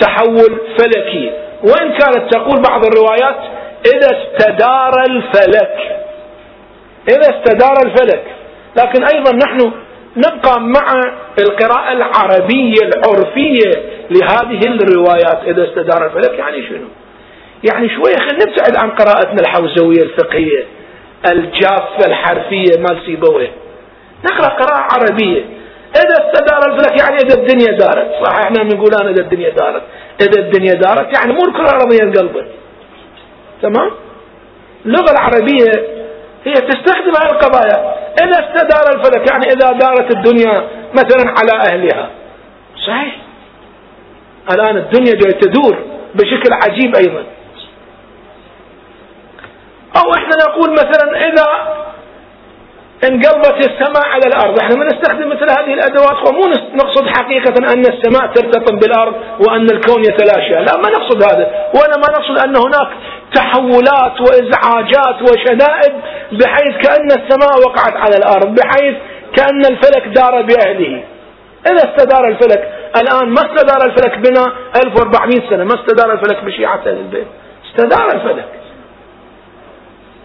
تحول 0.00 0.60
فلكي. 0.78 1.32
وإن 1.62 1.92
كانت 1.92 2.34
تقول 2.34 2.62
بعض 2.62 2.84
الروايات 2.84 3.36
إذا 3.86 4.08
استدار 4.18 5.04
الفلك. 5.08 5.76
إذا 7.08 7.20
استدار 7.20 7.76
الفلك. 7.84 8.24
لكن 8.76 9.04
أيضا 9.04 9.36
نحن 9.36 9.72
نبقى 10.16 10.60
مع 10.60 11.00
القراءة 11.38 11.92
العربية 11.92 12.90
العرفية 12.96 13.70
لهذه 14.10 14.60
الروايات. 14.66 15.40
إذا 15.46 15.64
استدار 15.68 16.06
الفلك 16.06 16.38
يعني 16.38 16.62
شنو؟ 16.68 16.86
يعني 17.72 17.88
شوية 17.88 18.16
خلينا 18.16 18.44
نبتعد 18.44 18.76
عن 18.76 18.90
قراءتنا 18.90 19.40
الحوزوية 19.40 20.02
الفقهية 20.02 20.64
الجافة 21.30 22.06
الحرفية 22.06 22.78
مال 22.78 23.02
سيبويه. 23.06 23.52
نقرأ 24.24 24.48
قراءة 24.48 24.86
عربية. 24.92 25.44
إذا 25.96 26.14
استدار 26.26 26.72
الفلك 26.72 27.00
يعني 27.00 27.16
إذا 27.16 27.40
الدنيا 27.40 27.78
دارت. 27.78 28.10
صح 28.24 28.38
إحنا 28.38 28.62
بنقول 28.62 28.90
أنا 29.00 29.10
إذا 29.10 29.20
الدنيا 29.22 29.50
دارت. 29.50 29.82
إذا 30.20 30.40
الدنيا 30.40 30.74
دارت 30.74 31.16
يعني 31.18 31.32
مو 31.32 31.44
الكرة 31.48 31.70
الأرضية 31.70 32.02
انقلبت 32.02 32.46
تمام؟ 33.62 33.90
اللغة 34.86 35.10
العربية 35.10 36.01
هي 36.44 36.52
تستخدم 36.52 37.12
هذه 37.20 37.30
القضايا. 37.32 37.94
إذا 38.22 38.40
استدار 38.40 38.94
الفلك 38.94 39.30
يعني 39.30 39.46
إذا 39.46 39.72
دارت 39.72 40.16
الدنيا 40.16 40.68
مثلا 40.94 41.34
على 41.38 41.70
أهلها. 41.70 42.10
صحيح. 42.86 43.16
الآن 44.54 44.76
الدنيا 44.76 45.12
جاي 45.12 45.32
تدور 45.32 45.78
بشكل 46.14 46.52
عجيب 46.52 46.96
أيضا. 46.96 47.24
أو 49.96 50.14
إحنا 50.14 50.36
نقول 50.48 50.72
مثلا 50.72 51.28
إذا 51.28 51.46
انقلبت 53.04 53.66
السماء 53.70 54.06
على 54.06 54.26
الأرض. 54.26 54.58
إحنا 54.60 54.76
ما 54.76 54.84
نستخدم 54.84 55.28
مثل 55.28 55.50
هذه 55.50 55.74
الأدوات 55.74 56.28
ومو 56.28 56.42
نقصد 56.74 57.06
حقيقة 57.06 57.72
أن 57.72 57.80
السماء 57.80 58.26
ترتطم 58.26 58.78
بالأرض 58.78 59.14
وأن 59.40 59.70
الكون 59.70 60.00
يتلاشى. 60.00 60.54
لا 60.54 60.76
ما 60.76 60.88
نقصد 60.90 61.22
هذا. 61.22 61.70
ولا 61.74 61.96
ما 61.96 62.08
نقصد 62.18 62.38
أن 62.38 62.56
هناك 62.56 62.88
تحولات 63.34 64.20
وإزعاجات 64.20 65.22
وشدائد 65.22 65.92
بحيث 66.32 66.76
كأن 66.86 67.06
السماء 67.06 67.58
وقعت 67.66 67.96
على 67.96 68.16
الأرض 68.16 68.54
بحيث 68.54 68.94
كأن 69.36 69.60
الفلك 69.70 70.06
دار 70.06 70.42
بأهله. 70.42 71.04
إذا 71.66 71.90
استدار 71.90 72.28
الفلك 72.28 72.72
الآن 72.96 73.28
ما 73.28 73.40
استدار 73.40 73.86
الفلك 73.86 74.18
بنا 74.18 74.52
1400 74.84 75.50
سنة؟ 75.50 75.64
ما 75.64 75.74
استدار 75.74 76.12
الفلك 76.12 76.44
بشيعة 76.44 76.80
أهل 76.86 76.88
البيت 76.88 77.26
استدار 77.70 78.06
الفلك. 78.14 78.48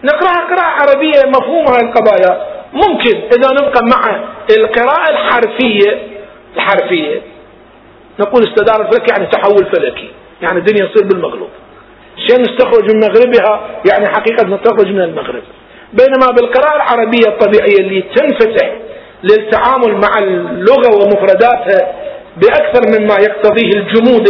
نقرأها 0.04 0.46
قراءة 0.50 0.82
عربية 0.82 1.28
مفهومها 1.28 1.80
القضايا 1.80 2.57
ممكن 2.72 3.16
إذا 3.16 3.52
نبقى 3.52 3.80
مع 3.94 4.24
القراءة 4.58 5.10
الحرفية 5.10 5.98
الحرفية. 6.56 7.20
نقول 8.20 8.42
استدار 8.44 8.86
الفلك 8.86 9.10
يعني 9.10 9.26
تحول 9.26 9.66
فلكي 9.66 10.10
يعني 10.42 10.58
الدنيا 10.58 10.86
تصير 10.86 11.08
بالمغلوب 11.08 11.48
الشمس 12.18 12.48
تخرج 12.58 12.94
من 12.94 13.00
مغربها 13.00 13.60
يعني 13.90 14.06
حقيقة 14.08 14.56
تخرج 14.56 14.86
من 14.92 15.00
المغرب. 15.00 15.42
بينما 15.92 16.26
بالقراءة 16.36 16.76
العربية 16.76 17.26
الطبيعية 17.28 17.78
اللي 17.78 18.02
تنفتح 18.16 18.72
للتعامل 19.22 19.92
مع 19.94 20.18
اللغة 20.18 20.94
ومفرداتها 20.94 21.92
بأكثر 22.36 22.98
مما 22.98 23.14
يقتضيه 23.20 23.70
الجمود 23.80 24.28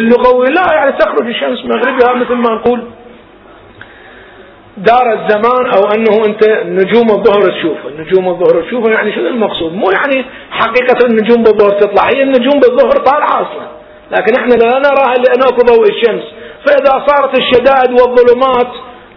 اللغوي 0.00 0.46
لا 0.46 0.72
يعني 0.74 0.92
تخرج 0.92 1.26
الشمس 1.26 1.58
مغربها 1.64 2.14
مثل 2.14 2.34
ما 2.34 2.54
نقول. 2.54 2.84
دار 4.76 5.12
الزمان 5.12 5.66
أو 5.76 5.82
أنه 5.94 6.24
أنت 6.26 6.44
نجوم 6.64 7.10
الظهر 7.10 7.42
تشوفه 7.50 7.88
نجوم 7.98 8.28
الظهر 8.28 8.62
تشوفه 8.62 8.90
يعني 8.92 9.12
شنو 9.12 9.28
المقصود؟ 9.28 9.72
مو 9.72 9.90
يعني 9.90 10.24
حقيقة 10.50 11.06
النجوم 11.06 11.42
بالظهر 11.42 11.70
تطلع. 11.70 12.02
هي 12.14 12.22
النجوم 12.22 12.60
بالظهر 12.60 12.90
طالعة 12.90 13.34
أصلا. 13.42 13.66
لكن 14.10 14.32
إحنا 14.40 14.54
لا 14.54 14.78
نراها 14.78 15.14
لأن 15.14 15.42
أكو 15.42 15.62
ضوء 15.62 15.88
الشمس. 15.90 16.22
فإذا 16.66 17.06
صارت 17.06 17.38
الشدائد 17.38 17.90
والظلمات 17.90 18.72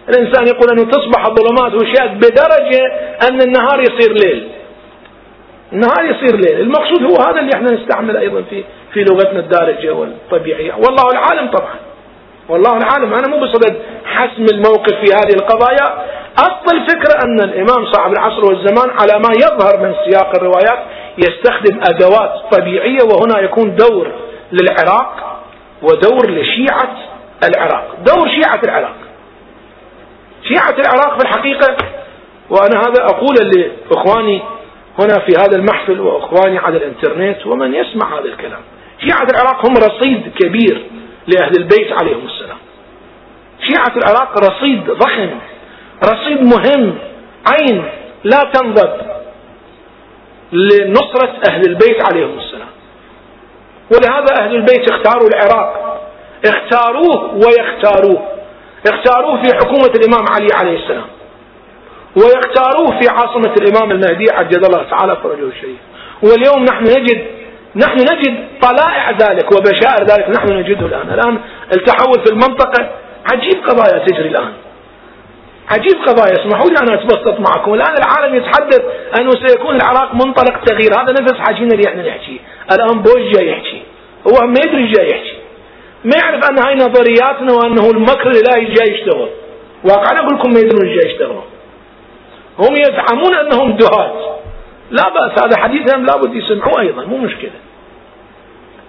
الإنسان 0.08 0.46
يقول 0.46 0.70
أنه 0.72 0.90
تصبح 0.90 1.26
الظلمات 1.26 1.74
والشدائد 1.74 2.10
بدرجة 2.10 2.82
أن 3.30 3.40
النهار 3.42 3.80
يصير 3.80 4.12
ليل. 4.12 4.48
النهار 5.72 6.04
يصير 6.04 6.36
ليل. 6.36 6.60
المقصود 6.60 7.02
هو 7.02 7.16
هذا 7.16 7.40
اللي 7.40 7.50
إحنا 7.54 7.70
نستعمل 7.72 8.16
أيضا 8.16 8.42
في 8.50 8.64
في 8.92 9.00
لغتنا 9.04 9.40
الدارجة 9.40 9.94
والطبيعية. 9.94 10.72
والله 10.72 11.10
العالم 11.12 11.50
طبعا. 11.50 11.74
والله 12.48 12.76
العالم. 12.76 13.14
أنا 13.14 13.28
مو 13.28 13.40
بصدد 13.40 13.76
حسم 14.18 14.46
الموقف 14.54 14.92
في 14.94 15.14
هذه 15.14 15.34
القضايا. 15.40 16.04
أصل 16.38 16.76
الفكرة 16.76 17.24
أن 17.24 17.40
الإمام 17.40 17.92
صاحب 17.92 18.12
العصر 18.12 18.44
والزمان 18.44 18.90
على 19.00 19.18
ما 19.18 19.30
يظهر 19.36 19.80
من 19.82 19.94
سياق 20.04 20.36
الروايات 20.36 20.78
يستخدم 21.18 21.80
أدوات 21.90 22.32
طبيعية 22.52 22.98
وهنا 23.02 23.40
يكون 23.40 23.76
دور 23.76 24.12
للعراق 24.52 25.40
ودور 25.82 26.30
لشيعة 26.30 26.96
العراق. 27.48 27.96
دور 28.06 28.28
شيعة 28.28 28.60
العراق. 28.64 28.94
شيعة 30.42 30.74
العراق 30.78 31.18
في 31.18 31.24
الحقيقة 31.24 31.76
وأنا 32.50 32.80
هذا 32.80 33.04
أقول 33.04 33.36
لإخواني 33.36 34.42
هنا 34.98 35.18
في 35.26 35.32
هذا 35.38 35.56
المحفل 35.56 36.00
وإخواني 36.00 36.58
على 36.58 36.76
الإنترنت 36.76 37.46
ومن 37.46 37.74
يسمع 37.74 38.18
هذا 38.18 38.24
الكلام. 38.24 38.60
شيعة 39.06 39.26
العراق 39.34 39.66
هم 39.66 39.74
رصيد 39.76 40.32
كبير 40.40 40.86
لأهل 41.26 41.52
البيت 41.58 41.92
عليهم 41.92 42.26
السلام. 42.26 42.58
شيعة 43.68 43.96
العراق 43.96 44.38
رصيد 44.38 44.90
ضخم 44.90 45.30
رصيد 46.04 46.42
مهم 46.42 46.98
عين 47.46 47.84
لا 48.24 48.50
تنضب 48.52 48.90
لنصرة 50.52 51.32
أهل 51.48 51.62
البيت 51.66 52.04
عليهم 52.04 52.38
السلام. 52.38 52.68
ولهذا 53.92 54.42
أهل 54.42 54.54
البيت 54.54 54.90
اختاروا 54.90 55.28
العراق. 55.28 56.00
اختاروه 56.46 57.34
ويختاروه. 57.34 58.28
اختاروه 58.86 59.42
في 59.42 59.54
حكومة 59.56 59.92
الإمام 59.96 60.26
علي 60.30 60.48
عليه 60.54 60.78
السلام. 60.78 61.06
ويختاروه 62.16 63.00
في 63.00 63.08
عاصمة 63.08 63.54
الإمام 63.60 63.90
المهدي 63.90 64.30
عجل 64.30 64.64
الله 64.64 64.82
تعالى 64.90 65.16
فرجه 65.16 65.48
الشريف. 65.48 65.78
واليوم 66.22 66.64
نحن 66.64 66.84
نجد 66.84 67.26
نحن 67.76 67.96
نجد 67.96 68.48
طلائع 68.62 69.10
ذلك 69.10 69.52
وبشائر 69.52 70.04
ذلك 70.04 70.30
نحن 70.30 70.52
نجده 70.52 70.86
الآن. 70.86 71.10
الآن 71.10 71.38
التحول 71.76 72.24
في 72.24 72.32
المنطقة 72.32 72.90
عجيب 73.32 73.64
قضايا 73.66 73.98
تجري 74.06 74.28
الآن. 74.28 74.52
عجيب 75.70 75.96
قضايا. 76.06 76.32
اسمحوا 76.32 76.70
لي 76.70 76.76
أن 76.82 76.92
أتبسط 76.92 77.40
معكم. 77.40 77.74
الآن 77.74 77.94
العالم 77.96 78.34
يتحدث 78.34 78.80
أنه 79.20 79.30
سيكون 79.46 79.76
العراق 79.76 80.14
منطلق 80.14 80.64
تغيير. 80.64 80.92
هذا 81.00 81.12
نفس 81.22 81.34
حاجينا 81.38 81.74
اللي 81.74 81.88
إحنا 81.88 82.08
نحكي. 82.08 82.40
الآن 82.72 83.02
بوش 83.02 83.22
جاي 83.34 83.48
يحكي. 83.50 83.82
هو 84.28 84.46
ما 84.46 84.60
يدري 84.66 84.92
جاي 84.92 85.10
يحكي. 85.10 85.36
ما 86.04 86.16
يعرف 86.22 86.50
أن 86.50 86.58
هاي 86.58 86.74
نظرياتنا 86.74 87.52
وأنه 87.52 87.90
المكر 87.90 88.30
الإلهي 88.30 88.64
جاي 88.74 88.94
يشتغل. 88.94 89.28
واقعا 89.84 90.18
أقول 90.18 90.38
لكم 90.38 90.50
ما 90.52 90.60
يدرون 90.60 90.94
جاي 90.94 91.12
يشتغلون. 91.12 91.44
هم 92.58 92.74
يزعمون 92.74 93.34
أنهم 93.34 93.76
دهات 93.76 94.38
لا 94.90 95.08
بأس. 95.08 95.44
هذا 95.44 95.58
حديثهم 95.58 96.06
لابد 96.06 96.34
يسمعوه 96.34 96.80
أيضا. 96.80 97.04
مو 97.04 97.16
مشكلة. 97.16 97.50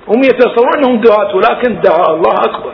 هم 0.08 0.24
يتصورون 0.24 0.78
أنهم 0.78 1.02
دعاة 1.02 1.36
ولكن 1.36 1.82
دعاء 1.82 2.16
الله 2.16 2.34
أكبر. 2.34 2.74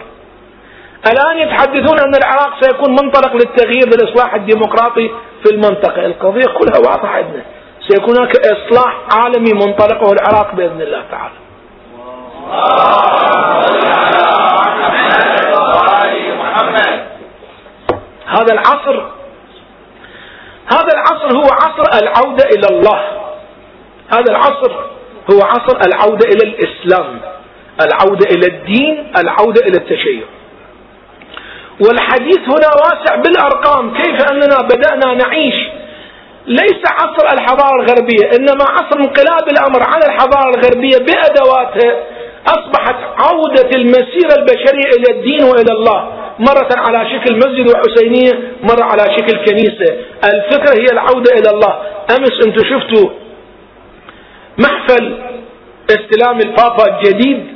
الآن 1.11 1.37
يتحدثون 1.37 1.99
أن 1.99 2.15
العراق 2.15 2.63
سيكون 2.63 2.91
منطلق 2.91 3.33
للتغيير 3.33 3.85
للإصلاح 3.87 4.33
الديمقراطي 4.35 5.09
في 5.43 5.51
المنطقة 5.53 6.05
القضية 6.05 6.45
كلها 6.45 6.77
واضحة 6.77 7.07
عندنا. 7.07 7.43
سيكون 7.87 8.17
هناك 8.17 8.31
إصلاح 8.37 8.97
عالمي 9.11 9.53
منطلقه 9.53 10.11
العراق 10.11 10.55
بإذن 10.55 10.81
الله 10.81 11.03
تعالى. 11.11 11.35
هذا 18.27 18.53
العصر 18.53 19.05
هذا 20.71 20.91
العصر 20.93 21.37
هو 21.37 21.49
عصر 21.51 22.03
العودة 22.03 22.43
إلى 22.55 22.67
الله. 22.77 23.01
هذا 24.13 24.31
العصر 24.31 24.71
هو 25.33 25.41
عصر 25.41 25.77
العودة 25.87 26.27
إلى 26.27 26.49
الإسلام 26.49 27.19
العودة 27.81 28.25
إلى 28.35 28.47
الدين 28.47 29.11
العودة 29.17 29.61
إلى 29.61 29.77
التشيع. 29.77 30.23
والحديث 31.79 32.39
هنا 32.39 32.69
واسع 32.83 33.15
بالأرقام. 33.15 33.93
كيف 33.93 34.31
أننا 34.31 34.61
بدأنا 34.61 35.13
نعيش؟ 35.13 35.55
ليس 36.47 36.81
عصر 36.85 37.33
الحضارة 37.33 37.75
الغربية 37.81 38.29
إنما 38.37 38.63
عصر 38.63 38.99
انقلاب 38.99 39.49
الأمر 39.49 39.83
على 39.83 40.05
الحضارة 40.05 40.49
الغربية 40.49 40.97
بأدواتها 40.97 42.03
أصبحت 42.47 42.95
عودة 43.17 43.69
المسيرة 43.75 44.33
البشرية 44.37 44.89
إلى 44.97 45.17
الدين 45.17 45.43
وإلى 45.43 45.71
الله. 45.71 46.11
مرة 46.39 46.69
على 46.75 47.09
شكل 47.09 47.37
مسجد 47.37 47.69
وحسينية 47.69 48.33
مرة 48.63 48.83
على 48.83 49.03
شكل 49.17 49.45
كنيسة. 49.45 49.95
الفكرة 50.23 50.81
هي 50.81 50.85
العودة 50.91 51.33
إلى 51.33 51.49
الله. 51.49 51.79
أمس 52.17 52.45
أنتم 52.47 52.63
شفتوا 52.69 53.09
محفل 54.57 55.17
استلام 55.89 56.39
البابا 56.39 56.97
الجديد 56.97 57.47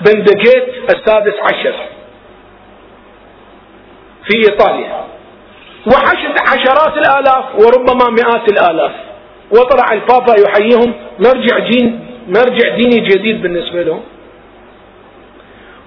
بندقيت 0.00 0.66
السادس 0.94 1.34
عشر. 1.42 1.74
في 4.26 4.36
إيطاليا. 4.38 5.04
وحشد 5.86 6.34
عشرات 6.48 6.96
الآلاف 6.96 7.44
وربما 7.54 8.10
مئات 8.10 8.52
الآلاف. 8.52 8.92
وطلع 9.50 9.92
البابا 9.92 10.34
يحييهم. 10.40 10.94
مرجع 11.18 11.58
دين 11.58 12.00
مرجع 12.28 12.76
ديني 12.76 13.00
جديد 13.08 13.42
بالنسبة 13.42 13.82
لهم. 13.82 14.02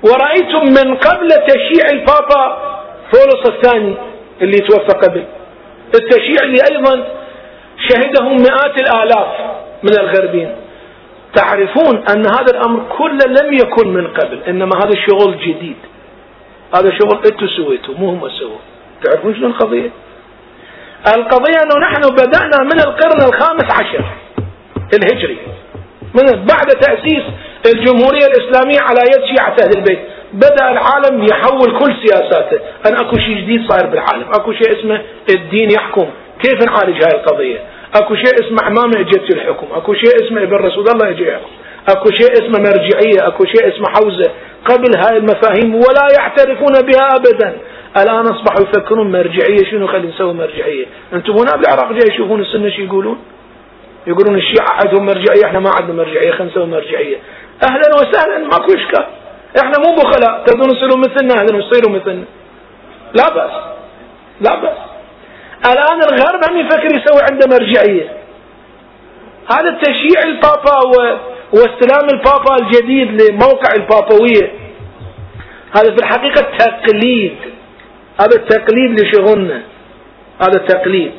ورأيتم 0.04 0.64
من 0.64 0.96
قبل 0.96 1.28
تشييع 1.28 1.90
البابا 1.90 2.58
فولس 3.12 3.50
الثاني 3.50 3.96
اللي 4.42 4.58
توفى 4.58 4.98
قبل. 5.08 5.24
التشييع 5.96 6.44
اللي 6.44 6.58
أيضا 6.72 7.08
شهده 7.90 8.24
مئات 8.24 8.82
الآلاف 8.82 9.28
من 9.84 10.00
الغربين 10.00 10.56
تعرفون 11.36 12.04
أن 12.10 12.26
هذا 12.26 12.52
الأمر 12.54 12.84
كله 12.98 13.26
لم 13.42 13.54
يكن 13.54 13.88
من 13.88 14.08
قبل 14.08 14.44
إنما 14.48 14.76
هذا 14.76 14.94
شغل 15.08 15.38
جديد. 15.38 15.76
هذا 16.76 16.92
شغل 17.00 17.22
أنتم 17.32 17.48
سويتوا 17.48 17.94
مو 17.98 18.10
هم 18.10 18.30
سووا 18.30 18.58
تعرفون 19.04 19.36
شنو 19.36 19.48
القضية؟ 19.48 19.90
القضية 21.16 21.58
أنه 21.64 21.80
نحن 21.82 22.02
بدأنا 22.14 22.64
من 22.64 22.80
القرن 22.80 23.22
الخامس 23.28 23.66
عشر 23.80 24.06
الهجري 24.94 25.38
من 26.16 26.46
بعد 26.46 26.68
تأسيس 26.82 27.24
الجمهورية 27.66 28.26
الإسلامية 28.26 28.80
على 28.80 29.02
يد 29.02 29.26
شيعة 29.26 29.56
أهل 29.64 29.78
البيت. 29.78 30.00
بدأ 30.34 30.72
العالم 30.72 31.26
يحول 31.26 31.80
كل 31.80 31.94
سياساته. 32.06 32.60
أن 32.88 32.96
أكو 32.96 33.18
شيء 33.18 33.38
جديد 33.38 33.70
صاير 33.70 33.90
بالعالم. 33.92 34.26
أكو 34.34 34.54
شيء 34.54 34.80
اسمه 34.80 35.02
الدين 35.30 35.72
يحكم. 35.72 36.08
كيف 36.44 36.64
نعالج 36.64 37.04
هاي 37.04 37.20
القضية؟ 37.20 37.60
أكو 37.96 38.16
شيء 38.16 38.34
اسمه 38.46 38.58
عمامة 38.64 39.00
إجت 39.00 39.34
الحكم. 39.34 39.68
أكو 39.76 39.94
شيء 39.94 40.26
اسمه 40.26 40.44
ابن 40.44 40.56
رسول 40.56 40.86
الله 40.90 41.08
يجي 41.08 41.28
يحكم 41.28 41.52
أكو 41.90 42.10
شيء 42.12 42.34
اسمه 42.34 42.60
مرجعية 42.60 43.28
أكو 43.28 43.46
شيء 43.46 43.68
اسمه 43.68 43.86
حوزة. 43.90 44.32
قبل 44.66 44.98
هاي 44.98 45.18
المفاهيم 45.18 45.76
ولا 45.76 46.08
يعترفون 46.20 46.82
بها 46.82 47.16
ابدا. 47.16 47.58
الآن 47.98 48.26
أصبحوا 48.26 48.62
يفكرون 48.62 49.12
مرجعية 49.12 49.72
شنو 49.72 49.88
خلي 49.88 50.08
نسوي 50.08 50.34
مرجعية؟ 50.34 50.86
أنتم 51.14 51.34
هنا 51.34 51.56
بالعراق 51.56 51.92
جاي 51.92 52.14
يشوفون 52.14 52.42
السنة 52.42 52.70
شو 52.70 52.82
يقولون؟ 52.82 53.20
يقولون 54.08 54.38
الشيعة 54.38 54.70
عندهم 54.70 55.06
مرجعية 55.06 55.46
إحنا 55.46 55.60
ما 55.60 55.72
عندنا 55.80 55.98
مرجعية 55.98 56.32
خلينا 56.32 56.52
نسوي 56.52 56.66
مرجعية. 56.66 57.18
أهلا 57.64 57.96
وسهلا 57.96 58.38
ماكو 58.38 58.74
إشكال. 58.74 59.06
إحنا 59.60 59.74
مو 59.86 59.96
بخلاء. 59.96 60.44
تقدرون 60.46 60.78
تصيروا 60.78 60.98
مثلنا 60.98 61.34
أهلا 61.34 61.58
وتصيروا 61.58 61.96
مثلنا. 61.96 62.26
لا 63.14 63.30
بأس. 63.36 63.52
لا 64.42 64.56
بأس. 64.56 64.78
الآن 65.66 66.00
الغرب 66.04 66.50
هم 66.50 66.60
يفكر 66.60 66.86
يسوي 66.86 67.22
عنده 67.32 67.48
مرجعية. 67.48 68.18
هذا 69.52 69.70
التشييع 69.70 70.24
البابا 70.24 71.20
واستلام 71.54 72.10
البابا 72.14 72.56
الجديد 72.62 73.22
لموقع 73.22 73.74
البابوية. 73.76 74.52
هذا 75.78 75.96
في 75.96 75.98
الحقيقة 75.98 76.42
تقليد. 76.58 77.36
هذا 78.22 78.36
التقليد 78.36 79.00
لشغلنا 79.00 79.64
هذا 80.42 80.56
التقليد. 80.62 81.12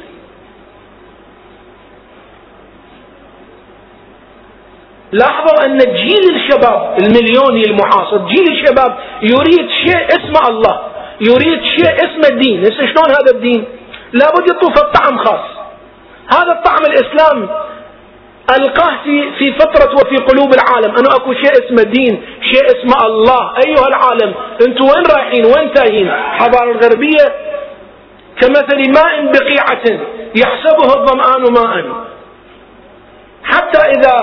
لاحظوا 5.13 5.67
أن 5.67 5.79
جيل 5.79 6.35
الشباب 6.35 6.97
المليوني 6.99 7.63
المعاصر 7.67 8.19
جيل 8.19 8.53
الشباب 8.53 8.99
يريد 9.23 9.71
شيء 9.71 10.07
اسمه 10.07 10.49
الله 10.49 10.81
يريد 11.21 11.63
شيء 11.63 11.95
اسمه 11.97 12.29
الدين. 12.31 12.65
شلون 12.65 13.11
هذا 13.11 13.31
الدين؟ 13.35 13.65
لابد 14.13 14.51
يطوف 14.51 14.79
الطعم 14.79 15.19
خاص. 15.19 15.59
هذا 16.33 16.53
الطعم 16.53 16.83
الإسلام 16.87 17.49
ألقاه 18.57 18.99
في 19.05 19.33
في 19.39 19.53
فطرة 19.53 19.95
وفي 19.95 20.17
قلوب 20.17 20.55
العالم. 20.55 20.97
أنه 20.99 21.17
أكو 21.17 21.33
شيء 21.33 21.53
اسمه 21.53 21.83
دين 21.83 22.23
شيء 22.41 22.65
اسمه 22.67 23.07
الله. 23.07 23.53
أيها 23.67 23.87
العالم 23.89 24.35
أنتم 24.67 24.85
وين 24.85 25.05
رايحين؟ 25.17 25.45
وين 25.47 25.73
تاهين؟ 25.73 26.11
حضارة 26.11 26.71
الغربية 26.71 27.25
كمثل 28.41 28.93
ماء 28.93 29.33
بقيعة 29.33 30.01
يحسبه 30.37 30.87
الظمآن 30.97 31.53
ماء. 31.53 31.85
حتى 33.43 33.79
إذا 33.79 34.15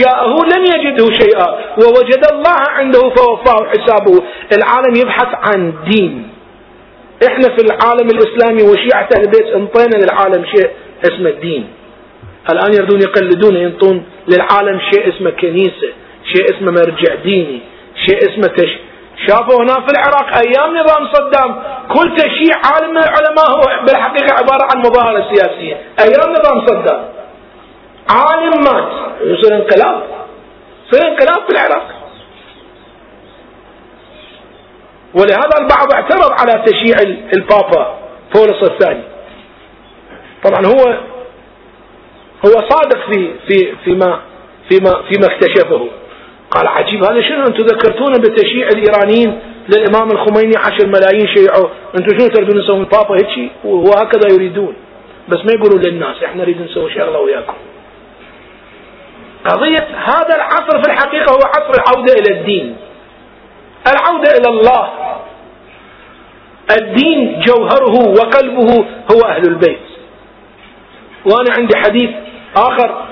جاءه 0.00 0.34
لم 0.54 0.64
يجده 0.64 1.06
شيئا 1.20 1.48
ووجد 1.78 2.24
الله 2.32 2.60
عنده 2.68 3.00
فوفاه 3.00 3.68
حسابه. 3.68 4.22
العالم 4.52 4.94
يبحث 4.96 5.28
عن 5.48 5.72
دين. 5.90 6.28
إحنا 7.28 7.48
في 7.56 7.62
العالم 7.62 8.10
الإسلامي 8.10 8.62
وشيعة 8.62 9.08
البيت 9.18 9.46
انطينا 9.46 10.04
للعالم 10.04 10.44
شيء 10.44 10.70
اسمه 11.04 11.30
الدين 11.30 11.68
الآن 12.52 12.74
يردون 12.74 13.00
يقلدون 13.00 13.56
ينطون 13.56 14.04
للعالم 14.28 14.80
شيء 14.90 15.08
اسمه 15.08 15.30
كنيسة 15.30 15.92
شيء 16.32 16.56
اسمه 16.56 16.72
مرجع 16.72 17.14
ديني 17.14 17.60
شيء 18.06 18.18
اسمه 18.18 18.46
تش... 18.56 18.70
شافوا 19.26 19.62
هنا 19.62 19.74
في 19.74 19.92
العراق 19.92 20.36
أيام 20.46 20.76
نظام 20.76 21.08
صدام 21.12 21.62
كل 21.88 22.16
تشييع 22.16 22.56
عالم 22.64 22.90
من 22.90 22.96
العلماء 22.96 23.50
هو 23.50 23.84
بالحقيقة 23.86 24.34
عبارة 24.34 24.68
عن 24.74 24.78
مظاهرة 24.80 25.34
سياسية. 25.34 25.76
أيام 26.00 26.32
نظام 26.32 26.66
صدام. 26.66 27.04
عالم 28.10 28.64
مات. 28.64 28.92
يصير 29.22 29.56
انقلاب. 29.56 30.02
يصير 30.86 31.08
انقلاب 31.08 31.46
في 31.46 31.52
العراق. 31.52 31.86
ولهذا 35.14 35.58
البعض 35.60 35.92
اعترض 35.92 36.32
على 36.40 36.64
تشييع 36.66 36.96
البابا 37.34 37.98
بولس 38.34 38.70
الثاني. 38.70 39.02
طبعا 40.44 40.66
هو 40.66 40.98
هو 42.46 42.68
صادق 42.68 42.98
في 43.10 43.30
في 43.48 43.72
فيما 43.84 44.20
فيما 44.68 45.02
فيما 45.08 45.26
اكتشفه. 45.26 45.88
قال 46.50 46.68
عجيب 46.68 47.04
هذا 47.04 47.20
شنو 47.20 47.46
أنتم 47.46 47.64
ذكرتونا 47.64 48.16
بتشييع 48.18 48.68
الإيرانيين 48.68 49.38
للإمام 49.68 50.10
الخميني 50.10 50.56
عشر 50.56 50.86
ملايين 50.86 51.26
شيعوا؟ 51.36 51.68
أنتم 51.98 52.18
شنو 52.18 52.28
تريدون 52.28 52.62
تسوون 52.62 52.84
بابا 52.84 53.14
هيك 53.16 53.50
وهكذا 53.64 54.34
يريدون. 54.34 54.74
بس 55.28 55.38
ما 55.38 55.52
يقولوا 55.52 55.78
للناس 55.78 56.22
إحنا 56.24 56.42
نريد 56.42 56.62
نسوي 56.62 56.90
شغله 56.94 57.18
وياكم. 57.18 57.54
قضية 59.44 59.88
هذا 59.94 60.36
العصر 60.36 60.82
في 60.82 60.90
الحقيقة 60.90 61.32
هو 61.32 61.38
عصر 61.38 61.82
العودة 61.82 62.12
إلى 62.12 62.40
الدين. 62.40 62.76
العودة 63.86 64.30
إلى 64.38 64.48
الله. 64.48 64.90
الدين 66.80 67.40
جوهره 67.46 68.08
وقلبه 68.08 68.86
هو 69.12 69.20
أهل 69.28 69.42
البيت. 69.48 69.80
وأنا 71.24 71.54
عندي 71.58 71.76
حديث 71.76 72.10
آخر. 72.56 73.04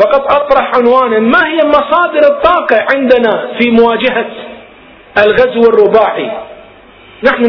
فقط 0.00 0.32
أطرح 0.32 0.72
عنوانا. 0.76 1.18
ما 1.18 1.46
هي 1.46 1.58
مصادر 1.68 2.36
الطاقة 2.36 2.86
عندنا 2.94 3.58
في 3.58 3.70
مواجهة 3.70 4.30
الغزو 5.18 5.60
الرباعي؟ 5.60 6.30
نحن, 7.24 7.44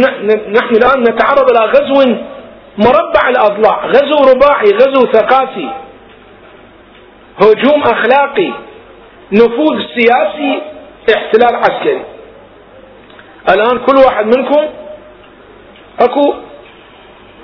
نحن 0.51 0.75
الآن 0.75 1.03
نتعرض 1.03 1.49
إلى 1.49 1.65
غزو 1.65 2.15
مربع 2.77 3.29
الأضلاع. 3.29 3.85
غزو 3.85 4.31
رباعي 4.31 4.69
غزو 4.73 5.11
ثقافي. 5.11 5.69
هجوم 7.41 7.83
أخلاقي. 7.83 8.51
نفوذ 9.31 9.81
سياسي. 9.95 10.61
احتلال 11.15 11.55
عسكري. 11.55 12.05
الآن 13.49 13.85
كل 13.85 13.97
واحد 14.05 14.25
منكم 14.25 14.65
أكو 15.99 16.33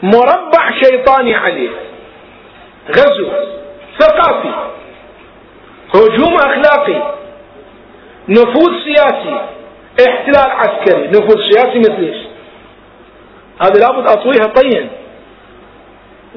مربع 0.03 0.81
شيطاني 0.83 1.35
عليه. 1.35 1.69
غزو 2.89 3.31
ثقافي 3.99 4.53
هجوم 5.95 6.35
اخلاقي 6.35 7.13
نفوذ 8.29 8.71
سياسي 8.85 9.41
احتلال 10.07 10.51
عسكري 10.51 11.07
نفوذ 11.07 11.37
سياسي 11.51 11.79
مثل 11.79 12.03
إيش 12.03 12.31
هذا 13.61 13.79
لابد 13.79 14.07
أطويها 14.07 14.47
طيا. 14.55 14.89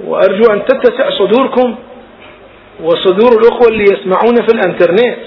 وأرجو 0.04 0.52
أن 0.52 0.64
تتسع 0.64 1.10
صدوركم 1.10 1.76
وصدور 2.82 3.32
الأخوة 3.40 3.68
اللي 3.68 3.84
يسمعون 3.84 4.34
في 4.34 4.54
الإنترنت. 4.54 5.18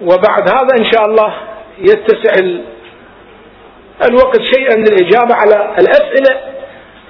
وبعد 0.00 0.48
هذا 0.48 0.68
إن 0.78 0.92
شاء 0.92 1.04
الله 1.06 1.34
يتسع 1.78 2.32
الوقت 4.08 4.40
شيئا 4.54 4.76
للإجابة 4.76 5.34
على 5.34 5.74
الأسئلة. 5.78 6.53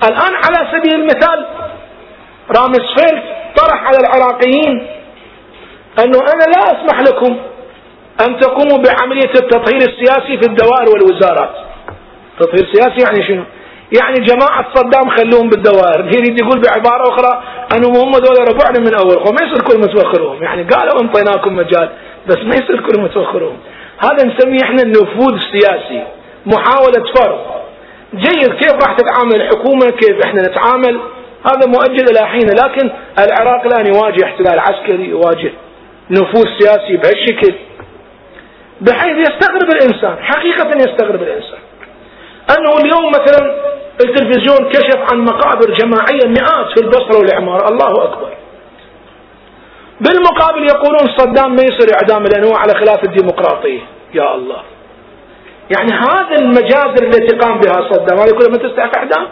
الآن 0.03 0.35
على 0.35 0.69
سبيل 0.73 0.95
المثال 1.01 1.47
رامسفيلد 2.57 3.23
طرح 3.57 3.83
على 3.87 3.99
العراقيين 4.01 4.87
أنه 5.99 6.19
أنا 6.19 6.45
لا 6.57 6.63
أسمح 6.73 7.01
لكم 7.01 7.37
أن 8.27 8.41
تقوموا 8.41 8.79
بعملية 8.79 9.31
التطهير 9.35 9.77
السياسي 9.89 10.39
في 10.39 10.47
الدوائر 10.49 10.89
والوزارات. 10.89 11.55
تطهير 12.41 12.69
سياسي 12.75 13.03
يعني 13.05 13.27
شنو؟ 13.29 13.45
يعني 13.99 14.27
جماعة 14.27 14.75
صدام 14.75 15.11
خلوهم 15.11 15.49
بالدوائر. 15.49 16.05
يريد 16.05 16.41
يقول 16.41 16.61
بعبارة 16.61 17.09
أخرى 17.09 17.43
أنهم 17.77 17.97
هم 17.97 18.13
دول 18.13 18.49
ربعنا 18.49 18.81
من 18.81 18.95
أول 18.95 19.17
وما 19.17 19.43
يصير 19.43 19.63
كل 19.63 19.81
ما 19.81 19.87
توخروهم 19.87 20.43
يعني 20.43 20.63
قالوا 20.63 21.03
أنطيناكم 21.03 21.57
مجال 21.57 21.89
بس 22.27 22.37
ما 22.37 22.55
يصير 22.55 22.81
كل 22.81 23.01
ما 23.01 23.09
توخروهم 23.09 23.59
هذا 23.99 24.27
نسميه 24.27 24.63
إحنا 24.63 24.83
النفوذ 24.83 25.35
السياسي 25.35 26.05
محاولة 26.47 27.05
فرض. 27.17 27.64
جيد 28.15 28.55
كيف 28.55 28.73
راح 28.73 28.97
تتعامل 28.97 29.35
الحكومة 29.35 29.91
كيف 29.91 30.25
إحنا 30.25 30.43
نتعامل؟ 30.43 31.01
هذا 31.47 31.67
مؤجل 31.67 32.05
إلى 32.11 32.29
حين 32.29 32.49
لكن 32.49 32.91
العراق 33.19 33.67
الان 33.67 33.87
يواجه 33.95 34.25
احتلال 34.25 34.59
عسكري 34.59 35.09
يواجه 35.09 35.53
نفوذ 36.11 36.45
سياسي 36.59 36.97
بهالشكل. 36.97 37.55
بحيث 38.81 39.29
يستغرب 39.29 39.69
الإنسان 39.75 40.25
حقيقة 40.25 40.69
يستغرب 40.77 41.23
الإنسان. 41.23 41.59
نحن 42.51 42.85
اليوم 42.85 43.09
مثلا 43.09 43.55
التلفزيون 44.01 44.71
كشف 44.71 45.13
عن 45.13 45.19
مقابر 45.25 45.75
جماعية 45.75 46.27
مئات 46.27 46.79
في 46.79 46.85
البصرة 46.85 47.19
والعمارة 47.19 47.69
الله 47.69 48.05
أكبر. 48.05 48.35
بالمقابل 50.01 50.63
يقولون 50.63 51.17
صدام 51.17 51.57
ما 51.57 51.63
يصير 51.63 51.95
إعدام 51.95 52.23
لأنه 52.23 52.57
على 52.57 52.75
خلاف 52.75 53.05
الديمقراطية. 53.05 53.81
يا 54.15 54.35
الله. 54.35 54.63
يعني 55.71 55.93
هذا 55.93 56.39
المجازر 56.39 57.03
التي 57.03 57.37
قام 57.37 57.59
بها 57.59 57.89
صدام. 57.93 58.19
هذه 58.19 58.31
كلها 58.31 58.49
ما 58.49 58.57
تستحق 58.57 58.97
إعدام 58.97 59.29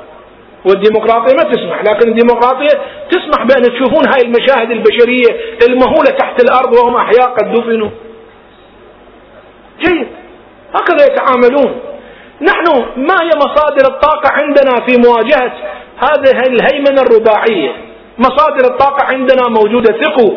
والديمقراطية 0.65 1.35
ما 1.37 1.53
تسمح. 1.53 1.83
لكن 1.85 2.09
الديمقراطية 2.09 2.79
تسمح 3.11 3.45
بأن 3.45 3.63
تشوفون 3.63 4.07
هاي 4.07 4.23
المشاهد 4.23 4.71
البشرية 4.71 5.41
المهولة 5.69 6.11
تحت 6.19 6.43
الأرض 6.45 6.73
وهم 6.79 6.97
أحياء 6.97 7.29
قد 7.29 7.53
دفنوا. 7.53 7.91
جيد. 9.81 10.09
هكذا 10.75 11.07
يتعاملون. 11.13 11.81
نحن 12.43 12.67
ما 12.97 13.15
هي 13.23 13.31
مصادر 13.37 13.95
الطاقة 13.95 14.33
عندنا 14.33 14.87
في 14.87 14.97
مواجهة 15.09 15.53
هذه 15.99 16.47
الهيمنة 16.47 17.03
الرباعية؟ 17.03 17.73
مصادر 18.19 18.65
الطاقة 18.71 19.05
عندنا 19.05 19.49
موجودة. 19.49 20.03
ثقوا 20.03 20.35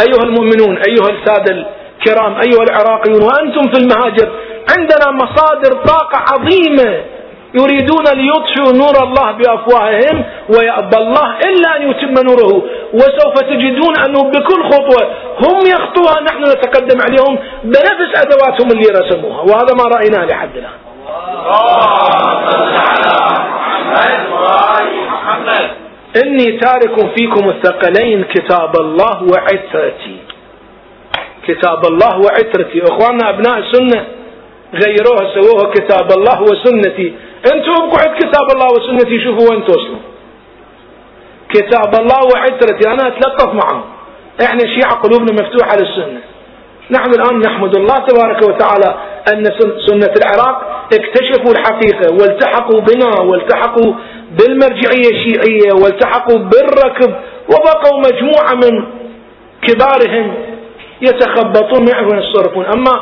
أيها 0.00 0.24
المؤمنون 0.24 0.78
أيها 0.88 1.10
السادة 1.10 1.52
الكرام 1.52 2.32
أيها 2.32 2.62
العراقيون 2.70 3.22
وأنتم 3.22 3.72
في 3.72 3.78
المهاجر. 3.78 4.28
عندنا 4.76 5.10
مصادر 5.10 5.72
طاقة 5.86 6.18
عظيمة 6.32 7.04
يريدون 7.54 8.04
ليطفئوا 8.14 8.72
نور 8.72 8.96
الله 9.02 9.32
بأفواههم 9.32 10.24
ويأبى 10.48 10.96
الله 10.96 11.38
إلا 11.38 11.76
أن 11.76 11.90
يتم 11.90 12.14
نوره 12.28 12.62
وسوف 12.94 13.34
تجدون 13.40 13.94
أنه 14.06 14.30
بكل 14.30 14.64
خطوة 14.64 15.08
هم 15.44 15.58
يخطوها 15.66 16.20
نحن 16.22 16.42
نتقدم 16.42 17.00
عليهم 17.02 17.38
بنفس 17.64 18.10
أدواتهم 18.16 18.70
اللي 18.72 18.88
رسموها 19.00 19.40
وهذا 19.40 19.74
ما 19.74 19.84
رأيناه 19.96 20.24
لحد 20.24 20.56
الان. 20.56 20.70
إني 26.24 26.58
تارك 26.58 27.14
فيكم 27.16 27.48
الثقلين 27.48 28.24
كتاب 28.24 28.76
الله 28.80 29.22
وعترتي. 29.22 30.16
كتاب 31.46 31.86
الله 31.86 32.18
وعترتي، 32.18 32.82
إخواننا 32.84 33.28
أبناء 33.30 33.58
السنة 33.58 34.04
غيروها 34.74 35.34
سووها 35.34 35.70
كتاب 35.70 36.12
الله 36.18 36.42
وسنتي. 36.42 37.12
أنتم 37.52 37.72
ابقوا 37.72 37.98
عند 37.98 38.16
كتاب 38.18 38.46
الله 38.54 38.66
وسنتي 38.66 39.24
شوفوا 39.24 39.50
وين 39.50 39.64
توصلوا. 39.64 40.02
كتاب 41.48 41.94
الله 42.00 42.20
وعترتي 42.34 42.88
أنا 42.88 43.08
أتلطف 43.08 43.54
معهم. 43.54 43.84
إحنا 44.42 44.60
شيعة 44.60 44.94
قلوبنا 44.94 45.32
مفتوحة 45.32 45.76
للسنة. 45.76 46.20
نحن 46.90 47.10
الآن 47.10 47.38
نحمد 47.38 47.76
الله 47.76 47.98
تبارك 47.98 48.42
وتعالى 48.48 48.94
أن 49.32 49.44
سنة 49.86 50.14
العراق 50.20 50.86
اكتشفوا 50.92 51.52
الحقيقة 51.52 52.12
والتحقوا 52.12 52.80
بنا 52.80 53.20
والتحقوا 53.20 53.94
بالمرجعية 54.38 55.10
الشيعية 55.12 55.72
والتحقوا 55.82 56.38
بالركب 56.38 57.14
وبقوا 57.48 57.98
مجموعة 57.98 58.54
من 58.54 58.84
كبارهم 59.62 60.34
يتخبطون 61.02 61.84
ما 61.84 61.90
يعرفون 61.90 62.18
يتصرفون. 62.18 62.64
أما 62.64 63.00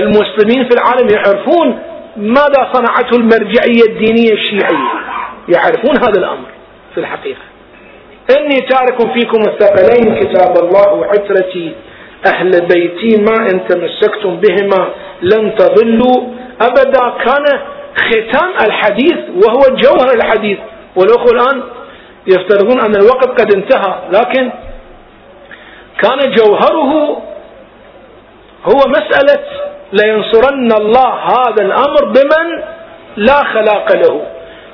المسلمين 0.00 0.68
في 0.68 0.74
العالم 0.74 1.08
يعرفون 1.14 1.78
ماذا 2.16 2.72
صنعته 2.72 3.16
المرجعية 3.16 3.82
الدينية 3.88 4.32
الشيعية. 4.32 4.88
يعرفون 5.48 5.96
هذا 5.96 6.18
الأمر 6.18 6.46
في 6.94 7.00
الحقيقة. 7.00 7.40
إني 8.38 8.60
تارك 8.60 9.12
فيكم 9.12 9.40
الثقلين 9.46 10.14
كتاب 10.14 10.64
الله 10.64 10.92
وعترتي 10.92 11.72
أهل 12.26 12.50
بيتي 12.50 13.22
ما 13.22 13.36
إن 13.52 13.66
تمسكتم 13.68 14.36
بهما 14.36 14.88
لن 15.22 15.54
تضلوا. 15.56 16.28
أبدا 16.60 17.12
كان 17.24 17.44
ختام 17.96 18.50
الحديث 18.66 19.18
وهو 19.44 19.76
جوهر 19.76 20.14
الحديث. 20.14 20.58
والأخوة 20.96 21.32
الآن 21.32 21.62
يفترضون 22.26 22.80
أن 22.80 22.96
الوقت 22.96 23.40
قد 23.40 23.54
انتهى 23.54 23.94
لكن 24.12 24.50
كان 26.02 26.30
جوهره 26.34 27.22
هو 28.64 28.78
مسألة 28.88 29.42
لينصرن 29.92 30.72
الله 30.72 31.14
هذا 31.14 31.62
الأمر 31.62 32.04
بمن 32.04 32.62
لا 33.16 33.44
خلاق 33.44 33.96
له. 33.96 34.26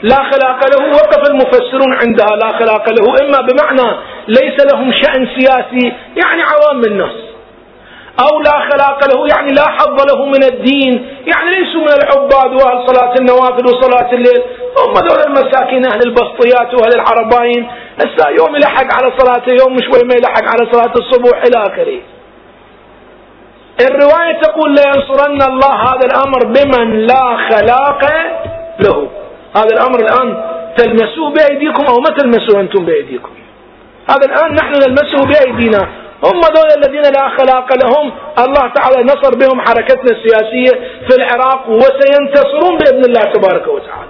لا 0.02 0.16
خلاق 0.16 0.60
له 0.72 0.88
وقف 0.90 1.30
المفسرون 1.30 1.92
عندها 2.02 2.36
لا 2.36 2.58
خلاق 2.58 2.90
له 2.90 3.26
إما 3.26 3.40
بمعنى 3.40 3.96
ليس 4.28 4.72
لهم 4.72 4.92
شأن 4.92 5.28
سياسي 5.38 5.92
يعني 6.16 6.42
عوام 6.42 6.82
الناس. 6.86 7.16
أو 8.26 8.42
لا 8.42 8.50
خلاق 8.50 9.14
له 9.14 9.26
يعني 9.36 9.52
لا 9.52 9.66
حظ 9.68 9.98
له 10.10 10.26
من 10.26 10.44
الدين 10.44 11.08
يعني 11.26 11.50
ليسوا 11.50 11.80
من 11.80 11.92
العباد 11.92 12.52
وأهل 12.54 12.86
صلاة 12.86 13.14
النوافل 13.20 13.66
وصلاة 13.66 14.12
الليل. 14.12 14.42
هم 14.78 14.92
دول 14.92 15.20
المساكين 15.26 15.86
أهل 15.86 16.00
البسطيات 16.06 16.74
وأهل 16.74 16.94
العرباين 16.94 17.68
هسه 17.98 18.28
يوم 18.28 18.56
يلحق 18.56 18.94
على 18.94 19.12
صلاة 19.18 19.42
يوم 19.60 19.76
شوي 19.82 20.04
ما 20.08 20.14
يلحق 20.14 20.44
على 20.44 20.72
صلاة 20.72 20.92
الصبح 20.96 21.42
إلى 21.42 21.62
آخره. 21.72 22.00
الرواية 23.80 24.40
تقول 24.42 24.70
لينصرن 24.74 25.42
الله 25.42 25.74
هذا 25.74 26.06
الأمر 26.10 26.44
بمن 26.44 27.06
لا 27.06 27.36
خلاق 27.48 28.02
له. 28.80 29.08
هذا 29.56 29.72
الأمر 29.72 30.00
الآن 30.00 30.44
تلمسوه 30.76 31.30
بأيديكم 31.30 31.84
أو 31.86 32.00
ما 32.00 32.10
تلمسوه 32.18 32.60
أنتم 32.60 32.84
بأيديكم. 32.84 33.30
هذا 34.10 34.26
الآن 34.26 34.54
نحن 34.54 34.72
نلمسه 34.72 35.26
بأيدينا. 35.26 35.88
هم 36.24 36.40
دول 36.40 36.68
الذين 36.76 37.02
لا 37.02 37.28
خلاق 37.28 37.72
لهم. 37.84 38.12
الله 38.38 38.68
تعالى 38.74 39.04
نصر 39.04 39.34
بهم 39.34 39.60
حركتنا 39.60 40.10
السياسية 40.10 40.80
في 41.08 41.16
العراق 41.16 41.68
وسينتصرون 41.68 42.78
بإذن 42.78 43.04
الله 43.04 43.24
تبارك 43.32 43.66
وتعالى. 43.68 44.08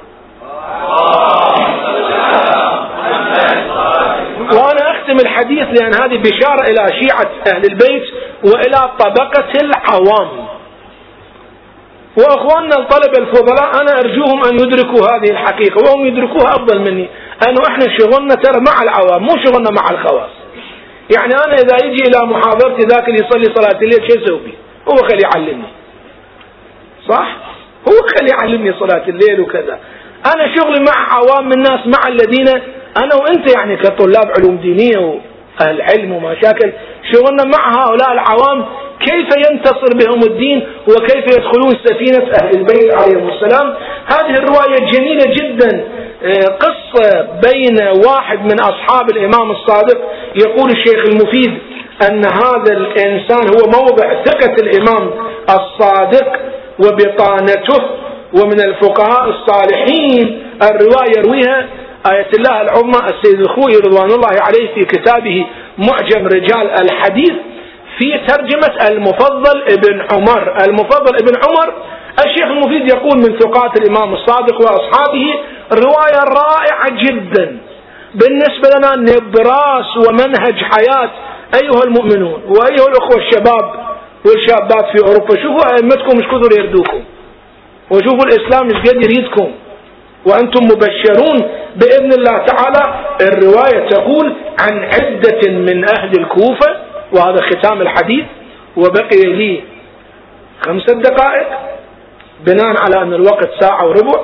وأنا 4.53 4.91
أختم 4.91 5.17
الحديث 5.21 5.81
لأن 5.81 5.95
هذه 5.95 6.19
بشارة 6.19 6.63
إلى 6.71 7.01
شيعة 7.01 7.31
أهل 7.55 7.63
البيت 7.71 8.03
وإلى 8.45 8.91
طبقة 8.99 9.53
العوام. 9.63 10.49
وأخواننا 12.19 12.77
الطلبة 12.77 13.19
الفضلاء 13.19 13.83
أنا 13.83 13.99
أرجوهم 13.99 14.45
أن 14.45 14.55
يدركوا 14.55 15.07
هذه 15.07 15.31
الحقيقة 15.31 15.77
وهم 15.85 16.07
يدركوها 16.07 16.49
أفضل 16.51 16.81
مني. 16.81 17.09
أنه 17.49 17.61
إحنا 17.69 17.99
شغلنا 17.99 18.35
ترى 18.35 18.61
مع 18.61 18.83
العوام 18.83 19.23
مو 19.23 19.37
شغلنا 19.45 19.71
مع 19.71 19.91
الخواص. 19.91 20.31
يعني 21.17 21.35
أنا 21.47 21.55
إذا 21.55 21.87
يجي 21.87 22.03
إلى 22.09 22.27
محاضرتي 22.27 22.87
ذاك 22.87 23.09
اللي 23.09 23.27
يصلي 23.27 23.55
صلاة 23.55 23.79
الليل 23.83 24.11
شو 24.11 24.21
يسوي 24.21 24.55
هو 24.89 24.97
خلي 24.97 25.23
يعلمني. 25.23 25.69
صح؟ 27.09 27.37
هو 27.89 28.07
خلي 28.19 28.29
يعلمني 28.31 28.75
صلاة 28.81 29.09
الليل 29.09 29.41
وكذا. 29.41 29.79
أنا 30.35 30.57
شغلي 30.57 30.85
مع 30.89 31.15
عوام 31.15 31.53
الناس 31.53 31.81
مع 31.87 32.09
الذين 32.09 32.63
أنا 32.99 33.15
وأنت 33.15 33.55
يعني 33.57 33.77
كطلاب 33.77 34.33
علوم 34.39 34.57
دينية 34.57 34.99
وأهل 34.99 35.83
علم 35.83 36.13
ومشاكل 36.13 36.73
شغلنا 37.13 37.45
مع 37.45 37.83
هؤلاء 37.83 38.13
العوام 38.13 38.65
كيف 39.01 39.29
ينتصر 39.51 39.95
بهم 39.95 40.21
الدين 40.23 40.67
وكيف 40.89 41.25
يدخلون 41.37 41.75
سفينة 41.85 42.31
أهل 42.43 42.57
البيت 42.57 42.95
عليهم 42.95 43.29
السلام؟ 43.29 43.75
هذه 44.07 44.35
الرواية 44.35 44.91
جميلة 44.93 45.25
جدا. 45.35 45.85
آه، 46.23 46.57
قصة 46.59 47.29
بين 47.43 47.77
واحد 48.09 48.39
من 48.45 48.61
أصحاب 48.61 49.11
الإمام 49.11 49.51
الصادق. 49.51 49.99
يقول 50.35 50.71
الشيخ 50.71 51.05
المفيد 51.09 51.59
أن 52.11 52.23
هذا 52.27 52.73
الإنسان 52.77 53.41
هو 53.49 53.81
موضع 53.81 54.23
ثقة 54.25 54.55
الإمام 54.63 55.11
الصادق 55.51 56.33
وبطانته. 56.79 57.85
ومن 58.43 58.61
الفقهاء 58.61 59.29
الصالحين 59.31 60.43
الرواية 60.63 61.13
يرويها 61.19 61.67
آية 62.07 62.29
الله 62.39 62.61
العظمى 62.61 63.01
السيد 63.15 63.41
الخوي 63.41 63.73
رضوان 63.87 64.11
الله 64.11 64.31
عليه 64.47 64.75
في 64.75 64.85
كتابه 64.85 65.47
معجم 65.79 66.27
رجال 66.27 66.71
الحديث 66.83 67.33
في 67.99 68.19
ترجمة 68.29 68.89
المفضل 68.91 69.63
ابن 69.63 70.01
عمر. 70.13 70.57
المفضل 70.69 71.17
ابن 71.23 71.33
عمر 71.47 71.75
الشيخ 72.27 72.45
المفيد 72.45 72.89
يقول 72.95 73.17
من 73.19 73.39
ثقات 73.39 73.81
الإمام 73.81 74.15
الصادق 74.15 74.57
وأصحابه 74.61 75.27
رواية 75.73 76.21
رائعة 76.43 76.89
جدا. 77.05 77.59
بالنسبة 78.15 78.69
لنا 78.79 78.97
نبراس 78.97 79.97
ومنهج 80.09 80.55
حياة 80.65 81.11
أيها 81.63 81.83
المؤمنون 81.87 82.43
وأيها 82.49 82.87
الأخوة 82.89 83.17
الشباب 83.17 83.87
والشابات 84.27 84.85
في 84.97 85.07
أوروبا. 85.07 85.43
شوفوا 85.43 85.75
أئمتكم 85.77 86.19
مش 86.19 86.25
كثر 86.25 86.61
يردوكم 86.61 87.01
وشوفوا 87.91 88.25
الإسلام 88.27 88.67
مش 88.67 88.91
قد 88.91 89.05
يريدكم 89.05 89.53
وأنتم 90.27 90.65
مبشرون 90.65 91.49
بإذن 91.77 92.13
الله 92.13 92.39
تعالى 92.39 93.05
الرواية 93.23 93.89
تقول 93.89 94.33
عن 94.61 94.85
عدة 94.85 95.51
من 95.51 95.85
أهل 95.89 96.13
الكوفة 96.19 96.77
وهذا 97.13 97.41
ختام 97.43 97.81
الحديث 97.83 98.25
وبقي 98.77 99.23
لي 99.25 99.63
خمسة 100.67 100.93
دقائق 100.93 101.47
بناء 102.47 102.77
على 102.85 103.03
أن 103.03 103.13
الوقت 103.15 103.49
ساعة 103.61 103.87
وربع. 103.87 104.21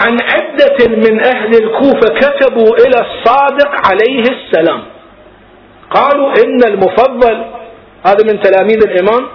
عن 0.00 0.18
عدة 0.22 0.96
من 0.96 1.24
أهل 1.24 1.50
الكوفة 1.62 2.14
كتبوا 2.20 2.76
إلى 2.76 2.96
الصادق 3.06 3.70
عليه 3.88 4.22
السلام. 4.22 4.82
قالوا 5.90 6.28
إن 6.28 6.64
المفضل 6.72 7.44
هذا 8.06 8.32
من 8.32 8.40
تلاميذ 8.40 8.82
الإمام 8.88 9.26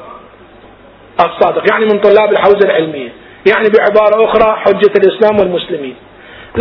الصادق 1.20 1.72
يعني 1.72 1.86
من 1.86 2.00
طلاب 2.00 2.32
الحوزة 2.34 2.60
العلمية 2.66 3.14
يعني 3.48 3.70
بعبارة 3.70 4.26
أخرى 4.26 4.56
حجة 4.58 4.92
الإسلام 4.98 5.40
والمسلمين. 5.40 5.96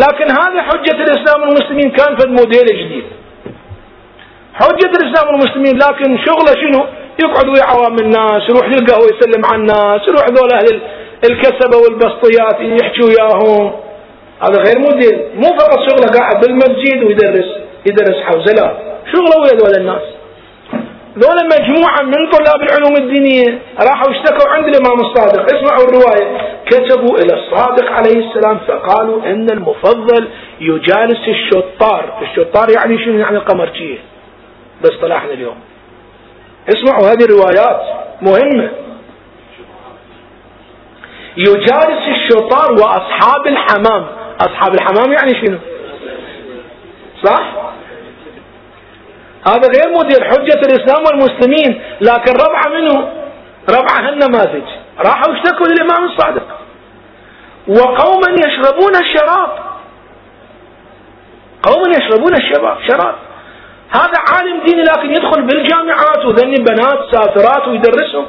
لكن 0.03 0.31
هذا 0.31 0.61
حجة 0.61 1.03
الإسلام 1.03 1.41
والمسلمين 1.41 1.91
كان 1.91 2.17
في 2.17 2.25
الموديل 2.25 2.65
جديد 2.65 3.03
حجة 4.53 4.91
الإسلام 4.99 5.27
والمسلمين 5.27 5.77
لكن 5.77 6.17
شغله 6.25 6.53
شنو؟ 6.61 6.85
يقعد 7.23 7.47
ويا 7.49 7.63
عوام 7.63 7.95
الناس 7.99 8.41
يروح 8.49 8.67
للقهوة 8.67 9.05
يسلم 9.05 9.45
على 9.45 9.55
الناس 9.61 10.01
يروح 10.07 10.25
ذول 10.29 10.53
أهل 10.53 10.81
الكسبة 11.29 11.77
والبسطيات 11.77 12.81
يحكي 12.81 13.01
وياهم. 13.03 13.71
هذا 14.41 14.61
غير 14.63 14.79
موديل. 14.79 15.19
مو 15.35 15.47
فقط 15.59 15.79
شغله 15.89 16.19
قاعد 16.19 16.45
بالمسجد 16.45 17.03
ويدرس 17.03 17.45
يدرس 17.85 18.23
حوزة 18.23 18.53
لا. 18.53 18.77
شغله 19.13 19.41
ويا 19.41 19.57
ذول 19.59 19.75
الناس. 19.81 20.01
ذولا 21.17 21.43
مجموعة 21.43 22.01
من 22.01 22.31
طلاب 22.31 22.61
العلوم 22.61 22.95
الدينية 22.97 23.59
راحوا 23.79 24.11
اشتكوا 24.11 24.49
عند 24.49 24.65
الإمام 24.65 24.99
الصادق 24.99 25.55
اسمعوا 25.55 25.83
الرواية 25.83 26.37
كتبوا 26.65 27.17
إلى 27.17 27.33
الصادق 27.33 27.91
عليه 27.91 28.29
السلام 28.29 28.59
فقالوا 28.67 29.23
إن 29.25 29.49
المفضل 29.49 30.27
يجالس 30.59 31.27
الشطار. 31.27 32.19
الشطار 32.21 32.69
يعني 32.69 33.05
شنو؟ 33.05 33.19
يعني 33.19 33.37
القمرجية 33.37 33.97
باصطلاحنا 34.81 35.33
اليوم. 35.33 35.55
اسمعوا 36.69 37.11
هذه 37.11 37.25
الروايات. 37.25 37.81
مهمة. 38.21 38.69
يجالس 41.37 42.07
الشطار 42.07 42.71
وأصحاب 42.71 43.47
الحمام. 43.47 44.05
أصحاب 44.39 44.73
الحمام 44.73 45.11
يعني 45.11 45.45
شنو؟ 45.45 45.57
صح؟ 47.23 47.71
هذا 49.49 49.67
غير 49.75 49.97
مدير 49.97 50.23
حجة 50.29 50.59
الإسلام 50.67 51.05
والمسلمين 51.05 51.81
لكن 52.01 52.31
ربعه 52.31 52.67
منه 52.79 53.11
ربعه 53.69 54.07
هالنماذج 54.07 54.67
راحوا 54.99 55.33
اشتكوا 55.35 55.67
للإمام 55.67 56.03
الصادق. 56.03 56.47
وقوما 57.67 58.29
يشربون 58.45 58.95
الشراب. 58.95 59.49
قوما 61.63 61.97
يشربون 61.97 62.33
الشراب 62.33 62.77
شراب. 62.87 63.15
هذا 63.89 64.17
عالم 64.33 64.59
ديني 64.65 64.83
لكن 64.83 65.09
يدخل 65.11 65.41
بالجامعات 65.41 66.25
وذني 66.25 66.55
بنات 66.55 66.99
سافرات 67.11 67.67
ويدرسهم. 67.67 68.25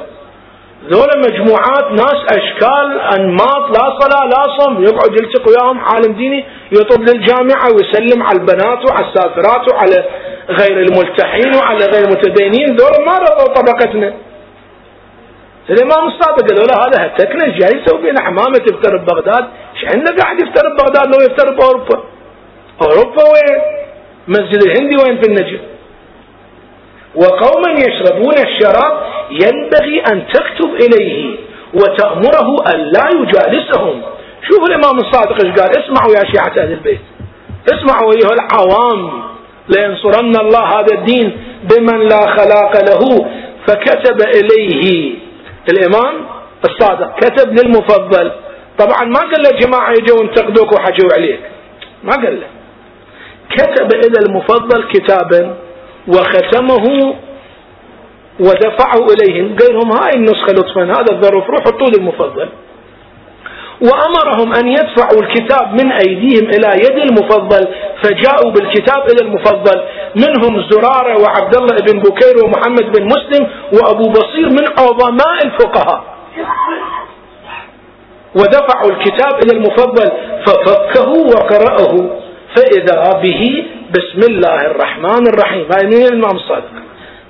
ذولا 0.89 1.17
مجموعات 1.17 1.91
ناس 1.91 2.19
أشكال 2.37 2.99
أنماط 3.15 3.63
لا 3.77 3.99
صلاة 3.99 4.25
لا 4.25 4.57
صم 4.59 4.83
يقعد 4.83 5.11
يلتقي 5.11 5.51
وياهم 5.51 5.79
عالم 5.79 6.13
ديني 6.13 6.45
يطب 6.71 7.01
للجامعة 7.01 7.67
ويسلم 7.73 8.23
على 8.23 8.39
البنات 8.39 8.89
وعلى 8.89 9.05
السافرات 9.07 9.73
وعلى 9.73 10.05
غير 10.49 10.79
الملتحين 10.79 11.55
وعلى 11.55 11.85
غير 11.85 12.03
المتدينين. 12.03 12.75
ذولا 12.75 13.05
ما 13.05 13.17
رضوا 13.17 13.53
طبقتنا. 13.53 14.13
الامام 15.69 16.07
الصادق 16.07 16.47
قالوا 16.49 16.65
له 16.65 16.85
هذا 16.85 17.05
هتكنا 17.05 17.47
جاي 17.47 17.81
يسوي؟ 17.81 18.01
بين 18.01 18.19
حمامة 18.19 18.57
تفتر 18.57 18.97
ببغداد. 18.97 19.45
إيش 19.75 19.85
عندنا 19.85 20.17
قاعد 20.23 20.39
يفتر 20.41 20.69
ببغداد 20.69 21.05
لو 21.15 21.21
يفتر 21.21 21.55
بأوروبا؟ 21.55 22.03
أوروبا 22.81 23.23
وين؟ 23.23 23.61
مسجد 24.27 24.63
الهندي 24.63 24.95
وين 25.03 25.21
في 25.21 25.27
النجم؟ 25.27 25.59
وقوما 27.15 27.71
يشربون 27.71 28.33
الشراب 28.33 29.01
ينبغي 29.31 30.01
أن 30.11 30.27
تكتب 30.27 30.69
إليه 30.73 31.35
وتأمره 31.73 32.49
أن 32.73 32.79
لا 32.79 33.09
يجالسهم. 33.19 34.01
شوفوا 34.49 34.67
الإمام 34.67 34.97
الصادق 34.99 35.45
إيش 35.45 35.59
قال؟ 35.59 35.69
اسمعوا 35.83 36.11
يا 36.11 36.23
شيعة 36.33 36.63
أهل 36.63 36.71
البيت. 36.71 36.99
اسمعوا 37.73 38.13
أيها 38.13 38.33
العوام. 38.33 39.23
لينصرن 39.69 40.35
الله 40.35 40.59
هذا 40.59 40.93
الدين 40.93 41.37
بمن 41.63 42.07
لا 42.07 42.21
خلاق 42.21 42.73
له. 42.89 43.29
فكتب 43.67 44.21
إليه. 44.21 45.13
الإمام 45.71 46.13
الصادق 46.69 47.19
كتب 47.19 47.59
للمفضل. 47.59 48.31
طبعا 48.77 49.03
ما 49.03 49.19
قال 49.19 49.43
له 49.43 49.59
جماعة 49.59 49.91
يجوا 49.91 50.23
ينتقدوك 50.23 50.71
وحجوا 50.71 51.09
عليك. 51.13 51.39
ما 52.03 52.13
قال 52.13 52.39
له. 52.41 52.47
كتب 53.49 53.93
إلى 53.95 54.25
المفضل 54.27 54.83
كتابا 54.93 55.55
وختمه 56.07 57.13
ودفعه 58.39 59.05
إليهم. 59.13 59.55
قال 59.59 59.73
لهم 59.73 59.91
هاي 59.91 60.15
النسخة 60.15 60.51
لطفا 60.53 60.83
هذا 60.83 61.11
الظرف 61.11 61.49
روحوا 61.49 61.71
طول 61.71 61.93
المفضل 61.97 62.49
وأمرهم 63.81 64.53
أن 64.53 64.67
يدفعوا 64.67 65.21
الكتاب 65.21 65.73
من 65.73 65.91
أيديهم 65.91 66.49
إلى 66.49 66.67
يد 66.85 66.97
المفضل 67.09 67.67
فجاءوا 68.03 68.51
بالكتاب 68.51 69.03
إلى 69.11 69.27
المفضل. 69.27 69.81
منهم 70.15 70.63
زرارة 70.69 71.21
وعبد 71.21 71.55
الله 71.55 71.75
بن 71.75 71.99
بكير 71.99 72.45
ومحمد 72.45 72.91
بن 72.97 73.05
مسلم 73.05 73.47
وأبو 73.73 74.09
بصير 74.09 74.49
من 74.49 74.65
عظماء 74.79 75.45
الفقهاء. 75.45 76.03
ودفعوا 78.35 78.91
الكتاب 78.91 79.33
إلى 79.43 79.57
المفضل 79.57 80.11
ففكه 80.45 81.09
وقرأه. 81.09 82.20
فإذا 82.55 83.19
به 83.23 83.63
بسم 83.95 84.31
الله 84.31 84.59
الرحمن 84.71 85.27
الرحيم. 85.27 85.65
هاي 85.73 85.87
من 85.87 86.05
الإمام 86.05 86.35
الصادق. 86.35 86.71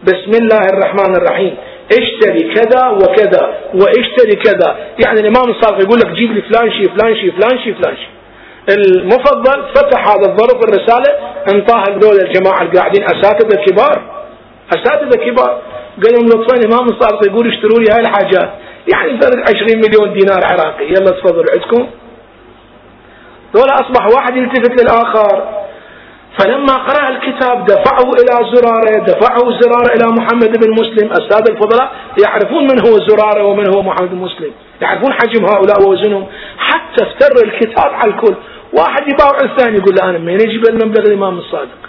بسم 0.04 0.32
الله 0.42 0.64
الرحمن 0.74 1.16
الرحيم. 1.16 1.56
اشتري 1.92 2.54
كذا 2.54 2.88
وكذا 2.88 3.44
واشتري 3.74 4.36
كذا. 4.36 4.78
يعني 5.06 5.20
الإمام 5.20 5.50
الصادق 5.50 5.84
يقول 5.84 6.00
لك 6.00 6.12
جيب 6.12 6.32
لي 6.32 6.42
فلان 6.42 6.72
شيء 6.72 6.90
فلان 6.90 7.16
شيء 7.16 7.32
فلان 7.32 7.64
شيء 7.64 7.74
فلان 7.74 7.96
شيء 7.96 8.12
المفضل 8.70 9.64
فتح 9.76 10.08
هذا 10.08 10.32
الظرف 10.32 10.64
الرسالة 10.64 11.12
انطاها 11.54 11.84
هذول 11.90 12.16
الجماعة 12.22 12.62
القاعدين 12.62 13.04
أساتذة 13.04 13.66
كبار. 13.66 14.02
أساتذة 14.76 15.18
كبار. 15.26 15.62
قال 16.04 16.14
لهم 16.14 16.26
لطفا 16.26 16.58
الإمام 16.58 16.86
الصادق 16.90 17.28
يقول 17.28 17.48
اشتروا 17.48 17.80
لي 17.80 17.86
هاي 17.94 18.02
الحاجات. 18.02 18.50
يعني 18.94 19.22
فرق 19.22 19.40
20 19.56 19.78
مليون 19.78 20.14
دينار 20.14 20.40
عراقي. 20.46 20.86
يلا 20.86 21.12
تفضلوا 21.12 21.46
عندكم. 21.54 21.90
دولة 23.56 23.74
أصبح 23.74 24.08
واحد 24.16 24.38
يلتفت 24.38 24.82
للآخر. 24.82 25.62
فلما 26.40 26.74
قرأ 26.74 27.10
الكتاب 27.10 27.66
دفعه 27.66 28.10
إلى 28.20 28.52
زرارة 28.54 29.04
دفعه 29.06 29.60
زرارة 29.62 29.94
إلى 29.96 30.08
محمد 30.08 30.66
بن 30.66 30.72
مسلم. 30.72 31.12
السادة 31.12 31.54
الفضلاء 31.54 31.92
يعرفون 32.24 32.64
من 32.64 32.80
هو 32.88 33.00
زرارة 33.08 33.44
ومن 33.44 33.76
هو 33.76 33.82
محمد 33.82 34.10
بن 34.10 34.18
مسلم. 34.18 34.52
يعرفون 34.82 35.14
حجم 35.14 35.46
هؤلاء 35.46 35.82
ووزنهم. 35.84 36.28
حتى 36.58 37.04
افتر 37.04 37.46
الكتاب 37.46 37.94
على 37.94 38.12
الكل. 38.12 38.36
واحد 38.74 39.02
يباوع 39.14 39.38
الثاني 39.44 39.78
يقول 39.78 39.96
له 39.96 40.10
أنا 40.10 40.18
من 40.18 40.34
أجيب 40.34 40.64
المبلغ 40.70 41.06
الإمام 41.08 41.38
الصادق؟ 41.38 41.82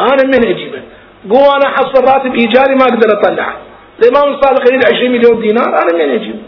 أنا 0.00 0.24
من 0.24 0.48
أجيبه 0.48 0.82
قول 1.30 1.56
أنا 1.56 1.68
حصل 1.68 2.04
راتب 2.04 2.34
إيجاري 2.34 2.74
ما 2.74 2.84
أقدر 2.84 3.18
أطلعه. 3.18 3.56
الإمام 4.02 4.34
الصادق 4.34 4.68
يريد 4.68 4.84
20 4.94 5.12
مليون 5.12 5.40
دينار 5.40 5.68
أنا 5.68 5.94
من 5.94 6.00
أجيبه 6.00 6.38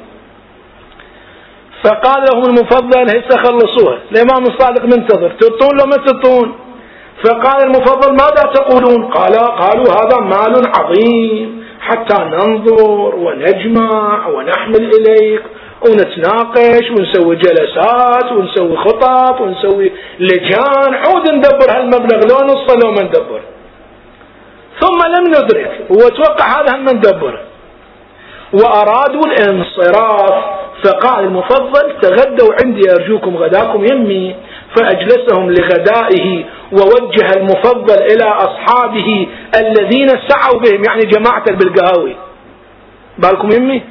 فقال 1.86 2.24
لهم 2.30 2.44
المفضل 2.44 3.02
هسه 3.16 3.36
خلصوها 3.44 3.98
الإمام 4.12 4.42
الصادق 4.42 4.84
منتظر 4.84 5.30
تطون 5.30 5.78
لو 5.78 5.86
ما 5.86 5.96
تطون؟ 6.06 6.54
فقال 7.24 7.64
المفضل 7.64 8.12
ماذا 8.12 8.52
تقولون؟ 8.54 9.04
قال 9.04 9.34
قالوا 9.34 9.92
هذا 9.92 10.20
مال 10.20 10.62
عظيم 10.78 11.64
حتى 11.80 12.24
ننظر 12.24 13.14
ونجمع 13.14 14.26
ونحمل 14.26 14.90
إليك 14.94 15.42
ونتناقش 15.88 16.90
ونسوي 16.90 17.36
جلسات 17.36 18.32
ونسوي 18.32 18.76
خطط 18.76 19.40
ونسوي 19.40 19.92
لجان. 20.20 20.94
عود 20.94 21.32
ندبر 21.32 21.70
هالمبلغ 21.70 22.20
لو 22.30 22.46
نصه 22.46 22.74
لو 22.84 22.90
ما 22.90 23.02
ندبر. 23.02 23.40
ثم 24.80 24.98
لم 25.06 25.24
ندرك 25.28 25.86
واتوقع 25.90 26.60
هذا 26.60 26.76
هم 26.76 26.88
ندبر. 26.88 27.40
وأرادوا 28.52 29.22
الانصراف. 29.26 30.65
فقال 30.85 31.24
المفضل 31.24 32.01
تغدوا 32.03 32.55
عندي 32.65 32.93
أرجوكم 32.93 33.36
غداكم 33.36 33.85
يمي. 33.85 34.35
فأجلسهم 34.77 35.51
لغدائه 35.51 36.44
ووجه 36.73 37.27
المفضل 37.36 38.03
إلى 38.03 38.24
أصحابه 38.24 39.28
الذين 39.61 40.09
سعوا 40.09 40.61
بهم 40.61 40.85
يعني 40.85 41.03
جماعة 41.03 41.44
بالقهاوي 41.53 42.16
بالكم 43.19 43.51
يمي؟ 43.53 43.82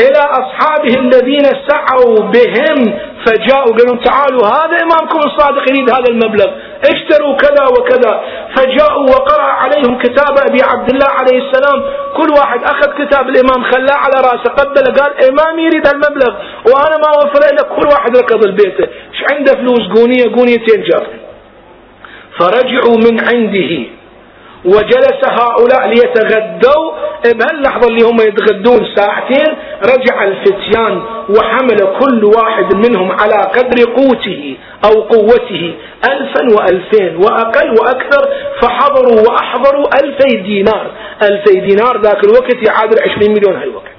إلى 0.00 0.18
أصحابه 0.18 0.94
الذين 0.98 1.44
سعوا 1.68 2.18
بهم 2.18 2.98
فجاءوا 3.26 3.76
قالوا 3.76 4.04
تعالوا 4.04 4.46
هذا 4.46 4.76
إمامكم 4.82 5.18
الصادق 5.18 5.70
يريد 5.70 5.90
هذا 5.90 6.08
المبلغ. 6.10 6.50
اشتروا 6.84 7.36
كذا 7.36 7.64
وكذا. 7.78 8.22
فجاءوا 8.56 9.10
وقرأ 9.10 9.42
عليهم 9.42 9.98
كتاب 9.98 10.34
أبي 10.48 10.62
عبد 10.62 10.90
الله 10.94 11.08
عليه 11.08 11.38
السلام. 11.44 11.82
كل 12.16 12.28
واحد 12.38 12.64
أخذ 12.64 13.04
كتاب 13.04 13.28
الإمام 13.28 13.64
خلاه 13.72 13.94
على 13.94 14.16
رأسه 14.28 14.50
قبل 14.50 15.00
قال 15.00 15.12
إمام 15.30 15.58
يريد 15.58 15.86
المبلغ 15.86 16.32
وأنا 16.66 16.96
ما 16.96 17.08
أوفر 17.14 17.40
لك 17.54 17.66
كل 17.68 17.86
واحد 17.88 18.16
ركض 18.16 18.44
البيت. 18.44 18.80
إيش 18.80 19.20
عنده 19.32 19.52
فلوس؟ 19.52 19.98
قونية 19.98 20.34
قونيتين 20.36 20.82
جار 20.82 21.06
فرجعوا 22.38 22.96
من 22.96 23.20
عنده 23.20 23.86
وجلس 24.64 25.20
هؤلاء 25.24 25.88
ليتغدوا. 25.88 26.92
بهاللحظة 27.22 27.88
اللي 27.88 28.04
هم 28.04 28.20
يتغدون 28.20 28.86
ساعتين 28.96 29.56
رجع 29.84 30.24
الفتيان 30.24 31.02
وحمل 31.38 31.78
كل 32.00 32.24
واحد 32.24 32.74
منهم 32.74 33.12
على 33.12 33.34
قدر 33.56 33.92
قوته 33.96 34.56
أو 34.84 35.00
قوته 35.02 35.74
ألفا 36.10 36.42
وألفين 36.56 37.16
وأقل 37.16 37.70
وأكثر 37.70 38.28
فحضروا 38.62 39.20
وأحضروا 39.28 39.84
ألفي 40.02 40.36
دينار. 40.42 40.90
ألفي 41.22 41.60
دينار 41.60 42.00
ذاك 42.00 42.24
الوقت 42.24 42.68
يعادل 42.68 42.96
عشرين 43.02 43.30
مليون 43.32 43.56
هالوقت 43.56 43.92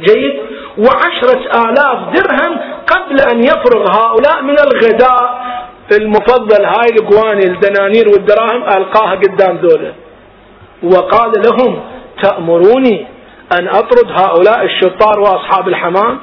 جيد؟ 0.00 0.34
وعشرة 0.78 1.40
آلاف 1.68 1.98
درهم 2.14 2.56
قبل 2.86 3.20
أن 3.32 3.44
يفرغ 3.44 3.90
هؤلاء 3.90 4.42
من 4.42 4.56
الغداء 4.58 5.40
المفضل 5.92 6.64
هاي 6.64 6.88
القواني 7.00 7.44
الدنانير 7.46 8.08
والدراهم 8.08 8.62
ألقاها 8.62 9.14
قدام 9.14 9.56
ذولا 9.56 9.92
وقال 10.82 11.32
لهم 11.42 11.80
تأمروني 12.22 13.06
أن 13.58 13.68
أطرد 13.68 14.10
هؤلاء 14.10 14.64
الشطار 14.64 15.20
وأصحاب 15.20 15.68
الحمام؟ 15.68 16.20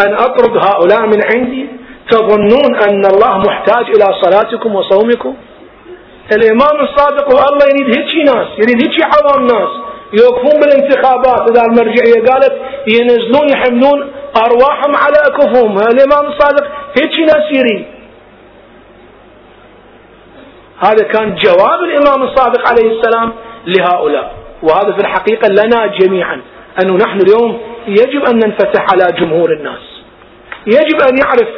أن 0.00 0.14
أطرد 0.14 0.56
هؤلاء 0.56 1.00
من 1.00 1.20
عندي؟ 1.34 1.68
تظنون 2.10 2.76
أن 2.88 3.06
الله 3.06 3.38
محتاج 3.38 3.84
إلى 3.84 4.14
صلاتكم 4.22 4.74
وصومكم؟ 4.74 5.36
الإمام 6.32 6.80
الصادق 6.80 7.28
والله 7.28 7.66
يريد 7.66 7.98
هيك 7.98 8.26
ناس 8.26 8.46
يريد 8.58 8.82
هيك 8.82 9.04
عوام 9.04 9.46
ناس 9.46 9.68
يوقفون 10.20 10.60
بالانتخابات. 10.60 11.50
إذا 11.50 11.62
المرجعية 11.62 12.24
قالت 12.30 12.52
ينزلون 12.86 13.48
يحملون 13.48 14.12
أرواحهم 14.36 14.96
على 14.96 15.16
أكفهم 15.26 15.78
الإمام 15.78 16.32
الصادق 16.32 16.64
هيك 17.00 17.20
ناس 17.20 17.44
يريد. 17.58 17.86
هذا 20.78 21.04
كان 21.04 21.34
جواب 21.34 21.80
الإمام 21.80 22.22
الصادق 22.22 22.68
عليه 22.68 22.98
السلام 22.98 23.32
لهؤلاء. 23.66 24.45
وهذا 24.66 24.92
في 24.92 25.00
الحقيقة 25.00 25.48
لنا 25.48 25.86
جميعا. 25.86 26.40
أنه 26.82 26.96
نحن 26.96 27.18
اليوم 27.20 27.60
يجب 27.86 28.24
أن 28.24 28.34
ننفتح 28.36 28.86
على 28.92 29.12
جمهور 29.18 29.52
الناس. 29.52 30.02
يجب 30.66 31.00
أن 31.00 31.18
يعرف 31.24 31.48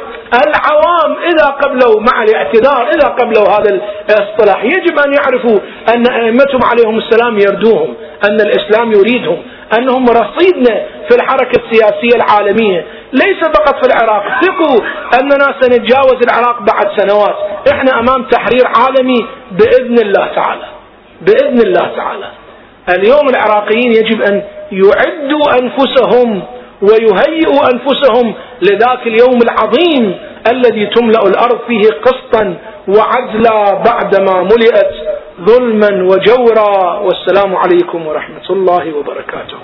العوام 0.47 1.17
إذا 1.23 1.45
قبلوا 1.45 2.01
مع 2.01 2.23
الاعتذار 2.23 2.89
إذا 2.89 3.07
قبلوا 3.07 3.49
هذا 3.49 3.81
الاصطلاح. 4.09 4.63
يجب 4.63 4.99
أن 4.99 5.13
يعرفوا 5.13 5.59
أن 5.95 6.07
أئمتهم 6.07 6.59
عليهم 6.63 6.97
السلام 6.97 7.37
يردوهم 7.37 7.93
أن 8.29 8.35
الإسلام 8.41 8.91
يريدهم 8.91 9.43
أنهم 9.77 10.05
رصيدنا 10.09 10.85
في 11.09 11.15
الحركة 11.15 11.61
السياسية 11.63 12.15
العالمية. 12.15 12.85
ليس 13.13 13.39
فقط 13.43 13.75
في 13.85 13.91
العراق. 13.93 14.23
ثقوا 14.41 14.79
أننا 15.21 15.55
سنتجاوز 15.61 16.17
العراق 16.23 16.59
بعد 16.61 16.87
سنوات. 16.97 17.35
إحنا 17.71 17.99
أمام 17.99 18.23
تحرير 18.23 18.63
عالمي 18.77 19.25
بإذن 19.51 19.97
الله 20.07 20.27
تعالى. 20.35 20.65
بإذن 21.21 21.67
الله 21.67 21.91
تعالى. 21.95 22.31
اليوم 22.97 23.29
العراقيين 23.29 23.91
يجب 23.91 24.21
أن 24.21 24.43
يعدوا 24.71 25.45
أنفسهم 25.61 26.41
ويهيئوا 26.81 27.61
أنفسهم 27.73 28.33
لذاك 28.61 29.07
اليوم 29.07 29.39
العظيم 29.47 30.17
الذي 30.51 30.85
تملأ 30.85 31.23
الأرض 31.27 31.59
فيه 31.67 31.83
قسطا 32.01 32.57
وعدلا 32.87 33.83
بعدما 33.85 34.41
ملئت 34.41 34.93
ظلما 35.41 36.03
وجورا. 36.03 36.99
والسلام 36.99 37.55
عليكم 37.55 38.07
ورحمة 38.07 38.47
الله 38.49 38.93
وبركاته. 38.97 39.57